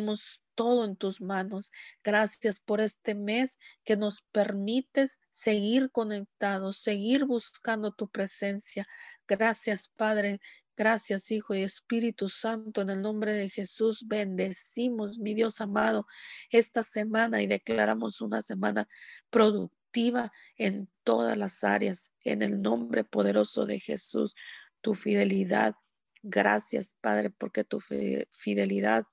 todo 0.55 0.85
en 0.85 0.95
tus 0.95 1.21
manos. 1.21 1.71
Gracias 2.03 2.59
por 2.59 2.81
este 2.81 3.13
mes 3.13 3.59
que 3.85 3.95
nos 3.95 4.23
permites 4.31 5.19
seguir 5.29 5.91
conectados, 5.91 6.77
seguir 6.81 7.25
buscando 7.25 7.91
tu 7.91 8.09
presencia. 8.09 8.87
Gracias, 9.27 9.87
Padre. 9.95 10.39
Gracias, 10.75 11.31
Hijo 11.31 11.55
y 11.55 11.63
Espíritu 11.63 12.29
Santo, 12.29 12.81
en 12.81 12.91
el 12.91 13.01
nombre 13.01 13.33
de 13.33 13.49
Jesús, 13.49 14.05
bendecimos, 14.07 15.17
mi 15.17 15.33
Dios 15.33 15.59
amado, 15.59 16.05
esta 16.51 16.83
semana 16.83 17.41
y 17.41 17.47
declaramos 17.47 18.21
una 18.21 18.43
semana 18.43 18.87
productiva 19.31 20.31
en 20.55 20.87
todas 21.03 21.35
las 21.35 21.63
áreas, 21.63 22.11
en 22.23 22.43
el 22.43 22.61
nombre 22.61 23.03
poderoso 23.03 23.65
de 23.65 23.79
Jesús. 23.79 24.35
Tu 24.81 24.93
fidelidad, 24.93 25.73
gracias, 26.21 26.95
Padre, 27.01 27.31
porque 27.31 27.63
tu 27.63 27.79
fidelidad 27.79 29.05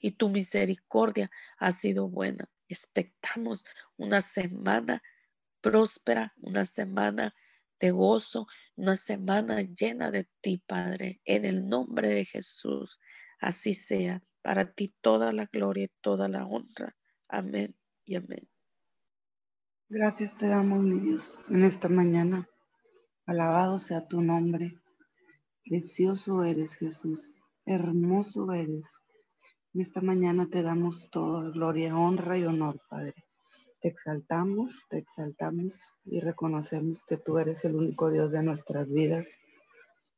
y 0.00 0.12
tu 0.12 0.28
misericordia 0.28 1.30
ha 1.58 1.72
sido 1.72 2.08
buena. 2.08 2.48
Expectamos 2.68 3.64
una 3.96 4.20
semana 4.20 5.02
próspera, 5.60 6.32
una 6.38 6.64
semana 6.64 7.34
de 7.80 7.90
gozo, 7.90 8.46
una 8.76 8.96
semana 8.96 9.62
llena 9.62 10.10
de 10.10 10.28
ti, 10.40 10.62
Padre, 10.66 11.20
en 11.24 11.44
el 11.44 11.68
nombre 11.68 12.08
de 12.08 12.24
Jesús. 12.24 12.98
Así 13.40 13.74
sea, 13.74 14.22
para 14.42 14.72
ti 14.72 14.94
toda 15.00 15.32
la 15.32 15.46
gloria 15.46 15.84
y 15.84 15.92
toda 16.00 16.28
la 16.28 16.46
honra. 16.46 16.96
Amén 17.28 17.76
y 18.04 18.16
amén. 18.16 18.48
Gracias 19.88 20.36
te 20.36 20.46
damos, 20.46 20.82
mi 20.82 21.00
Dios, 21.00 21.46
en 21.48 21.64
esta 21.64 21.88
mañana. 21.88 22.48
Alabado 23.26 23.78
sea 23.78 24.06
tu 24.06 24.20
nombre. 24.20 24.78
Precioso 25.64 26.44
eres, 26.44 26.74
Jesús. 26.74 27.20
Hermoso 27.64 28.52
eres. 28.52 28.84
En 29.72 29.82
esta 29.82 30.00
mañana 30.00 30.48
te 30.50 30.64
damos 30.64 31.08
toda 31.12 31.48
gloria, 31.50 31.96
honra 31.96 32.36
y 32.36 32.44
honor, 32.44 32.80
Padre. 32.88 33.14
Te 33.80 33.86
exaltamos, 33.86 34.84
te 34.88 34.98
exaltamos 34.98 35.78
y 36.04 36.18
reconocemos 36.18 37.04
que 37.04 37.18
tú 37.18 37.38
eres 37.38 37.64
el 37.64 37.76
único 37.76 38.10
Dios 38.10 38.32
de 38.32 38.42
nuestras 38.42 38.88
vidas. 38.88 39.28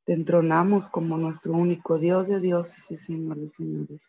Te 0.06 0.14
entronamos 0.14 0.88
como 0.88 1.18
nuestro 1.18 1.52
único 1.52 1.98
Dios 1.98 2.28
de 2.28 2.40
dioses 2.40 2.90
y 2.90 2.96
Señor 2.96 3.36
de 3.36 3.50
señores. 3.50 4.00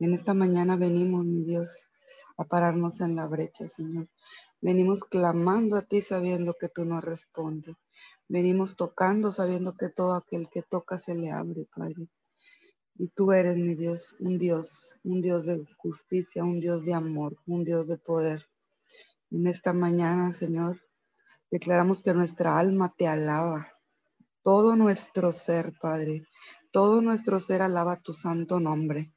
En 0.00 0.12
esta 0.12 0.34
mañana 0.34 0.74
venimos, 0.74 1.24
mi 1.24 1.44
Dios, 1.44 1.70
a 2.36 2.44
pararnos 2.44 3.00
en 3.00 3.14
la 3.14 3.28
brecha, 3.28 3.68
Señor. 3.68 4.08
Venimos 4.60 5.04
clamando 5.04 5.76
a 5.76 5.82
ti 5.82 6.02
sabiendo 6.02 6.54
que 6.54 6.68
tú 6.68 6.84
nos 6.84 7.04
respondes. 7.04 7.76
Venimos 8.26 8.74
tocando 8.74 9.30
sabiendo 9.30 9.76
que 9.76 9.88
todo 9.88 10.16
aquel 10.16 10.48
que 10.50 10.62
toca 10.62 10.98
se 10.98 11.14
le 11.14 11.30
abre, 11.30 11.68
Padre. 11.76 12.08
Y 12.96 13.08
tú 13.08 13.32
eres 13.32 13.56
mi 13.56 13.74
Dios, 13.74 14.14
un 14.18 14.38
Dios, 14.38 14.96
un 15.02 15.20
Dios 15.20 15.44
de 15.46 15.64
justicia, 15.76 16.44
un 16.44 16.60
Dios 16.60 16.84
de 16.84 16.94
amor, 16.94 17.36
un 17.46 17.64
Dios 17.64 17.86
de 17.86 17.96
poder. 17.96 18.46
En 19.30 19.46
esta 19.46 19.72
mañana, 19.72 20.32
Señor, 20.32 20.80
declaramos 21.50 22.02
que 22.02 22.12
nuestra 22.12 22.58
alma 22.58 22.94
te 22.96 23.06
alaba. 23.06 23.68
Todo 24.42 24.76
nuestro 24.76 25.32
ser, 25.32 25.72
Padre, 25.80 26.26
todo 26.72 27.00
nuestro 27.00 27.38
ser 27.38 27.62
alaba 27.62 27.96
tu 27.96 28.12
santo 28.12 28.60
nombre. 28.60 29.12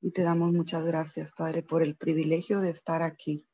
Y 0.00 0.12
te 0.12 0.22
damos 0.22 0.52
muchas 0.52 0.84
gracias, 0.84 1.30
Padre, 1.36 1.62
por 1.62 1.82
el 1.82 1.96
privilegio 1.96 2.60
de 2.60 2.70
estar 2.70 3.02
aquí, 3.02 3.44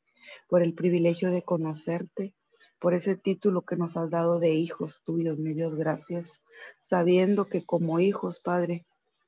por 0.47 0.61
el 0.61 0.73
privilegio 0.73 1.31
de 1.31 1.43
conocerte, 1.43 2.35
por 2.79 2.93
ese 2.93 3.15
título 3.15 3.63
que 3.63 3.77
nos 3.77 3.97
has 3.97 4.09
dado 4.09 4.39
de 4.39 4.53
hijos 4.53 5.01
tuyos, 5.03 5.39
mi 5.39 5.53
Dios, 5.53 5.75
gracias, 5.75 6.41
sabiendo 6.81 7.45
que 7.45 7.65
como 7.65 7.99
hijos, 7.99 8.39
Padre, 8.39 8.85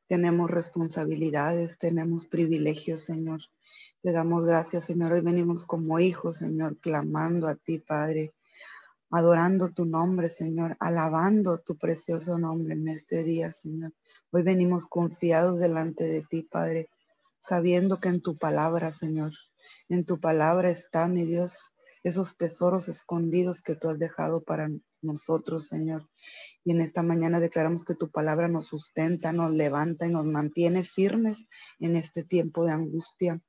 tenemos 0.08 0.50
responsabilidades, 0.50 1.78
tenemos 1.78 2.26
privilegios, 2.26 3.02
Señor. 3.02 3.42
Te 4.02 4.12
damos 4.12 4.46
gracias, 4.46 4.86
Señor. 4.86 5.12
Hoy 5.12 5.22
venimos 5.22 5.66
como 5.66 6.00
hijos, 6.00 6.38
Señor, 6.38 6.78
clamando 6.80 7.48
a 7.48 7.56
ti, 7.56 7.80
Padre, 7.80 8.34
adorando 9.12 9.70
tu 9.70 9.86
nombre, 9.86 10.30
Señor, 10.30 10.78
alabando 10.80 11.60
tu 11.60 11.78
precioso 11.78 12.38
nombre 12.38 12.74
en 12.74 12.88
este 12.88 13.24
día, 13.24 13.52
Señor. 13.52 13.94
Hoy 14.32 14.44
venimos 14.44 14.86
confiados 14.86 15.60
delante 15.60 16.06
de 16.06 16.24
ti, 16.24 16.44
Padre, 16.44 16.90
sabiendo 17.44 18.00
que 18.00 18.10
en 18.10 18.22
tu 18.22 18.38
palabra, 18.38 18.94
Señor, 18.94 19.34
en 19.90 20.06
tu 20.06 20.20
palabra 20.20 20.70
está, 20.70 21.08
mi 21.08 21.26
Dios, 21.26 21.58
esos 22.04 22.38
tesoros 22.38 22.88
escondidos 22.88 23.62
que 23.62 23.76
tú 23.76 23.90
has 23.90 24.00
dejado 24.00 24.42
para 24.42 24.70
nosotros, 25.02 25.68
Señor. 25.68 26.10
Y 26.64 26.72
en 26.72 26.82
esta 26.82 27.04
mañana 27.04 27.40
declaramos 27.40 27.84
que 27.84 27.96
tu 27.96 28.10
palabra 28.10 28.48
nos 28.48 28.66
sustenta, 28.66 29.32
nos 29.34 29.54
levanta 29.54 30.06
y 30.06 30.10
nos 30.10 30.26
mantiene 30.26 30.84
firmes 30.84 31.48
en 31.80 31.96
este 31.96 32.24
tiempo 32.24 32.66
de 32.66 32.72
angustia 32.72 33.42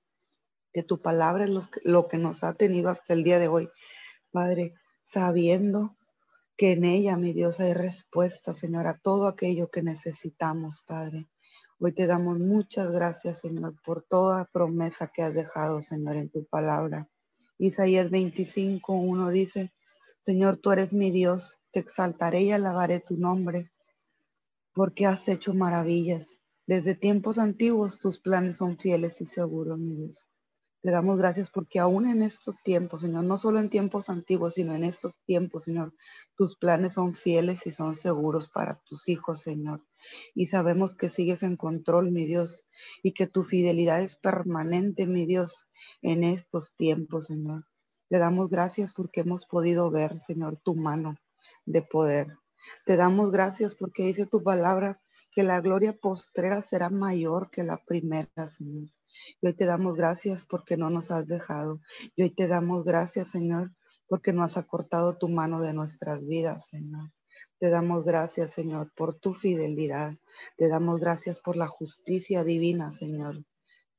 que 0.72 0.82
tu 0.82 1.00
palabra 1.00 1.44
es 1.44 1.50
lo 1.84 2.08
que, 2.08 2.18
nos 2.18 2.44
ha 2.44 2.54
tenido 2.54 2.90
hasta 2.90 3.14
el 3.14 3.24
día 3.24 3.38
de 3.38 3.48
hoy. 3.48 3.68
Padre, 4.30 4.74
sabiendo 5.02 5.96
que 6.56 6.72
en 6.72 6.84
ella, 6.84 7.16
mi 7.16 7.32
Dios, 7.32 7.60
hay 7.60 7.72
respuesta, 7.72 8.52
Señor, 8.52 8.86
a 8.86 8.98
todo 8.98 9.26
aquello 9.26 9.70
que 9.70 9.82
necesitamos, 9.82 10.82
Padre. 10.86 11.28
Hoy 11.80 11.92
te 11.92 12.06
damos 12.06 12.38
muchas 12.38 12.92
gracias, 12.92 13.40
Señor, 13.40 13.74
por 13.84 14.02
toda 14.02 14.44
promesa 14.46 15.10
que 15.12 15.22
has 15.22 15.32
dejado, 15.32 15.82
Señor, 15.82 16.16
en 16.16 16.30
tu 16.30 16.44
palabra. 16.46 17.08
Isaías 17.58 18.10
25, 18.10 18.92
1 18.92 19.30
dice, 19.30 19.72
Señor, 20.28 20.58
tú 20.58 20.72
eres 20.72 20.92
mi 20.92 21.10
Dios, 21.10 21.58
te 21.72 21.80
exaltaré 21.80 22.42
y 22.42 22.52
alabaré 22.52 23.00
tu 23.00 23.16
nombre, 23.16 23.72
porque 24.74 25.06
has 25.06 25.26
hecho 25.26 25.54
maravillas. 25.54 26.38
Desde 26.66 26.94
tiempos 26.94 27.38
antiguos 27.38 27.98
tus 27.98 28.18
planes 28.18 28.58
son 28.58 28.76
fieles 28.76 29.22
y 29.22 29.24
seguros, 29.24 29.78
mi 29.78 29.96
Dios. 29.96 30.26
Te 30.82 30.90
damos 30.90 31.16
gracias 31.16 31.48
porque 31.48 31.78
aún 31.78 32.06
en 32.06 32.20
estos 32.20 32.56
tiempos, 32.62 33.00
Señor, 33.00 33.24
no 33.24 33.38
solo 33.38 33.58
en 33.58 33.70
tiempos 33.70 34.10
antiguos, 34.10 34.52
sino 34.52 34.74
en 34.74 34.84
estos 34.84 35.18
tiempos, 35.24 35.64
Señor, 35.64 35.94
tus 36.36 36.58
planes 36.58 36.92
son 36.92 37.14
fieles 37.14 37.66
y 37.66 37.72
son 37.72 37.94
seguros 37.94 38.50
para 38.50 38.82
tus 38.84 39.08
hijos, 39.08 39.40
Señor. 39.40 39.82
Y 40.34 40.48
sabemos 40.48 40.94
que 40.94 41.08
sigues 41.08 41.42
en 41.42 41.56
control, 41.56 42.10
mi 42.10 42.26
Dios, 42.26 42.66
y 43.02 43.12
que 43.14 43.28
tu 43.28 43.44
fidelidad 43.44 44.02
es 44.02 44.14
permanente, 44.16 45.06
mi 45.06 45.24
Dios, 45.24 45.64
en 46.02 46.22
estos 46.22 46.74
tiempos, 46.76 47.28
Señor. 47.28 47.64
Te 48.08 48.18
damos 48.18 48.48
gracias 48.48 48.92
porque 48.92 49.20
hemos 49.20 49.44
podido 49.44 49.90
ver, 49.90 50.20
Señor, 50.22 50.58
tu 50.62 50.74
mano 50.74 51.16
de 51.66 51.82
poder. 51.82 52.38
Te 52.86 52.96
damos 52.96 53.30
gracias 53.30 53.74
porque 53.74 54.04
dice 54.04 54.26
tu 54.26 54.42
palabra 54.42 55.00
que 55.32 55.42
la 55.42 55.60
gloria 55.60 55.92
postrera 55.92 56.62
será 56.62 56.88
mayor 56.88 57.50
que 57.50 57.64
la 57.64 57.76
primera, 57.84 58.48
Señor. 58.48 58.88
Y 59.40 59.46
hoy 59.46 59.52
te 59.52 59.66
damos 59.66 59.94
gracias 59.94 60.44
porque 60.44 60.76
no 60.76 60.88
nos 60.90 61.10
has 61.10 61.26
dejado. 61.26 61.80
Y 62.16 62.22
hoy 62.22 62.30
te 62.30 62.46
damos 62.46 62.84
gracias, 62.84 63.28
Señor, 63.28 63.72
porque 64.06 64.32
no 64.32 64.42
has 64.42 64.56
acortado 64.56 65.18
tu 65.18 65.28
mano 65.28 65.60
de 65.60 65.74
nuestras 65.74 66.26
vidas, 66.26 66.66
Señor. 66.68 67.12
Te 67.58 67.70
damos 67.70 68.04
gracias, 68.04 68.52
Señor, 68.52 68.92
por 68.96 69.18
tu 69.18 69.34
fidelidad. 69.34 70.14
Te 70.56 70.68
damos 70.68 71.00
gracias 71.00 71.40
por 71.40 71.56
la 71.56 71.66
justicia 71.66 72.42
divina, 72.42 72.92
Señor, 72.92 73.44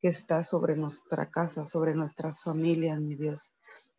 que 0.01 0.07
está 0.07 0.43
sobre 0.43 0.75
nuestra 0.75 1.29
casa, 1.29 1.65
sobre 1.65 1.93
nuestras 1.93 2.41
familias, 2.41 2.99
mi 2.99 3.15
Dios. 3.15 3.51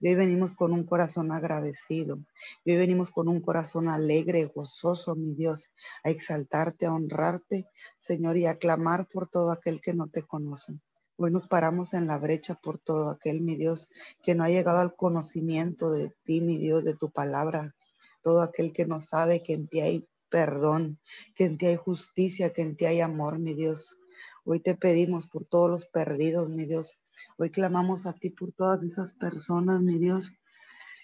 Hoy 0.03 0.15
venimos 0.15 0.55
con 0.55 0.73
un 0.73 0.85
corazón 0.85 1.31
agradecido. 1.31 2.21
Hoy 2.65 2.77
venimos 2.79 3.11
con 3.11 3.29
un 3.29 3.43
corazón 3.43 3.87
alegre, 3.87 4.47
gozoso, 4.47 5.15
mi 5.15 5.35
Dios, 5.35 5.69
a 6.03 6.09
exaltarte, 6.09 6.87
a 6.87 6.95
honrarte, 6.95 7.67
Señor, 7.99 8.39
y 8.39 8.47
a 8.47 8.57
clamar 8.57 9.09
por 9.13 9.29
todo 9.29 9.51
aquel 9.51 9.83
que 9.83 9.93
no 9.93 10.09
te 10.09 10.23
conoce. 10.23 10.73
Hoy 11.17 11.31
nos 11.31 11.47
paramos 11.47 11.93
en 11.93 12.07
la 12.07 12.17
brecha 12.17 12.55
por 12.55 12.79
todo 12.79 13.11
aquel, 13.11 13.43
mi 13.43 13.57
Dios, 13.57 13.91
que 14.23 14.35
no 14.35 14.43
ha 14.43 14.49
llegado 14.49 14.79
al 14.79 14.97
conocimiento 14.97 15.91
de 15.91 16.15
ti, 16.25 16.41
mi 16.41 16.57
Dios, 16.57 16.83
de 16.83 16.95
tu 16.95 17.11
palabra. 17.11 17.75
Todo 18.23 18.41
aquel 18.41 18.73
que 18.73 18.87
no 18.87 19.01
sabe 19.01 19.43
que 19.43 19.53
en 19.53 19.69
ti 19.69 19.81
hay 19.81 20.09
perdón, 20.31 20.99
que 21.35 21.45
en 21.45 21.59
ti 21.59 21.67
hay 21.67 21.77
justicia, 21.77 22.55
que 22.55 22.63
en 22.63 22.75
ti 22.75 22.87
hay 22.87 23.03
amor, 23.03 23.39
mi 23.39 23.53
Dios. 23.53 23.99
Hoy 24.45 24.61
te 24.61 24.75
pedimos 24.75 25.27
por 25.27 25.45
todos 25.45 25.69
los 25.69 25.85
perdidos, 25.85 26.49
mi 26.49 26.65
Dios. 26.65 26.97
Hoy 27.37 27.51
clamamos 27.51 28.07
a 28.07 28.13
ti 28.13 28.31
por 28.31 28.53
todas 28.53 28.83
esas 28.83 29.13
personas, 29.13 29.83
mi 29.83 29.99
Dios, 29.99 30.33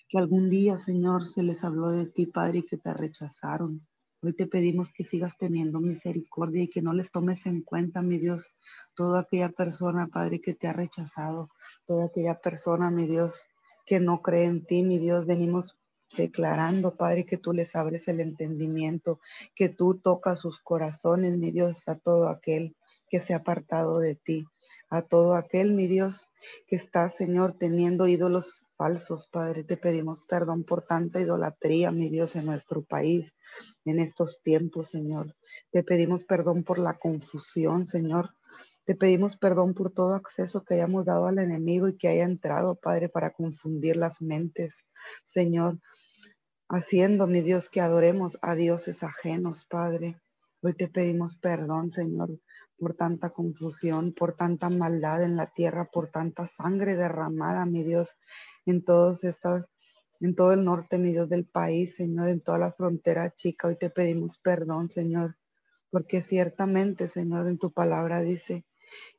que 0.08 0.18
algún 0.18 0.50
día, 0.50 0.78
Señor, 0.78 1.26
se 1.26 1.42
les 1.42 1.64
habló 1.64 1.90
de 1.90 2.06
ti, 2.06 2.26
Padre, 2.26 2.58
y 2.58 2.62
que 2.62 2.76
te 2.76 2.92
rechazaron. 2.94 3.86
Hoy 4.22 4.32
te 4.32 4.46
pedimos 4.46 4.88
que 4.92 5.04
sigas 5.04 5.32
teniendo 5.38 5.80
misericordia 5.80 6.64
y 6.64 6.68
que 6.68 6.82
no 6.82 6.92
les 6.92 7.10
tomes 7.10 7.44
en 7.46 7.62
cuenta, 7.62 8.02
mi 8.02 8.18
Dios, 8.18 8.52
toda 8.94 9.20
aquella 9.20 9.50
persona, 9.50 10.08
Padre, 10.08 10.40
que 10.40 10.54
te 10.54 10.68
ha 10.68 10.72
rechazado, 10.72 11.50
toda 11.84 12.06
aquella 12.06 12.40
persona, 12.40 12.90
mi 12.90 13.06
Dios, 13.06 13.46
que 13.84 14.00
no 14.00 14.22
cree 14.22 14.44
en 14.44 14.64
ti, 14.64 14.82
mi 14.82 14.98
Dios. 14.98 15.26
Venimos 15.26 15.76
declarando, 16.16 16.96
Padre, 16.96 17.26
que 17.26 17.36
tú 17.36 17.52
les 17.52 17.74
abres 17.76 18.08
el 18.08 18.20
entendimiento, 18.20 19.20
que 19.54 19.68
tú 19.68 19.94
tocas 19.98 20.40
sus 20.40 20.60
corazones, 20.60 21.36
mi 21.36 21.50
Dios, 21.50 21.76
a 21.86 21.96
todo 21.96 22.28
aquel 22.28 22.74
que 23.08 23.20
se 23.20 23.34
ha 23.34 23.38
apartado 23.38 23.98
de 23.98 24.14
ti, 24.16 24.46
a 24.90 25.02
todo 25.02 25.34
aquel, 25.34 25.72
mi 25.72 25.86
Dios, 25.86 26.28
que 26.66 26.76
está, 26.76 27.10
Señor, 27.10 27.56
teniendo 27.58 28.08
ídolos 28.08 28.64
falsos, 28.76 29.26
Padre. 29.28 29.64
Te 29.64 29.76
pedimos 29.76 30.20
perdón 30.28 30.64
por 30.64 30.82
tanta 30.82 31.20
idolatría, 31.20 31.90
mi 31.92 32.08
Dios, 32.08 32.36
en 32.36 32.46
nuestro 32.46 32.82
país, 32.82 33.34
en 33.84 33.98
estos 33.98 34.40
tiempos, 34.42 34.90
Señor. 34.90 35.36
Te 35.70 35.82
pedimos 35.82 36.24
perdón 36.24 36.64
por 36.64 36.78
la 36.78 36.98
confusión, 36.98 37.88
Señor. 37.88 38.30
Te 38.84 38.94
pedimos 38.94 39.36
perdón 39.36 39.74
por 39.74 39.92
todo 39.92 40.14
acceso 40.14 40.64
que 40.64 40.74
hayamos 40.74 41.04
dado 41.04 41.26
al 41.26 41.38
enemigo 41.38 41.88
y 41.88 41.96
que 41.96 42.08
haya 42.08 42.24
entrado, 42.24 42.76
Padre, 42.76 43.08
para 43.08 43.32
confundir 43.32 43.96
las 43.96 44.22
mentes, 44.22 44.84
Señor. 45.24 45.80
Haciendo, 46.68 47.26
mi 47.26 47.42
Dios, 47.42 47.68
que 47.68 47.80
adoremos 47.80 48.38
a 48.42 48.54
dioses 48.54 49.02
ajenos, 49.02 49.66
Padre. 49.66 50.20
Hoy 50.62 50.74
te 50.74 50.88
pedimos 50.88 51.36
perdón, 51.36 51.92
Señor, 51.92 52.40
por 52.78 52.94
tanta 52.94 53.30
confusión, 53.30 54.12
por 54.12 54.34
tanta 54.34 54.70
maldad 54.70 55.22
en 55.22 55.36
la 55.36 55.46
tierra, 55.46 55.88
por 55.92 56.08
tanta 56.08 56.46
sangre 56.46 56.96
derramada, 56.96 57.66
mi 57.66 57.82
Dios, 57.82 58.14
en 58.66 58.84
todos 58.84 59.24
estas, 59.24 59.64
en 60.20 60.34
todo 60.34 60.52
el 60.52 60.64
norte, 60.64 60.98
mi 60.98 61.12
Dios, 61.12 61.28
del 61.28 61.46
país, 61.46 61.96
Señor, 61.96 62.28
en 62.28 62.40
toda 62.40 62.58
la 62.58 62.72
frontera 62.72 63.30
chica. 63.30 63.68
Hoy 63.68 63.76
te 63.76 63.90
pedimos 63.90 64.38
perdón, 64.38 64.90
Señor, 64.90 65.36
porque 65.90 66.22
ciertamente, 66.22 67.08
Señor, 67.08 67.48
en 67.48 67.58
tu 67.58 67.72
palabra 67.72 68.20
dice 68.20 68.64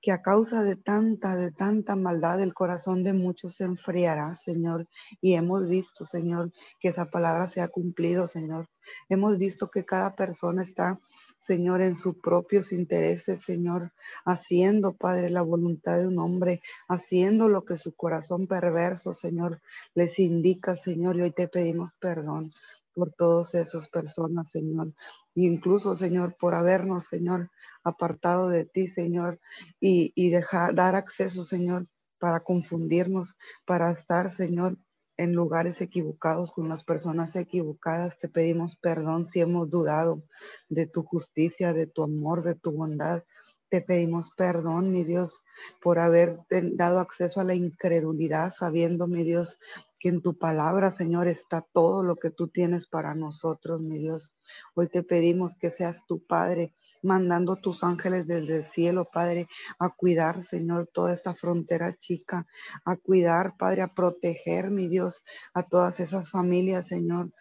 que 0.02 0.12
a 0.12 0.22
causa 0.22 0.64
de 0.64 0.76
tanta, 0.76 1.36
de 1.36 1.52
tanta 1.52 1.96
maldad, 1.96 2.42
el 2.42 2.54
corazón 2.54 3.04
de 3.04 3.14
muchos 3.14 3.56
se 3.56 3.66
enfriará, 3.66 4.34
Señor. 4.34 4.88
Y 5.22 5.34
hemos 5.34 5.68
visto, 5.68 6.06
Señor, 6.06 6.52
que 6.80 6.90
esa 6.90 7.06
palabra 7.06 7.48
se 7.48 7.62
ha 7.62 7.68
cumplido, 7.68 8.28
Señor. 8.28 8.70
Hemos 9.10 9.38
visto 9.38 9.70
que 9.70 9.86
cada 9.86 10.16
persona 10.16 10.64
está 10.64 11.00
Señor, 11.48 11.82
en 11.82 11.96
sus 11.96 12.18
propios 12.18 12.74
intereses, 12.74 13.42
Señor, 13.42 13.94
haciendo, 14.26 14.98
Padre, 14.98 15.30
la 15.30 15.44
voluntad 15.44 15.98
de 15.98 16.06
un 16.06 16.20
hombre, 16.20 16.60
haciendo 16.90 17.48
lo 17.48 17.64
que 17.64 17.78
su 17.78 17.96
corazón 17.96 18.48
perverso, 18.48 19.14
Señor, 19.14 19.62
les 19.96 20.20
indica, 20.20 20.76
Señor, 20.76 21.16
y 21.16 21.22
hoy 21.22 21.32
te 21.32 21.48
pedimos 21.48 21.94
perdón 22.02 22.52
por 22.94 23.14
todas 23.14 23.54
esas 23.54 23.88
personas, 23.88 24.52
Señor. 24.52 24.90
E 25.36 25.44
incluso, 25.44 25.96
Señor, 25.96 26.36
por 26.38 26.54
habernos, 26.54 27.06
Señor, 27.06 27.50
apartado 27.82 28.50
de 28.50 28.66
ti, 28.66 28.88
Señor, 28.88 29.40
y, 29.80 30.12
y 30.16 30.30
dejar, 30.32 30.76
dar 30.76 30.96
acceso, 30.96 31.46
Señor, 31.46 31.88
para 32.20 32.42
confundirnos, 32.42 33.38
para 33.66 33.92
estar, 33.92 34.36
Señor, 34.36 34.78
en 35.18 35.34
lugares 35.34 35.82
equivocados, 35.82 36.52
con 36.52 36.70
las 36.70 36.84
personas 36.84 37.36
equivocadas. 37.36 38.18
Te 38.20 38.30
pedimos 38.30 38.76
perdón 38.76 39.26
si 39.26 39.42
hemos 39.42 39.70
dudado 39.70 40.24
de 40.70 40.86
tu 40.86 41.04
justicia, 41.04 41.74
de 41.74 41.88
tu 41.88 42.04
amor, 42.04 42.44
de 42.44 42.56
tu 42.56 42.72
bondad. 42.72 43.24
Te 43.70 43.82
pedimos 43.82 44.30
perdón, 44.38 44.92
mi 44.92 45.04
Dios, 45.04 45.42
por 45.82 46.00
haber 46.00 46.40
dado 46.50 47.00
acceso 47.00 47.42
a 47.42 47.44
la 47.44 47.56
incredulidad, 47.56 48.54
sabiendo, 48.56 49.08
mi 49.08 49.24
Dios, 49.24 49.58
que 50.00 50.10
en 50.10 50.22
tu 50.22 50.38
palabra, 50.38 50.92
Señor, 50.92 51.28
está 51.28 51.66
todo 51.74 52.04
lo 52.04 52.16
que 52.16 52.30
tú 52.30 52.48
tienes 52.48 52.88
para 52.88 53.14
nosotros, 53.16 53.82
mi 53.82 53.98
Dios. 53.98 54.32
Hoy 54.76 54.88
te 54.88 55.04
pedimos 55.04 55.56
que 55.56 55.72
seas 55.72 56.06
tu 56.08 56.26
Padre, 56.26 56.74
mandando 57.04 57.56
tus 57.56 57.84
ángeles 57.84 58.28
desde 58.28 58.58
el 58.58 58.66
cielo, 58.66 59.10
Padre, 59.12 59.48
a 59.80 59.90
cuidar, 59.90 60.44
Señor, 60.44 60.90
toda 60.94 61.14
esta 61.14 61.34
frontera 61.34 61.94
chica, 61.98 62.48
a 62.86 62.96
cuidar, 62.98 63.56
Padre, 63.58 63.82
a 63.82 63.94
proteger, 63.94 64.72
mi 64.72 64.88
Dios, 64.88 65.24
a 65.54 65.64
todas 65.64 66.00
esas 66.00 66.30
familias, 66.30 66.88
Señor, 66.88 67.32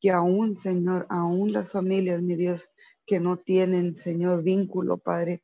que 0.00 0.10
aún, 0.10 0.56
Señor, 0.56 1.06
aún 1.10 1.52
las 1.52 1.72
familias, 1.72 2.22
mi 2.22 2.36
Dios, 2.36 2.68
que 3.06 3.20
no 3.20 3.38
tienen, 3.38 3.96
Señor, 3.98 4.42
vínculo, 4.42 4.98
Padre, 4.98 5.42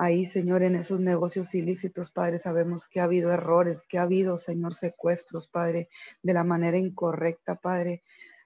ahí, 0.00 0.24
Señor, 0.24 0.62
en 0.62 0.76
esos 0.76 0.98
negocios 0.98 1.54
ilícitos, 1.54 2.10
Padre, 2.10 2.38
sabemos 2.38 2.88
que 2.88 3.00
ha 3.00 3.04
habido 3.04 3.32
errores, 3.32 3.84
que 3.86 3.98
ha 3.98 4.02
habido, 4.02 4.38
Señor, 4.38 4.74
secuestros, 4.74 5.48
Padre, 5.48 5.90
de 6.22 6.32
la 6.32 6.42
manera 6.42 6.78
incorrecta, 6.78 7.56
Padre. 7.56 8.02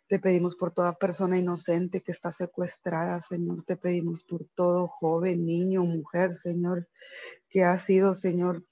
Te 0.07 0.19
pedimos 0.19 0.55
por 0.55 0.73
toda 0.73 0.99
persona 0.99 1.39
inocente 1.39 2.03
que 2.03 2.13
está 2.13 2.31
secuestrada, 2.31 3.21
Señor. 3.21 3.63
Te 3.65 3.77
pedimos 3.77 4.23
por 4.23 4.47
todo 4.55 4.89
joven, 4.89 5.47
niño, 5.47 5.83
mujer, 5.85 6.35
Señor, 6.37 6.89
que 7.49 7.65
ha 7.65 7.79
sido, 7.79 8.15
Señor, 8.15 8.65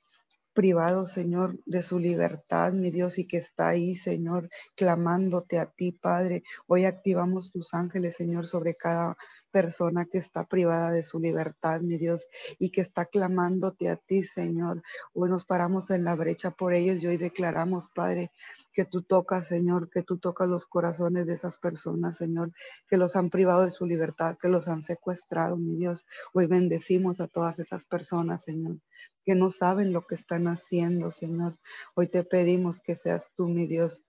privado, 0.53 1.07
Señor, 1.07 1.59
de 1.65 1.83
su 1.83 1.99
libertad, 1.99 2.73
mi 2.73 2.91
Dios, 2.91 3.19
y 3.19 3.27
que 3.27 3.39
está 3.39 3.69
ahí, 3.69 3.97
Señor, 3.97 4.51
clamándote 4.77 5.59
a 5.59 5.67
ti, 5.67 5.93
Padre. 5.93 6.43
Hoy 6.67 6.85
activamos 6.85 7.51
tus 7.51 7.73
ángeles, 7.73 8.17
Señor, 8.17 8.47
sobre 8.47 8.75
cada 8.75 9.17
persona 9.53 10.07
que 10.07 10.19
está 10.19 10.47
privada 10.47 10.91
de 10.91 11.05
su 11.05 11.21
libertad, 11.21 11.83
mi 11.83 11.99
Dios, 11.99 12.27
y 12.59 12.71
que 12.71 12.81
está 12.81 13.05
clamándote 13.05 13.89
a 13.91 13.97
ti, 13.97 14.25
Señor. 14.25 14.83
Hoy 15.13 15.31
nos 15.31 15.45
paramos 15.45 15.91
en 15.91 16.05
la 16.05 16.17
brecha 16.17 16.51
por 16.51 16.75
ellos 16.75 17.03
y 17.03 17.07
hoy 17.07 17.19
declaramos, 17.19 17.89
Padre, 17.95 18.33
que 18.73 18.85
tú 18.85 19.03
tocas, 19.03 19.47
Señor, 19.47 19.91
que 19.91 20.03
tú 20.03 20.19
tocas 20.19 20.49
los 20.49 20.67
corazones 20.67 21.27
de 21.27 21.35
esas 21.35 21.59
personas, 21.59 22.17
Señor, 22.17 22.53
que 22.89 22.97
los 22.97 23.15
han 23.15 23.31
privado 23.31 23.65
de 23.65 23.71
su 23.71 23.87
libertad, 23.87 24.37
que 24.41 24.49
los 24.49 24.67
han 24.67 24.83
secuestrado, 24.83 25.57
mi 25.57 25.77
Dios. 25.77 26.05
Hoy 26.33 26.47
bendecimos 26.47 27.21
a 27.21 27.29
todas 27.29 27.59
esas 27.59 27.85
personas, 27.85 28.43
Señor, 28.43 28.79
que 29.25 29.35
no 29.35 29.51
saben 29.51 29.93
lo 29.93 30.07
que 30.07 30.15
están 30.15 30.49
haciendo, 30.49 31.11
Señor. 31.11 31.59
Hoy 31.95 32.09
te 32.09 32.25
pedimos 32.25 32.81
que 32.81 32.97
seas 32.97 33.31
tú, 33.37 33.49
mi 33.49 33.67
Dios, 33.67 34.03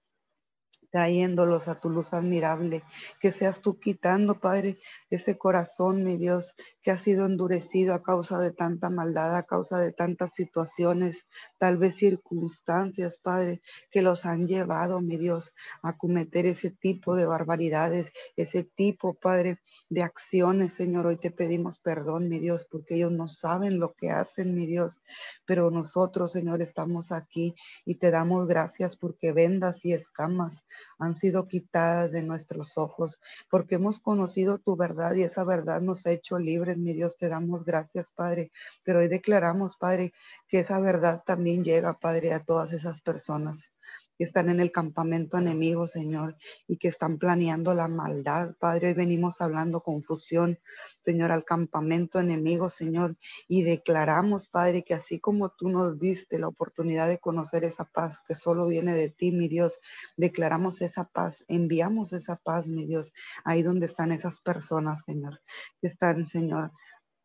trayéndolos 0.94 1.68
a 1.68 1.80
tu 1.80 1.90
luz 1.90 2.14
admirable, 2.14 2.84
que 3.20 3.34
seas 3.34 3.62
tú 3.62 3.80
quitando, 3.80 4.40
Padre, 4.40 4.78
ese 5.10 5.40
corazón, 5.40 6.04
mi 6.04 6.18
Dios, 6.18 6.54
que 6.84 6.92
ha 6.92 7.00
sido 7.00 7.26
endurecido 7.26 7.96
a 7.96 8.04
causa 8.04 8.40
de 8.40 8.52
tanta 8.52 8.92
maldad, 8.92 9.36
a 9.36 9.42
causa 9.42 9.80
de 9.80 9.92
tantas 9.92 10.36
situaciones, 10.36 11.26
tal 11.58 11.80
vez 11.80 11.96
circunstancias, 11.96 13.18
Padre, 13.18 13.64
que 13.90 14.04
los 14.04 14.28
han 14.28 14.48
llevado, 14.48 15.02
mi 15.02 15.18
Dios, 15.18 15.52
a 15.82 15.98
cometer 15.98 16.46
ese 16.46 16.70
tipo 16.70 17.16
de 17.16 17.26
barbaridades, 17.26 18.12
ese 18.36 18.64
tipo, 18.64 19.16
Padre, 19.16 19.58
de 19.90 20.04
acciones, 20.04 20.74
Señor. 20.74 21.08
Hoy 21.08 21.18
te 21.18 21.32
pedimos 21.32 21.80
perdón, 21.80 22.30
mi 22.30 22.38
Dios, 22.38 22.68
porque 22.70 22.98
ellos 22.98 23.12
no 23.12 23.28
saben 23.28 23.80
lo 23.80 23.96
que 23.96 24.12
hacen, 24.12 24.54
mi 24.54 24.68
Dios, 24.68 25.02
pero 25.48 25.72
nosotros, 25.72 26.34
Señor, 26.34 26.62
estamos 26.62 27.12
aquí 27.12 27.56
y 27.84 27.96
te 27.96 28.12
damos 28.12 28.48
gracias 28.48 28.96
porque 28.96 29.32
vendas 29.32 29.84
y 29.84 29.94
escamas 29.94 30.64
han 31.00 31.18
sido 31.18 31.48
quitadas 31.48 32.12
de 32.12 32.24
nuestros 32.24 32.78
ojos, 32.78 33.20
porque 33.50 33.76
hemos 33.76 34.00
conocido 34.00 34.58
tu 34.58 34.76
verdad 34.76 35.16
y 35.16 35.24
esa 35.24 35.44
verdad 35.44 35.82
nos 35.82 36.06
ha 36.06 36.12
hecho 36.12 36.40
libres, 36.40 36.78
mi 36.78 36.94
Dios, 36.94 37.16
te 37.18 37.30
damos 37.30 37.66
gracias, 37.66 38.08
Padre, 38.16 38.52
pero 38.84 39.00
hoy 39.00 39.08
declaramos, 39.08 39.76
Padre, 39.78 40.14
que 40.48 40.60
esa 40.60 40.80
verdad 40.80 41.24
también 41.26 41.64
llega, 41.64 41.94
Padre, 42.00 42.34
a 42.34 42.44
todas 42.44 42.74
esas 42.74 43.02
personas 43.02 43.72
que 44.18 44.24
están 44.24 44.50
en 44.50 44.60
el 44.60 44.72
campamento 44.72 45.38
enemigo, 45.38 45.88
Señor, 45.88 46.38
y 46.68 46.78
que 46.78 46.88
están 46.88 47.18
planeando 47.18 47.74
la 47.74 47.88
maldad. 47.88 48.56
Padre, 48.60 48.90
hoy 48.90 48.94
venimos 48.94 49.42
hablando 49.42 49.82
confusión, 49.82 50.60
Señor, 51.02 51.32
al 51.32 51.44
campamento 51.44 52.20
enemigo, 52.20 52.70
Señor, 52.70 53.18
y 53.48 53.64
declaramos, 53.64 54.48
Padre, 54.48 54.84
que 54.84 54.94
así 54.94 55.20
como 55.20 55.50
tú 55.50 55.70
nos 55.70 56.00
diste 56.00 56.40
la 56.40 56.48
oportunidad 56.48 57.08
de 57.08 57.20
conocer 57.20 57.64
esa 57.64 57.86
paz 57.86 58.22
que 58.28 58.36
solo 58.36 58.68
viene 58.68 58.94
de 58.94 59.10
ti, 59.10 59.32
mi 59.32 59.48
Dios, 59.48 59.80
declaramos 60.18 60.82
esa 60.82 61.06
paz, 61.06 61.44
enviamos 61.48 62.14
esa 62.14 62.36
paz, 62.36 62.70
mi 62.70 62.86
Dios, 62.86 63.12
ahí 63.44 63.64
donde 63.64 63.88
están 63.88 64.12
esas 64.12 64.40
personas, 64.42 65.04
Señor, 65.06 65.42
que 65.82 65.88
están, 65.88 66.26
Señor, 66.26 66.72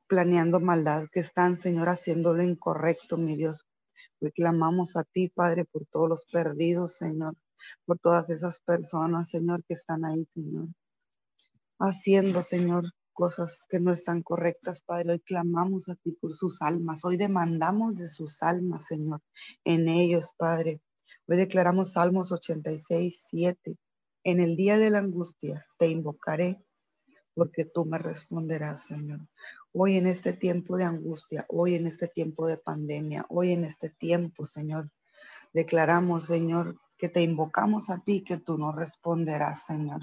planeando 0.09 0.59
maldad, 0.59 1.07
que 1.13 1.21
están, 1.21 1.61
Señor, 1.61 1.89
haciendo 1.89 2.33
lo 2.33 2.43
incorrecto, 2.43 3.17
mi 3.19 3.37
Dios. 3.37 3.67
Hoy 4.21 4.33
clamamos 4.33 4.97
a 4.97 5.05
ti, 5.05 5.29
Padre, 5.29 5.65
por 5.65 5.87
todos 5.87 6.09
los 6.09 6.25
perdidos, 6.25 6.97
Señor, 6.97 7.37
por 7.85 7.99
todas 8.01 8.29
esas 8.31 8.59
personas, 8.61 9.29
Señor, 9.31 9.63
que 9.65 9.75
están 9.75 10.05
ahí, 10.05 10.27
Señor, 10.35 10.69
haciendo, 11.79 12.43
Señor, 12.43 12.93
cosas 13.13 13.65
que 13.69 13.79
no 13.79 13.93
están 13.93 14.23
correctas, 14.23 14.81
Padre. 14.81 15.13
Hoy 15.13 15.21
clamamos 15.21 15.89
a 15.89 15.95
ti 15.95 16.13
por 16.13 16.35
sus 16.35 16.61
almas. 16.63 17.05
Hoy 17.05 17.17
demandamos 17.17 17.97
de 17.97 18.09
sus 18.09 18.43
almas, 18.43 18.87
Señor, 18.87 19.21
en 19.65 19.89
ellos, 19.89 20.33
Padre. 20.37 20.81
Hoy 21.29 21.37
declaramos 21.37 21.93
Salmos 21.93 22.33
86, 22.33 23.25
7. 23.31 23.77
En 24.25 24.41
el 24.41 24.57
día 24.57 24.79
de 24.79 24.91
la 24.91 24.99
angustia 24.99 25.65
te 25.79 25.89
invocaré 25.89 26.61
porque 27.35 27.65
tú 27.65 27.85
me 27.85 27.99
responderás, 27.99 28.87
Señor. 28.87 29.21
Hoy 29.81 29.97
en 29.97 30.09
este 30.09 30.33
tiempo 30.33 30.77
de 30.77 30.83
angustia, 30.83 31.47
hoy 31.49 31.77
en 31.77 31.87
este 31.87 32.09
tiempo 32.09 32.49
de 32.49 32.57
pandemia, 32.57 33.25
hoy 33.29 33.53
en 33.53 33.63
este 33.63 33.91
tiempo, 33.91 34.45
Señor, 34.45 34.91
declaramos, 35.53 36.25
Señor, 36.25 36.81
que 36.97 37.09
te 37.09 37.23
invocamos 37.23 37.89
a 37.89 38.01
ti, 38.01 38.25
que 38.25 38.39
tú 38.39 38.59
nos 38.59 38.75
responderás, 38.75 39.67
Señor, 39.67 40.01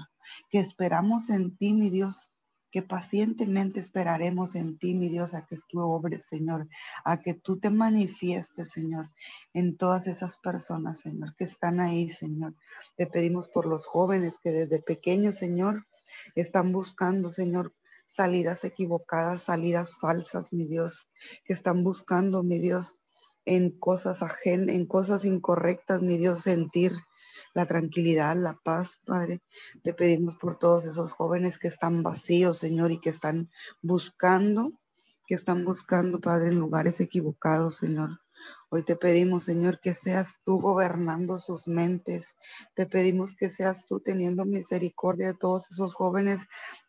que 0.48 0.60
esperamos 0.60 1.28
en 1.28 1.58
ti, 1.58 1.74
mi 1.74 1.90
Dios, 1.90 2.30
que 2.70 2.80
pacientemente 2.80 3.78
esperaremos 3.78 4.54
en 4.54 4.78
ti, 4.78 4.94
mi 4.94 5.10
Dios, 5.10 5.34
a 5.34 5.44
que 5.44 5.58
tú 5.68 5.80
obres, 5.80 6.24
Señor, 6.24 6.66
a 7.04 7.20
que 7.20 7.34
tú 7.34 7.58
te 7.58 7.68
manifiestes, 7.68 8.70
Señor, 8.70 9.10
en 9.52 9.76
todas 9.76 10.06
esas 10.06 10.38
personas, 10.38 11.00
Señor, 11.00 11.36
que 11.36 11.44
están 11.44 11.80
ahí, 11.80 12.08
Señor. 12.08 12.54
Te 12.96 13.06
pedimos 13.06 13.46
por 13.48 13.66
los 13.66 13.84
jóvenes 13.84 14.36
que 14.42 14.52
desde 14.52 14.80
pequeños, 14.80 15.36
Señor, 15.36 15.86
están 16.34 16.72
buscando, 16.72 17.28
Señor, 17.28 17.74
salidas 18.06 18.64
equivocadas, 18.64 19.42
salidas 19.42 19.96
falsas, 19.96 20.52
mi 20.52 20.66
Dios, 20.66 21.08
que 21.44 21.52
están 21.52 21.84
buscando, 21.84 22.42
mi 22.42 22.58
Dios, 22.58 22.94
en 23.44 23.70
cosas 23.78 24.22
ajenas, 24.22 24.74
en 24.74 24.86
cosas 24.86 25.24
incorrectas, 25.24 26.02
mi 26.02 26.16
Dios, 26.16 26.40
sentir 26.40 26.92
la 27.54 27.66
tranquilidad, 27.66 28.36
la 28.36 28.54
paz, 28.54 29.00
Padre. 29.04 29.42
Te 29.82 29.94
pedimos 29.94 30.36
por 30.36 30.58
todos 30.58 30.84
esos 30.84 31.12
jóvenes 31.12 31.58
que 31.58 31.68
están 31.68 32.02
vacíos, 32.02 32.58
Señor, 32.58 32.92
y 32.92 33.00
que 33.00 33.10
están 33.10 33.50
buscando, 33.82 34.72
que 35.26 35.34
están 35.34 35.64
buscando, 35.64 36.20
Padre, 36.20 36.48
en 36.48 36.58
lugares 36.58 37.00
equivocados, 37.00 37.76
Señor. 37.76 38.20
Hoy 38.68 38.82
te 38.84 38.96
pedimos, 38.96 39.44
Señor, 39.44 39.80
que 39.80 39.94
seas 39.94 40.40
tú 40.44 40.60
gobernando 40.60 41.38
sus 41.38 41.68
mentes. 41.68 42.34
Te 42.74 42.86
pedimos 42.86 43.34
que 43.36 43.48
seas 43.48 43.86
tú 43.86 44.00
teniendo 44.00 44.44
misericordia 44.44 45.28
de 45.28 45.38
todos 45.38 45.70
esos 45.70 45.94
jóvenes 45.94 46.40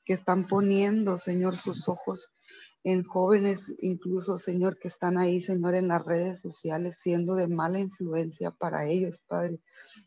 que 0.07 0.13
están 0.13 0.47
poniendo, 0.47 1.17
Señor, 1.17 1.57
sus 1.57 1.89
ojos 1.89 2.29
en 2.85 3.03
jóvenes, 3.03 3.61
incluso, 3.79 4.37
Señor, 4.37 4.79
que 4.79 4.87
están 4.87 5.17
ahí, 5.17 5.41
Señor, 5.41 5.75
en 5.75 5.89
las 5.89 6.05
redes 6.05 6.39
sociales, 6.39 6.99
siendo 7.01 7.35
de 7.35 7.49
mala 7.49 7.79
influencia 7.79 8.51
para 8.51 8.85
ellos, 8.85 9.21
Padre. 9.27 9.59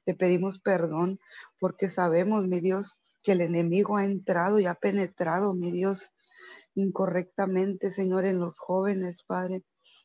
Te 0.07 0.15
pedimos 0.15 0.59
perdón 0.59 1.21
porque 1.59 1.91
sabemos, 1.91 2.47
mi 2.47 2.61
Dios, 2.61 2.97
que 3.23 3.33
el 3.33 3.43
enemigo 3.43 3.99
ha 3.99 4.07
entrado 4.07 4.59
y 4.59 4.65
ha 4.65 4.75
penetrado, 4.75 5.53
mi 5.53 5.71
Dios, 5.71 6.11
incorrectamente, 6.75 7.91
Señor, 7.91 8.25
en 8.25 8.41
los 8.41 8.59
jóvenes, 8.59 9.23
Padre, 9.27 9.65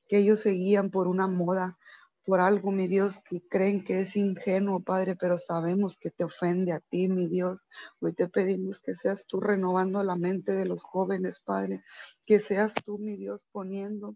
que 0.09 0.17
ellos 0.17 0.41
seguían 0.41 0.89
por 0.89 1.07
una 1.07 1.27
moda, 1.27 1.77
por 2.25 2.39
algo, 2.39 2.71
mi 2.71 2.87
Dios, 2.87 3.19
que 3.19 3.41
creen 3.47 3.83
que 3.83 4.01
es 4.01 4.15
ingenuo, 4.15 4.81
Padre, 4.81 5.15
pero 5.15 5.37
sabemos 5.37 5.95
que 5.97 6.11
te 6.11 6.23
ofende 6.23 6.71
a 6.71 6.79
ti, 6.79 7.07
mi 7.07 7.27
Dios. 7.27 7.59
Hoy 7.99 8.13
te 8.13 8.27
pedimos 8.27 8.79
que 8.79 8.95
seas 8.95 9.25
tú 9.27 9.39
renovando 9.39 10.03
la 10.03 10.15
mente 10.15 10.53
de 10.53 10.65
los 10.65 10.83
jóvenes, 10.83 11.39
Padre, 11.39 11.83
que 12.25 12.39
seas 12.39 12.73
tú, 12.83 12.97
mi 12.97 13.15
Dios, 13.15 13.45
poniendo 13.51 14.15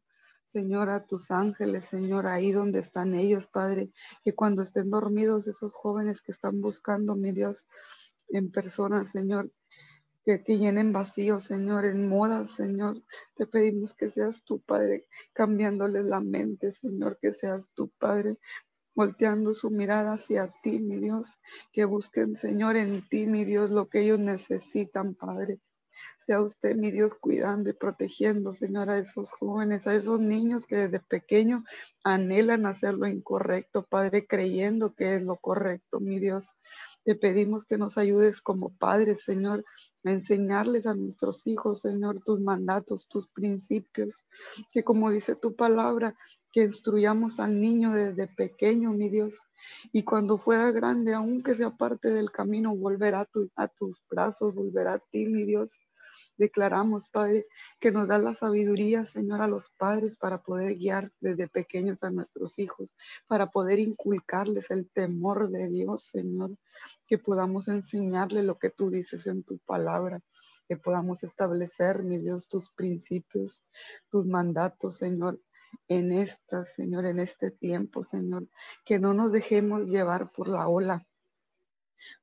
Señor, 0.52 0.90
a 0.90 1.06
tus 1.06 1.30
ángeles, 1.30 1.86
Señor, 1.86 2.26
ahí 2.26 2.52
donde 2.52 2.80
están 2.80 3.14
ellos, 3.14 3.48
Padre, 3.48 3.92
que 4.24 4.34
cuando 4.34 4.64
estén 4.64 4.90
dormidos 4.90 5.48
esos 5.48 5.74
jóvenes 5.74 6.22
que 6.22 6.32
están 6.32 6.60
buscando, 6.60 7.16
mi 7.16 7.32
Dios, 7.32 7.68
en 8.30 8.52
personas, 8.52 9.12
Señor, 9.12 9.52
que, 10.26 10.44
que 10.44 10.58
llenen 10.58 10.94
vacíos, 10.94 11.44
Señor, 11.44 11.86
en 11.86 12.08
modas, 12.08 12.52
Señor. 12.52 13.04
Te 13.36 13.46
pedimos 13.48 13.94
que 13.94 14.10
seas 14.10 14.44
tú, 14.44 14.62
Padre, 14.62 15.08
cambiándoles 15.34 16.06
la 16.06 16.20
mente, 16.20 16.72
Señor, 16.72 17.18
que 17.22 17.34
seas 17.34 17.70
tú, 17.74 17.92
Padre, 17.98 18.38
volteando 18.96 19.54
su 19.54 19.70
mirada 19.70 20.14
hacia 20.14 20.54
ti, 20.62 20.80
mi 20.80 20.98
Dios, 20.98 21.38
que 21.72 21.86
busquen, 21.86 22.36
Señor, 22.36 22.76
en 22.76 23.08
ti, 23.08 23.28
mi 23.28 23.46
Dios, 23.46 23.70
lo 23.70 23.88
que 23.88 24.02
ellos 24.02 24.20
necesitan, 24.20 25.16
Padre. 25.16 25.60
Sea 26.20 26.42
usted, 26.42 26.76
mi 26.76 26.92
Dios, 26.92 27.14
cuidando 27.14 27.70
y 27.70 27.74
protegiendo, 27.74 28.52
Señor, 28.52 28.90
a 28.90 29.00
esos 29.00 29.32
jóvenes, 29.32 29.86
a 29.88 29.96
esos 29.96 30.20
niños 30.20 30.66
que 30.66 30.76
desde 30.76 31.00
pequeño 31.00 31.64
anhelan 32.04 32.66
hacer 32.66 32.94
lo 32.94 33.08
incorrecto, 33.08 33.86
Padre, 33.86 34.28
creyendo 34.28 34.94
que 34.94 35.16
es 35.16 35.22
lo 35.22 35.38
correcto, 35.38 36.00
mi 36.00 36.20
Dios. 36.20 36.48
Te 37.04 37.16
pedimos 37.16 37.66
que 37.66 37.78
nos 37.78 37.98
ayudes 37.98 38.42
como 38.42 38.76
padres, 38.78 39.24
Señor, 39.24 39.64
enseñarles 40.04 40.86
a 40.86 40.94
nuestros 40.94 41.46
hijos, 41.48 41.82
Señor, 41.82 42.22
tus 42.26 42.40
mandatos, 42.40 43.08
tus 43.08 43.28
principios, 43.28 44.16
que 44.72 44.84
como 44.84 45.12
dice 45.12 45.36
tu 45.36 45.56
palabra, 45.56 46.16
que 46.52 46.64
instruyamos 46.64 47.40
al 47.40 47.60
niño 47.60 47.94
desde 47.94 48.28
pequeño, 48.28 48.92
mi 48.92 49.10
Dios, 49.10 49.38
y 49.92 50.04
cuando 50.04 50.38
fuera 50.38 50.72
grande, 50.72 51.14
aunque 51.14 51.56
sea 51.56 51.72
parte 51.72 52.12
del 52.12 52.32
camino, 52.32 52.76
volverá 52.76 53.22
a, 53.22 53.30
a 53.64 53.68
tus 53.68 54.02
brazos, 54.10 54.56
volverá 54.56 54.94
a 54.94 55.00
ti, 55.00 55.26
mi 55.26 55.44
Dios. 55.44 55.70
Declaramos, 56.40 57.10
Padre, 57.10 57.48
que 57.82 57.92
nos 57.92 58.08
da 58.08 58.18
la 58.18 58.34
sabiduría, 58.34 59.04
Señor, 59.04 59.42
a 59.42 59.48
los 59.48 59.72
padres 59.72 60.16
para 60.16 60.42
poder 60.42 60.78
guiar 60.78 61.12
desde 61.20 61.50
pequeños 61.50 62.02
a 62.02 62.12
nuestros 62.12 62.58
hijos, 62.58 62.96
para 63.28 63.48
poder 63.48 63.78
inculcarles 63.78 64.72
el 64.72 64.90
temor 64.90 65.50
de 65.50 65.68
Dios, 65.68 66.06
Señor, 66.14 66.56
que 67.08 67.18
podamos 67.18 67.68
enseñarle 67.68 68.42
lo 68.44 68.58
que 68.58 68.70
tú 68.70 68.90
dices 68.90 69.28
en 69.28 69.44
tu 69.44 69.58
palabra, 69.60 70.22
que 70.70 70.78
podamos 70.78 71.24
establecer, 71.24 72.04
mi 72.04 72.20
Dios, 72.20 72.48
tus 72.48 72.70
principios, 72.70 73.62
tus 74.10 74.26
mandatos, 74.26 74.96
Señor, 74.96 75.42
en 75.90 76.14
esta, 76.14 76.64
Señor, 76.78 77.06
en 77.06 77.20
este 77.20 77.52
tiempo, 77.52 78.02
Señor, 78.02 78.48
que 78.86 78.98
no 78.98 79.14
nos 79.14 79.34
dejemos 79.34 79.90
llevar 79.90 80.32
por 80.32 80.48
la 80.48 80.70
ola, 80.70 81.06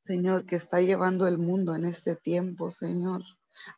Señor, 0.00 0.46
que 0.46 0.56
está 0.56 0.80
llevando 0.80 1.26
el 1.26 1.36
mundo 1.36 1.74
en 1.74 1.84
este 1.84 2.16
tiempo, 2.16 2.70
Señor. 2.70 3.22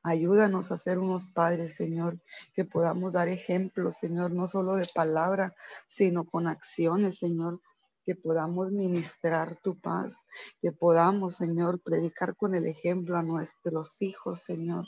Ayúdanos 0.03 0.72
a 0.72 0.79
ser 0.79 0.99
unos 0.99 1.26
padres, 1.26 1.76
Señor, 1.76 2.20
que 2.55 2.64
podamos 2.64 3.12
dar 3.12 3.29
ejemplos, 3.29 3.97
Señor, 3.97 4.33
no 4.33 4.47
solo 4.47 4.74
de 4.76 4.87
palabra, 4.95 5.55
sino 5.87 6.24
con 6.24 6.47
acciones, 6.47 7.18
Señor, 7.18 7.61
que 8.05 8.14
podamos 8.14 8.70
ministrar 8.72 9.57
tu 9.62 9.79
paz, 9.81 10.26
que 10.61 10.72
podamos, 10.72 11.37
Señor, 11.37 11.81
predicar 11.83 12.37
con 12.37 12.55
el 12.55 12.66
ejemplo 12.66 13.16
a 13.16 13.22
nuestros 13.22 14.01
hijos, 14.01 14.43
Señor. 14.43 14.87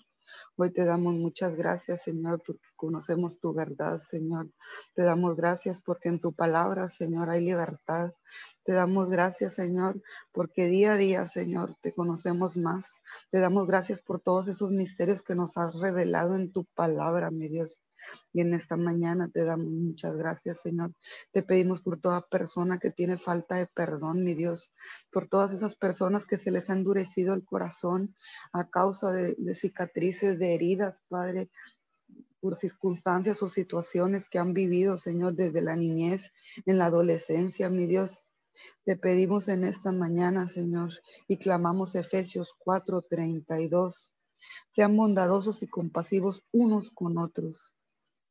Hoy 0.56 0.70
te 0.72 0.84
damos 0.84 1.14
muchas 1.14 1.56
gracias, 1.56 2.02
Señor, 2.02 2.42
porque 2.46 2.66
conocemos 2.76 3.38
tu 3.40 3.52
verdad, 3.52 4.00
Señor. 4.10 4.50
Te 4.94 5.02
damos 5.02 5.36
gracias 5.36 5.80
porque 5.82 6.08
en 6.08 6.20
tu 6.20 6.32
palabra, 6.32 6.88
Señor, 6.90 7.30
hay 7.30 7.44
libertad. 7.44 8.12
Te 8.64 8.72
damos 8.72 9.08
gracias, 9.10 9.54
Señor, 9.54 10.02
porque 10.32 10.66
día 10.66 10.94
a 10.94 10.96
día, 10.96 11.26
Señor, 11.26 11.76
te 11.82 11.92
conocemos 11.92 12.56
más. 12.56 12.84
Te 13.30 13.40
damos 13.40 13.66
gracias 13.66 14.00
por 14.00 14.20
todos 14.20 14.48
esos 14.48 14.70
misterios 14.70 15.22
que 15.22 15.34
nos 15.34 15.56
has 15.56 15.74
revelado 15.74 16.36
en 16.36 16.52
tu 16.52 16.64
palabra, 16.74 17.30
mi 17.30 17.48
Dios. 17.48 17.80
Y 18.32 18.40
en 18.40 18.54
esta 18.54 18.76
mañana 18.76 19.28
te 19.32 19.44
damos 19.44 19.66
muchas 19.66 20.16
gracias, 20.16 20.58
Señor. 20.62 20.92
Te 21.32 21.42
pedimos 21.42 21.80
por 21.80 22.00
toda 22.00 22.26
persona 22.28 22.78
que 22.78 22.90
tiene 22.90 23.18
falta 23.18 23.56
de 23.56 23.66
perdón, 23.66 24.24
mi 24.24 24.34
Dios, 24.34 24.72
por 25.10 25.28
todas 25.28 25.52
esas 25.52 25.74
personas 25.76 26.26
que 26.26 26.38
se 26.38 26.50
les 26.50 26.70
ha 26.70 26.74
endurecido 26.74 27.34
el 27.34 27.44
corazón 27.44 28.14
a 28.52 28.68
causa 28.70 29.12
de, 29.12 29.36
cicatrices, 29.54 30.38
de 30.38 30.54
heridas, 30.54 31.02
Padre, 31.08 31.50
por 32.40 32.56
circunstancias 32.56 33.42
o 33.42 33.48
situaciones 33.48 34.28
que 34.30 34.38
han 34.38 34.54
vivido, 34.54 34.96
Señor, 34.96 35.34
desde 35.34 35.60
la 35.60 35.76
niñez, 35.76 36.32
en 36.66 36.78
la 36.78 36.86
adolescencia, 36.86 37.68
mi 37.68 37.86
Dios. 37.86 38.22
Te 38.84 38.96
pedimos 38.96 39.48
en 39.48 39.64
esta 39.64 39.92
mañana, 39.92 40.48
Señor, 40.48 40.90
y 41.28 41.38
clamamos 41.38 41.94
Efesios 41.94 42.54
4:32. 42.58 44.10
Sean 44.74 44.96
bondadosos 44.96 45.62
y 45.62 45.66
compasivos 45.68 46.44
unos 46.52 46.90
con 46.90 47.18
otros 47.18 47.74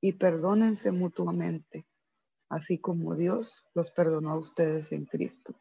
y 0.02 0.14
perdónense 0.14 0.92
mutuamente, 0.92 1.86
así 2.50 2.80
como 2.80 3.16
Dios 3.16 3.64
los 3.74 3.92
perdonó 3.92 4.32
a 4.32 4.40
ustedes 4.40 4.92
en 4.92 5.06
Cristo. 5.06 5.56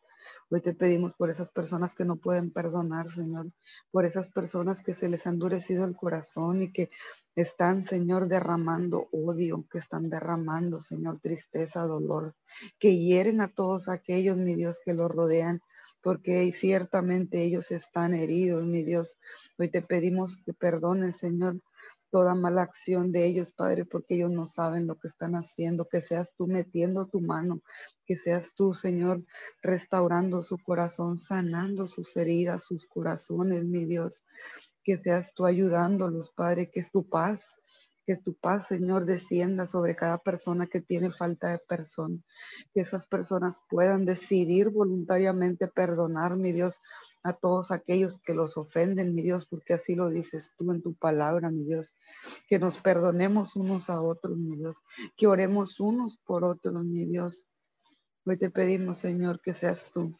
Hoy 0.51 0.61
te 0.61 0.75
pedimos 0.75 1.15
por 1.15 1.31
esas 1.31 1.51
personas 1.51 1.95
que 1.95 2.05
no 2.05 2.17
pueden 2.17 2.51
perdonar, 2.51 3.11
Señor, 3.11 3.51
por 3.91 4.05
esas 4.05 4.29
personas 4.29 4.83
que 4.83 4.95
se 4.95 5.09
les 5.09 5.27
ha 5.27 5.31
endurecido 5.31 5.85
el 5.85 5.97
corazón 5.97 6.63
y 6.63 6.73
que 6.73 6.91
están, 7.35 7.87
Señor, 7.87 8.29
derramando 8.29 9.09
odio, 9.13 9.67
que 9.71 9.79
están 9.79 10.11
derramando, 10.11 10.81
Señor, 10.81 11.21
tristeza, 11.21 11.83
dolor, 11.83 12.35
que 12.79 12.99
hieren 12.99 13.41
a 13.41 13.49
todos 13.49 13.89
aquellos, 13.89 14.37
mi 14.37 14.55
Dios, 14.55 14.81
que 14.85 14.93
los 14.93 15.11
rodean 15.11 15.63
porque 16.03 16.51
ciertamente 16.53 17.43
ellos 17.43 17.71
están 17.71 18.15
heridos, 18.15 18.65
mi 18.65 18.83
Dios. 18.83 19.19
Hoy 19.59 19.69
te 19.69 19.83
pedimos 19.83 20.37
que 20.37 20.55
perdones, 20.55 21.17
Señor, 21.17 21.61
toda 22.11 22.35
mala 22.35 22.63
acción 22.63 23.13
de 23.13 23.27
ellos, 23.27 23.53
Padre, 23.53 23.85
porque 23.85 24.17
ellos 24.17 24.31
no 24.31 24.47
saben 24.47 24.87
lo 24.87 24.99
que 24.99 25.09
están 25.09 25.35
haciendo, 25.35 25.89
que 25.89 26.01
seas 26.01 26.35
tú 26.37 26.47
metiendo 26.47 27.07
tu 27.07 27.21
mano, 27.21 27.63
que 28.07 28.17
seas 28.17 28.53
tú, 28.55 28.75
Señor, 28.75 29.25
restaurando 29.63 30.43
su 30.43 30.59
corazón, 30.59 31.19
sanando 31.19 31.87
sus 31.87 32.17
heridas, 32.17 32.65
sus 32.65 32.87
corazones, 32.87 33.65
mi 33.65 33.85
Dios, 33.85 34.23
que 34.85 34.99
seas 34.99 35.33
tú 35.35 35.47
ayudándolos, 35.47 36.31
Padre, 36.35 36.71
que 36.71 36.81
es 36.81 36.91
tu 36.91 37.09
paz 37.09 37.55
que 38.09 38.17
tu 38.17 38.33
paz, 38.33 38.69
Señor, 38.69 39.05
descienda 39.05 39.67
sobre 39.67 39.95
cada 39.95 40.17
persona 40.17 40.67
que 40.67 40.81
tiene 40.81 41.11
falta 41.11 41.51
de 41.51 41.59
perdón. 41.59 42.25
Que 42.73 42.81
esas 42.81 43.07
personas 43.07 43.61
puedan 43.69 44.07
decidir 44.07 44.71
voluntariamente 44.71 45.69
perdonar, 45.69 46.35
mi 46.35 46.53
Dios, 46.53 46.81
a 47.23 47.35
todos 47.35 47.71
aquellos 47.71 48.19
que 48.21 48.33
los 48.33 48.57
ofenden, 48.57 49.15
mi 49.15 49.21
Dios, 49.21 49.45
porque 49.45 49.75
así 49.75 49.95
lo 49.95 50.09
dices 50.09 50.55
tú 50.57 50.73
en 50.73 50.81
tu 50.81 50.95
palabra, 50.95 51.51
mi 51.51 51.65
Dios. 51.65 51.95
Que 52.49 52.59
nos 52.59 52.79
perdonemos 52.79 53.57
unos 53.57 53.91
a 53.91 54.01
otros, 54.01 54.39
mi 54.39 54.57
Dios. 54.57 54.77
Que 55.15 55.27
oremos 55.27 55.79
unos 55.79 56.17
por 56.25 56.45
otros, 56.45 56.83
mi 56.87 57.05
Dios. 57.05 57.45
Hoy 58.25 58.39
te 58.39 58.49
pedimos, 58.49 58.97
Señor, 58.97 59.43
que 59.43 59.53
seas 59.53 59.91
tú 59.93 60.17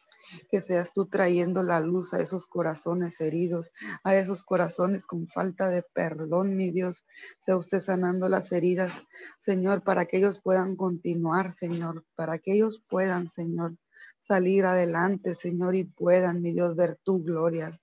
que 0.49 0.61
seas 0.61 0.93
tú 0.93 1.05
trayendo 1.07 1.63
la 1.63 1.79
luz 1.79 2.13
a 2.13 2.21
esos 2.21 2.47
corazones 2.47 3.19
heridos, 3.21 3.71
a 4.03 4.15
esos 4.15 4.43
corazones 4.43 5.03
con 5.03 5.27
falta 5.27 5.69
de 5.69 5.83
perdón, 5.83 6.55
mi 6.55 6.71
Dios. 6.71 7.03
Sea 7.39 7.57
usted 7.57 7.81
sanando 7.81 8.29
las 8.29 8.51
heridas, 8.51 8.91
Señor, 9.39 9.83
para 9.83 10.05
que 10.05 10.17
ellos 10.17 10.39
puedan 10.41 10.75
continuar, 10.75 11.53
Señor, 11.53 12.05
para 12.15 12.39
que 12.39 12.53
ellos 12.53 12.81
puedan, 12.87 13.29
Señor, 13.29 13.77
salir 14.17 14.65
adelante, 14.65 15.35
Señor, 15.35 15.75
y 15.75 15.83
puedan, 15.83 16.41
mi 16.41 16.53
Dios, 16.53 16.75
ver 16.75 16.99
tu 17.03 17.23
gloria. 17.23 17.79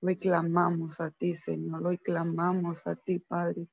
Hoy 0.00 0.16
clamamos 0.16 1.00
a 1.00 1.10
ti, 1.10 1.34
Señor, 1.34 1.86
hoy 1.86 1.98
clamamos 1.98 2.86
a 2.86 2.94
ti, 2.94 3.18
Padre. 3.18 3.68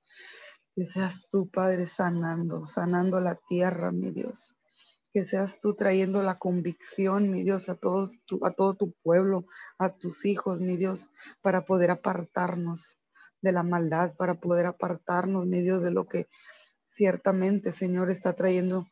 Que 0.75 0.85
seas 0.85 1.27
tú, 1.29 1.49
Padre, 1.49 1.87
sanando, 1.87 2.65
sanando 2.65 3.21
la 3.21 3.35
tierra, 3.35 3.91
mi 3.91 4.11
Dios 4.11 4.55
que 5.15 5.23
seas 5.23 5.61
tú 5.61 5.75
trayendo 5.75 6.21
la 6.21 6.37
convicción, 6.39 7.31
mi 7.31 7.41
Dios, 7.45 7.69
a, 7.69 7.75
todos 7.75 8.11
a 8.41 8.51
todo 8.51 8.75
tu 8.75 8.91
pueblo, 9.01 9.45
a 9.79 9.95
tus 9.95 10.25
hijos, 10.25 10.59
mi 10.59 10.75
Dios, 10.75 11.09
para 11.41 11.65
poder 11.65 11.89
apartarnos 11.89 12.97
de 13.41 13.53
la 13.53 13.63
maldad, 13.63 14.13
para 14.17 14.41
poder 14.41 14.65
apartarnos, 14.65 15.45
mi 15.45 15.61
Dios, 15.61 15.81
de 15.81 15.91
lo 15.91 16.05
que 16.05 16.27
ciertamente, 16.91 17.71
Señor, 17.71 18.09
está 18.09 18.33
trayendo, 18.33 18.89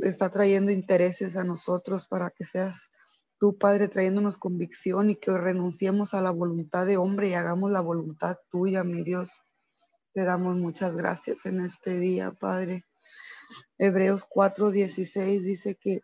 está 0.00 0.30
trayendo 0.30 0.70
intereses 0.70 1.36
a 1.36 1.44
nosotros 1.44 2.06
para 2.06 2.30
que 2.30 2.46
seas 2.46 2.88
tú, 3.38 3.58
Padre, 3.58 3.88
trayéndonos 3.88 4.38
convicción 4.38 5.10
y 5.10 5.16
que 5.16 5.36
renunciemos 5.36 6.14
a 6.14 6.22
la 6.22 6.30
voluntad 6.30 6.86
de 6.86 6.96
hombre 6.96 7.28
y 7.28 7.34
hagamos 7.34 7.70
la 7.70 7.82
voluntad 7.82 8.38
tuya, 8.50 8.82
mi 8.82 9.04
Dios. 9.04 9.28
Te 10.14 10.24
damos 10.24 10.56
muchas 10.56 10.96
gracias 10.96 11.44
en 11.44 11.60
este 11.60 11.98
día, 11.98 12.32
Padre. 12.32 12.86
Hebreos 13.78 14.24
4:16 14.28 15.42
dice 15.42 15.76
que, 15.76 16.02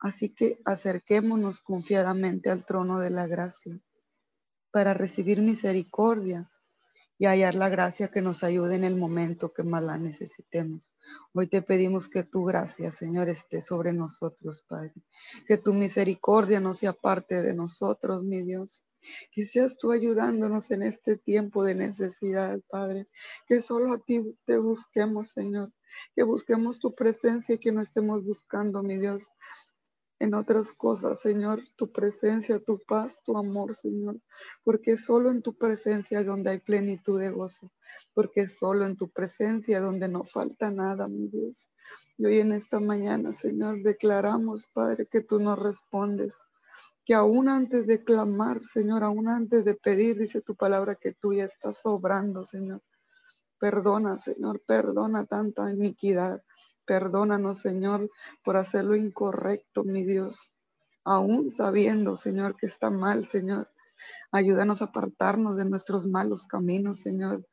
así 0.00 0.34
que 0.34 0.58
acerquémonos 0.64 1.60
confiadamente 1.60 2.50
al 2.50 2.64
trono 2.64 2.98
de 3.00 3.10
la 3.10 3.26
gracia 3.26 3.80
para 4.70 4.94
recibir 4.94 5.40
misericordia 5.40 6.50
y 7.18 7.26
hallar 7.26 7.54
la 7.54 7.68
gracia 7.68 8.08
que 8.08 8.22
nos 8.22 8.44
ayude 8.44 8.76
en 8.76 8.84
el 8.84 8.96
momento 8.96 9.52
que 9.52 9.64
más 9.64 9.82
la 9.82 9.98
necesitemos. 9.98 10.92
Hoy 11.34 11.48
te 11.48 11.62
pedimos 11.62 12.08
que 12.08 12.22
tu 12.22 12.44
gracia, 12.44 12.92
Señor, 12.92 13.28
esté 13.28 13.60
sobre 13.60 13.92
nosotros, 13.92 14.62
Padre. 14.62 14.94
Que 15.46 15.58
tu 15.58 15.74
misericordia 15.74 16.60
no 16.60 16.74
sea 16.74 16.92
parte 16.92 17.42
de 17.42 17.54
nosotros, 17.54 18.22
mi 18.22 18.42
Dios. 18.42 18.87
Que 19.32 19.44
seas 19.44 19.76
tú 19.76 19.92
ayudándonos 19.92 20.70
en 20.70 20.82
este 20.82 21.16
tiempo 21.16 21.64
de 21.64 21.74
necesidad, 21.74 22.60
Padre. 22.68 23.06
Que 23.46 23.60
solo 23.60 23.92
a 23.92 23.98
ti 23.98 24.36
te 24.44 24.58
busquemos, 24.58 25.28
Señor. 25.28 25.72
Que 26.14 26.22
busquemos 26.22 26.78
tu 26.78 26.94
presencia 26.94 27.54
y 27.54 27.58
que 27.58 27.72
no 27.72 27.80
estemos 27.80 28.24
buscando, 28.24 28.82
mi 28.82 28.98
Dios, 28.98 29.22
en 30.20 30.34
otras 30.34 30.72
cosas, 30.72 31.20
Señor, 31.20 31.62
tu 31.76 31.92
presencia, 31.92 32.58
tu 32.58 32.80
paz, 32.86 33.22
tu 33.24 33.36
amor, 33.36 33.76
Señor, 33.76 34.20
porque 34.64 34.96
solo 34.96 35.30
en 35.30 35.42
tu 35.42 35.56
presencia 35.56 36.20
es 36.20 36.26
donde 36.26 36.50
hay 36.50 36.58
plenitud 36.58 37.20
de 37.20 37.30
gozo, 37.30 37.70
porque 38.14 38.48
solo 38.48 38.84
en 38.84 38.96
tu 38.96 39.08
presencia 39.10 39.80
donde 39.80 40.08
no 40.08 40.24
falta 40.24 40.70
nada, 40.70 41.06
mi 41.08 41.28
Dios. 41.28 41.70
Y 42.16 42.26
hoy 42.26 42.40
en 42.40 42.52
esta 42.52 42.80
mañana, 42.80 43.34
Señor, 43.34 43.82
declaramos, 43.82 44.66
Padre, 44.66 45.06
que 45.06 45.20
tú 45.20 45.38
nos 45.38 45.58
respondes, 45.58 46.34
que 47.08 47.14
aún 47.14 47.48
antes 47.48 47.86
de 47.86 48.04
clamar, 48.04 48.62
Señor, 48.62 49.02
aún 49.02 49.28
antes 49.28 49.64
de 49.64 49.74
pedir, 49.74 50.18
dice 50.18 50.42
tu 50.42 50.54
palabra 50.54 50.94
que 50.94 51.14
tú 51.14 51.32
ya 51.32 51.46
estás 51.46 51.78
sobrando, 51.78 52.44
Señor. 52.44 52.82
Perdona, 53.58 54.18
Señor, 54.18 54.60
perdona 54.66 55.24
tanta 55.24 55.70
iniquidad. 55.70 56.42
Perdónanos, 56.84 57.60
Señor, 57.60 58.10
por 58.44 58.58
hacer 58.58 58.84
lo 58.84 58.94
incorrecto, 58.94 59.84
mi 59.84 60.04
Dios. 60.04 60.36
Aún 61.02 61.48
sabiendo, 61.48 62.18
Señor, 62.18 62.56
que 62.56 62.66
está 62.66 62.90
mal, 62.90 63.26
Señor. 63.28 63.70
Ayúdanos 64.30 64.82
a 64.82 64.86
apartarnos 64.86 65.56
de 65.56 65.64
nuestros 65.64 66.06
malos 66.06 66.44
caminos, 66.44 67.00
Señor. 67.00 67.48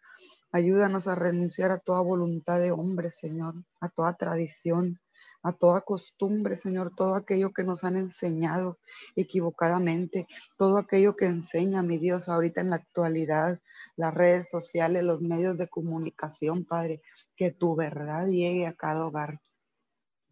Ayúdanos 0.52 1.08
a 1.08 1.16
renunciar 1.16 1.72
a 1.72 1.80
toda 1.80 2.02
voluntad 2.02 2.60
de 2.60 2.74
hombre, 2.74 3.10
Señor, 3.10 3.56
a 3.80 3.88
toda 3.88 4.18
tradición, 4.18 5.00
a 5.46 5.54
toda 5.54 5.82
costumbre, 5.82 6.58
Señor, 6.58 6.96
todo 6.96 7.14
aquello 7.14 7.54
que 7.54 7.64
nos 7.64 7.84
han 7.84 7.98
enseñado 7.98 8.80
equivocadamente, 9.16 10.28
todo 10.58 10.80
aquello 10.80 11.16
que 11.16 11.28
enseña, 11.28 11.84
mi 11.84 12.00
Dios, 12.00 12.28
ahorita 12.28 12.62
en 12.62 12.72
la 12.72 12.78
actualidad, 12.78 13.60
las 13.96 14.12
redes 14.12 14.50
sociales, 14.50 15.04
los 15.04 15.22
medios 15.22 15.56
de 15.60 15.68
comunicación, 15.68 16.66
Padre, 16.66 17.04
que 17.36 17.52
tu 17.52 17.76
verdad 17.76 18.26
llegue 18.26 18.66
a 18.66 18.74
cada 18.74 19.06
hogar, 19.06 19.40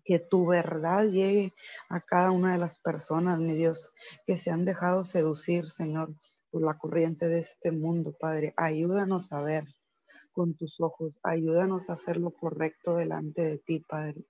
que 0.03 0.17
tu 0.17 0.47
verdad 0.47 1.05
llegue 1.05 1.53
a 1.89 2.01
cada 2.01 2.31
una 2.31 2.53
de 2.53 2.57
las 2.57 2.79
personas, 2.79 3.37
mi 3.37 3.53
Dios, 3.53 3.91
que 4.25 4.39
se 4.39 4.49
han 4.49 4.65
dejado 4.65 5.05
seducir, 5.05 5.69
Señor, 5.69 6.15
por 6.49 6.63
la 6.63 6.79
corriente 6.79 7.27
de 7.27 7.41
este 7.41 7.71
mundo, 7.71 8.15
Padre. 8.19 8.55
Ayúdanos 8.57 9.31
a 9.31 9.43
ver 9.43 9.67
con 10.31 10.55
tus 10.55 10.81
ojos, 10.81 11.19
ayúdanos 11.21 11.87
a 11.91 11.93
hacer 11.93 12.17
lo 12.17 12.31
correcto 12.31 12.95
delante 12.95 13.43
de 13.43 13.57
ti, 13.59 13.79
Padre. 13.79 14.25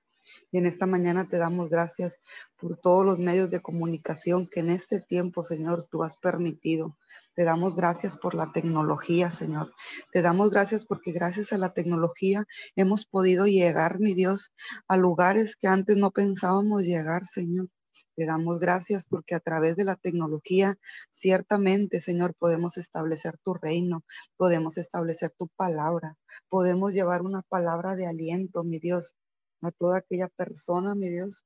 Y 0.52 0.58
en 0.58 0.66
esta 0.66 0.86
mañana 0.86 1.28
te 1.28 1.38
damos 1.38 1.70
gracias 1.70 2.14
por 2.58 2.78
todos 2.78 3.06
los 3.06 3.20
medios 3.20 3.50
de 3.50 3.62
comunicación 3.62 4.48
que 4.48 4.62
en 4.62 4.70
este 4.70 5.02
tiempo, 5.02 5.44
Señor, 5.44 5.88
tú 5.90 6.04
has 6.04 6.18
permitido. 6.18 6.98
Te 7.36 7.44
damos 7.44 7.76
gracias 7.76 8.18
por 8.18 8.36
la 8.36 8.52
tecnología, 8.52 9.32
Señor. 9.32 9.74
Te 10.12 10.22
damos 10.22 10.52
gracias 10.52 10.86
porque 10.86 11.12
gracias 11.12 11.52
a 11.52 11.58
la 11.58 11.74
tecnología 11.74 12.46
hemos 12.76 13.06
podido 13.06 13.48
llegar, 13.48 14.00
mi 14.00 14.14
Dios, 14.14 14.52
a 14.88 14.98
lugares 14.98 15.56
que 15.56 15.68
antes 15.68 15.98
no 15.98 16.12
pensábamos 16.12 16.84
llegar, 16.84 17.26
Señor. 17.26 17.70
Te 18.16 18.26
damos 18.28 18.60
gracias 18.60 19.06
porque 19.06 19.34
a 19.34 19.40
través 19.40 19.76
de 19.76 19.86
la 19.86 19.96
tecnología, 19.96 20.78
ciertamente, 21.10 22.00
Señor, 22.00 22.36
podemos 22.36 22.78
establecer 22.78 23.40
tu 23.44 23.56
reino, 23.56 24.04
podemos 24.38 24.78
establecer 24.78 25.34
tu 25.36 25.48
palabra, 25.48 26.16
podemos 26.48 26.94
llevar 26.94 27.24
una 27.24 27.42
palabra 27.42 27.96
de 27.96 28.06
aliento, 28.06 28.64
mi 28.64 28.78
Dios, 28.78 29.16
a 29.64 29.72
toda 29.72 29.98
aquella 29.98 30.28
persona, 30.28 30.96
mi 30.96 31.10
Dios, 31.10 31.46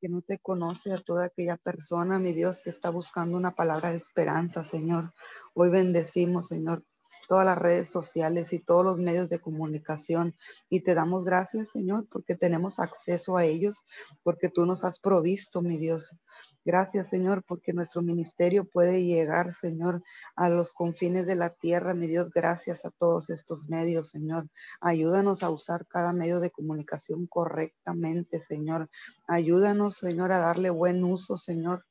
que 0.00 0.08
no 0.08 0.22
te 0.22 0.38
conoce, 0.38 0.92
a 0.92 0.98
toda 0.98 1.26
aquella 1.26 1.56
persona, 1.56 2.18
mi 2.18 2.32
Dios, 2.32 2.58
que 2.62 2.70
está 2.70 2.90
buscando 2.90 3.36
una 3.36 3.54
palabra 3.54 3.90
de 3.90 3.96
esperanza, 3.96 4.64
Señor. 4.64 5.14
Hoy 5.54 5.70
bendecimos, 5.70 6.48
Señor, 6.48 6.84
todas 7.26 7.44
las 7.44 7.58
redes 7.58 7.90
sociales 7.90 8.52
y 8.52 8.58
todos 8.58 8.84
los 8.84 8.98
medios 8.98 9.28
de 9.28 9.40
comunicación. 9.40 10.34
Y 10.68 10.80
te 10.80 10.94
damos 10.94 11.24
gracias, 11.24 11.70
Señor, 11.70 12.06
porque 12.10 12.34
tenemos 12.34 12.78
acceso 12.78 13.36
a 13.36 13.44
ellos, 13.44 13.82
porque 14.22 14.48
tú 14.48 14.66
nos 14.66 14.84
has 14.84 14.98
provisto, 14.98 15.62
mi 15.62 15.78
Dios. 15.78 16.16
Gracias, 16.64 17.08
Señor, 17.08 17.44
porque 17.46 17.74
nuestro 17.74 18.00
ministerio 18.00 18.64
puede 18.64 19.04
llegar, 19.04 19.54
Señor, 19.54 20.02
a 20.34 20.48
los 20.48 20.72
confines 20.72 21.26
de 21.26 21.36
la 21.36 21.50
tierra, 21.50 21.92
mi 21.92 22.06
Dios. 22.06 22.30
Gracias 22.30 22.84
a 22.86 22.90
todos 22.90 23.28
estos 23.28 23.68
medios, 23.68 24.08
Señor. 24.08 24.48
Ayúdanos 24.80 25.42
a 25.42 25.50
usar 25.50 25.86
cada 25.86 26.14
medio 26.14 26.40
de 26.40 26.50
comunicación 26.50 27.26
correctamente, 27.26 28.40
Señor. 28.40 28.88
Ayúdanos, 29.26 29.96
Señor, 29.96 30.32
a 30.32 30.38
darle 30.38 30.70
buen 30.70 31.04
uso, 31.04 31.36
Señor 31.36 31.84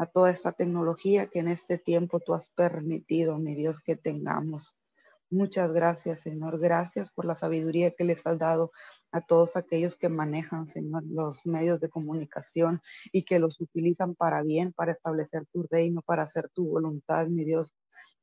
a 0.00 0.06
toda 0.06 0.30
esta 0.30 0.52
tecnología 0.52 1.26
que 1.26 1.40
en 1.40 1.48
este 1.48 1.76
tiempo 1.76 2.20
tú 2.20 2.32
has 2.32 2.48
permitido, 2.56 3.38
mi 3.38 3.54
Dios, 3.54 3.80
que 3.80 3.96
tengamos. 3.96 4.74
Muchas 5.28 5.74
gracias, 5.74 6.22
Señor. 6.22 6.58
Gracias 6.58 7.10
por 7.10 7.26
la 7.26 7.34
sabiduría 7.34 7.90
que 7.90 8.04
les 8.04 8.26
has 8.26 8.38
dado 8.38 8.72
a 9.12 9.20
todos 9.20 9.56
aquellos 9.56 9.98
que 9.98 10.08
manejan, 10.08 10.68
Señor, 10.68 11.02
los 11.04 11.44
medios 11.44 11.80
de 11.80 11.90
comunicación 11.90 12.80
y 13.12 13.24
que 13.24 13.38
los 13.38 13.60
utilizan 13.60 14.14
para 14.14 14.42
bien, 14.42 14.72
para 14.72 14.92
establecer 14.92 15.44
tu 15.52 15.64
reino, 15.70 16.00
para 16.00 16.22
hacer 16.22 16.48
tu 16.48 16.66
voluntad, 16.66 17.26
mi 17.26 17.44
Dios. 17.44 17.74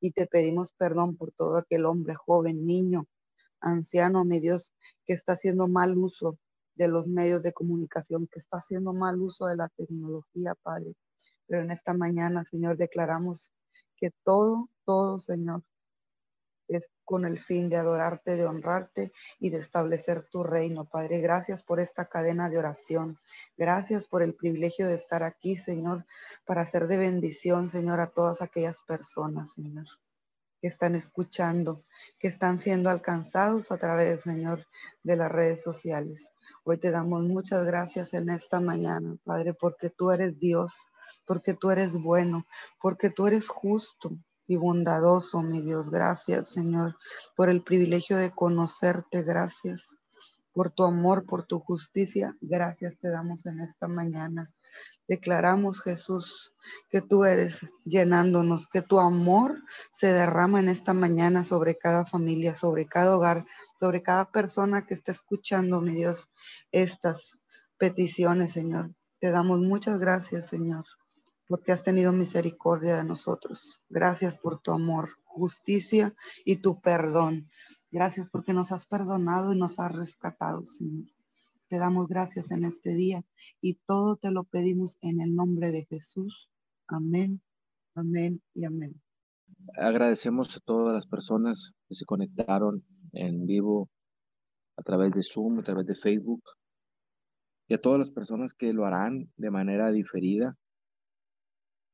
Y 0.01 0.13
te 0.13 0.25
pedimos 0.25 0.73
perdón 0.79 1.15
por 1.15 1.31
todo 1.31 1.57
aquel 1.57 1.85
hombre, 1.85 2.15
joven, 2.15 2.65
niño, 2.65 3.05
anciano, 3.61 4.25
mi 4.25 4.39
Dios, 4.39 4.73
que 5.05 5.13
está 5.13 5.33
haciendo 5.33 5.67
mal 5.67 5.95
uso 5.95 6.39
de 6.73 6.87
los 6.87 7.07
medios 7.07 7.43
de 7.43 7.53
comunicación, 7.53 8.27
que 8.31 8.39
está 8.39 8.57
haciendo 8.57 8.93
mal 8.93 9.21
uso 9.21 9.45
de 9.45 9.57
la 9.57 9.69
tecnología, 9.69 10.55
Padre. 10.63 10.95
Pero 11.47 11.63
en 11.63 11.71
esta 11.71 11.93
mañana, 11.93 12.43
Señor, 12.51 12.77
declaramos 12.77 13.51
que 13.95 14.11
todo, 14.23 14.69
todo, 14.85 15.19
Señor, 15.19 15.63
es 16.67 16.89
con 17.05 17.25
el 17.25 17.39
fin 17.39 17.69
de 17.69 17.77
adorarte, 17.77 18.35
de 18.35 18.45
honrarte 18.45 19.11
y 19.39 19.49
de 19.49 19.59
establecer 19.59 20.27
tu 20.29 20.43
reino. 20.43 20.85
Padre, 20.85 21.21
gracias 21.21 21.63
por 21.63 21.79
esta 21.79 22.05
cadena 22.05 22.49
de 22.49 22.57
oración. 22.57 23.17
Gracias 23.55 24.05
por 24.05 24.21
el 24.21 24.35
privilegio 24.35 24.87
de 24.87 24.95
estar 24.95 25.23
aquí, 25.23 25.55
Señor, 25.55 26.05
para 26.45 26.61
hacer 26.61 26.87
de 26.87 26.97
bendición, 26.97 27.69
Señor, 27.69 28.01
a 28.01 28.07
todas 28.07 28.41
aquellas 28.41 28.81
personas, 28.81 29.53
Señor, 29.53 29.85
que 30.61 30.67
están 30.67 30.95
escuchando, 30.95 31.85
que 32.19 32.27
están 32.27 32.59
siendo 32.59 32.89
alcanzados 32.89 33.71
a 33.71 33.77
través, 33.77 34.21
Señor, 34.21 34.67
de 35.03 35.15
las 35.15 35.31
redes 35.31 35.63
sociales. 35.63 36.27
Hoy 36.65 36.77
te 36.77 36.91
damos 36.91 37.23
muchas 37.23 37.65
gracias 37.65 38.13
en 38.13 38.29
esta 38.29 38.59
mañana, 38.59 39.15
Padre, 39.23 39.53
porque 39.53 39.89
tú 39.89 40.11
eres 40.11 40.37
Dios 40.37 40.73
porque 41.27 41.53
tú 41.53 41.69
eres 41.69 41.93
bueno, 41.93 42.47
porque 42.81 43.09
tú 43.11 43.27
eres 43.27 43.47
justo 43.47 44.17
y 44.47 44.55
bondadoso, 44.55 45.43
mi 45.43 45.61
Dios. 45.61 45.91
Gracias, 45.91 46.49
Señor, 46.49 46.97
por 47.35 47.49
el 47.49 47.61
privilegio 47.61 48.17
de 48.17 48.31
conocerte. 48.31 49.21
Gracias 49.21 49.95
por 50.53 50.71
tu 50.71 50.85
amor, 50.85 51.25
por 51.25 51.45
tu 51.45 51.59
justicia. 51.59 52.35
Gracias 52.41 52.97
te 52.99 53.09
damos 53.09 53.45
en 53.45 53.59
esta 53.59 53.87
mañana. 53.87 54.51
Declaramos, 55.07 55.81
Jesús, 55.81 56.53
que 56.89 57.01
tú 57.01 57.23
eres 57.23 57.61
llenándonos, 57.85 58.67
que 58.67 58.81
tu 58.81 58.99
amor 58.99 59.61
se 59.93 60.11
derrama 60.11 60.59
en 60.59 60.67
esta 60.67 60.93
mañana 60.93 61.43
sobre 61.43 61.77
cada 61.77 62.05
familia, 62.05 62.55
sobre 62.55 62.87
cada 62.87 63.15
hogar, 63.15 63.45
sobre 63.79 64.01
cada 64.01 64.29
persona 64.31 64.85
que 64.85 64.95
está 64.95 65.11
escuchando, 65.11 65.79
mi 65.79 65.91
Dios, 65.91 66.29
estas 66.71 67.37
peticiones, 67.77 68.51
Señor. 68.51 68.93
Te 69.19 69.31
damos 69.31 69.59
muchas 69.59 69.99
gracias, 69.99 70.47
Señor, 70.47 70.85
porque 71.47 71.71
has 71.71 71.83
tenido 71.83 72.11
misericordia 72.11 72.97
de 72.97 73.03
nosotros. 73.03 73.81
Gracias 73.89 74.37
por 74.37 74.59
tu 74.61 74.71
amor, 74.71 75.09
justicia 75.23 76.15
y 76.45 76.57
tu 76.57 76.81
perdón. 76.81 77.49
Gracias 77.91 78.29
porque 78.29 78.53
nos 78.53 78.71
has 78.71 78.85
perdonado 78.85 79.53
y 79.53 79.57
nos 79.57 79.79
has 79.79 79.91
rescatado, 79.91 80.65
Señor. 80.65 81.07
Te 81.69 81.77
damos 81.77 82.07
gracias 82.07 82.51
en 82.51 82.63
este 82.63 82.93
día 82.93 83.25
y 83.61 83.75
todo 83.85 84.15
te 84.15 84.31
lo 84.31 84.43
pedimos 84.43 84.97
en 85.01 85.19
el 85.19 85.35
nombre 85.35 85.71
de 85.71 85.85
Jesús. 85.85 86.49
Amén, 86.87 87.41
amén 87.95 88.41
y 88.53 88.65
amén. 88.65 89.01
Agradecemos 89.77 90.55
a 90.55 90.59
todas 90.61 90.93
las 90.93 91.07
personas 91.07 91.73
que 91.87 91.95
se 91.95 92.05
conectaron 92.05 92.85
en 93.11 93.45
vivo 93.45 93.89
a 94.77 94.83
través 94.83 95.11
de 95.11 95.23
Zoom, 95.23 95.59
a 95.59 95.63
través 95.63 95.85
de 95.85 95.95
Facebook, 95.95 96.43
y 97.67 97.73
a 97.73 97.81
todas 97.81 97.99
las 97.99 98.11
personas 98.11 98.53
que 98.53 98.71
lo 98.73 98.85
harán 98.85 99.29
de 99.35 99.51
manera 99.51 99.91
diferida, 99.91 100.57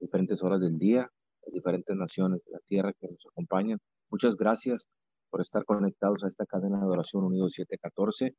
diferentes 0.03 0.43
horas 0.43 0.59
del 0.59 0.77
día, 0.77 1.09
diferentes 1.51 1.95
naciones 1.95 2.43
de 2.45 2.51
la 2.51 2.59
tierra 2.65 2.93
que 2.93 3.07
nos 3.07 3.25
acompañan. 3.31 3.79
Muchas 4.09 4.35
gracias 4.35 4.87
por 5.29 5.41
estar 5.41 5.65
conectados 5.65 6.23
a 6.23 6.27
esta 6.27 6.45
cadena 6.45 6.79
de 6.79 6.85
oración 6.85 7.23
Unido 7.23 7.49
714. 7.49 8.35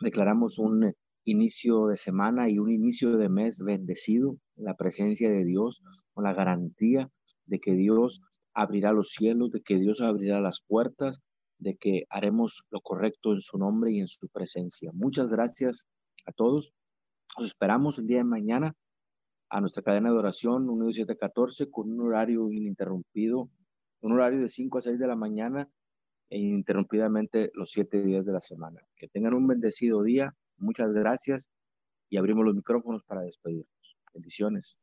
Declaramos 0.00 0.58
un 0.58 0.92
inicio 1.24 1.86
de 1.86 1.96
semana 1.96 2.50
y 2.50 2.58
un 2.58 2.70
inicio 2.70 3.16
de 3.16 3.28
mes 3.28 3.60
bendecido 3.64 4.36
en 4.56 4.64
la 4.64 4.74
presencia 4.74 5.30
de 5.30 5.44
Dios, 5.44 5.82
con 6.12 6.24
la 6.24 6.34
garantía 6.34 7.10
de 7.46 7.58
que 7.58 7.74
Dios 7.74 8.20
abrirá 8.52 8.92
los 8.92 9.10
cielos, 9.10 9.50
de 9.50 9.62
que 9.62 9.78
Dios 9.78 10.00
abrirá 10.00 10.40
las 10.40 10.62
puertas, 10.66 11.20
de 11.58 11.76
que 11.76 12.04
haremos 12.10 12.66
lo 12.70 12.80
correcto 12.80 13.32
en 13.32 13.40
su 13.40 13.58
nombre 13.58 13.92
y 13.92 14.00
en 14.00 14.08
su 14.08 14.28
presencia. 14.28 14.90
Muchas 14.92 15.28
gracias 15.28 15.86
a 16.26 16.32
todos. 16.32 16.72
Los 17.38 17.48
esperamos 17.48 17.98
el 17.98 18.06
día 18.06 18.18
de 18.18 18.24
mañana 18.24 18.74
a 19.54 19.60
nuestra 19.60 19.84
cadena 19.84 20.10
de 20.10 20.16
oración 20.16 20.68
Unido 20.68 20.90
714 20.90 21.70
con 21.70 21.92
un 21.92 22.00
horario 22.00 22.50
ininterrumpido, 22.50 23.48
un 24.00 24.12
horario 24.12 24.40
de 24.40 24.48
5 24.48 24.78
a 24.78 24.80
6 24.80 24.98
de 24.98 25.06
la 25.06 25.14
mañana 25.14 25.70
e 26.28 26.40
ininterrumpidamente 26.40 27.52
los 27.54 27.70
siete 27.70 28.02
días 28.02 28.26
de 28.26 28.32
la 28.32 28.40
semana. 28.40 28.80
Que 28.96 29.06
tengan 29.06 29.32
un 29.32 29.46
bendecido 29.46 30.02
día. 30.02 30.34
Muchas 30.56 30.92
gracias 30.92 31.52
y 32.10 32.16
abrimos 32.16 32.44
los 32.44 32.56
micrófonos 32.56 33.04
para 33.04 33.20
despedirnos. 33.20 33.96
Bendiciones. 34.12 34.76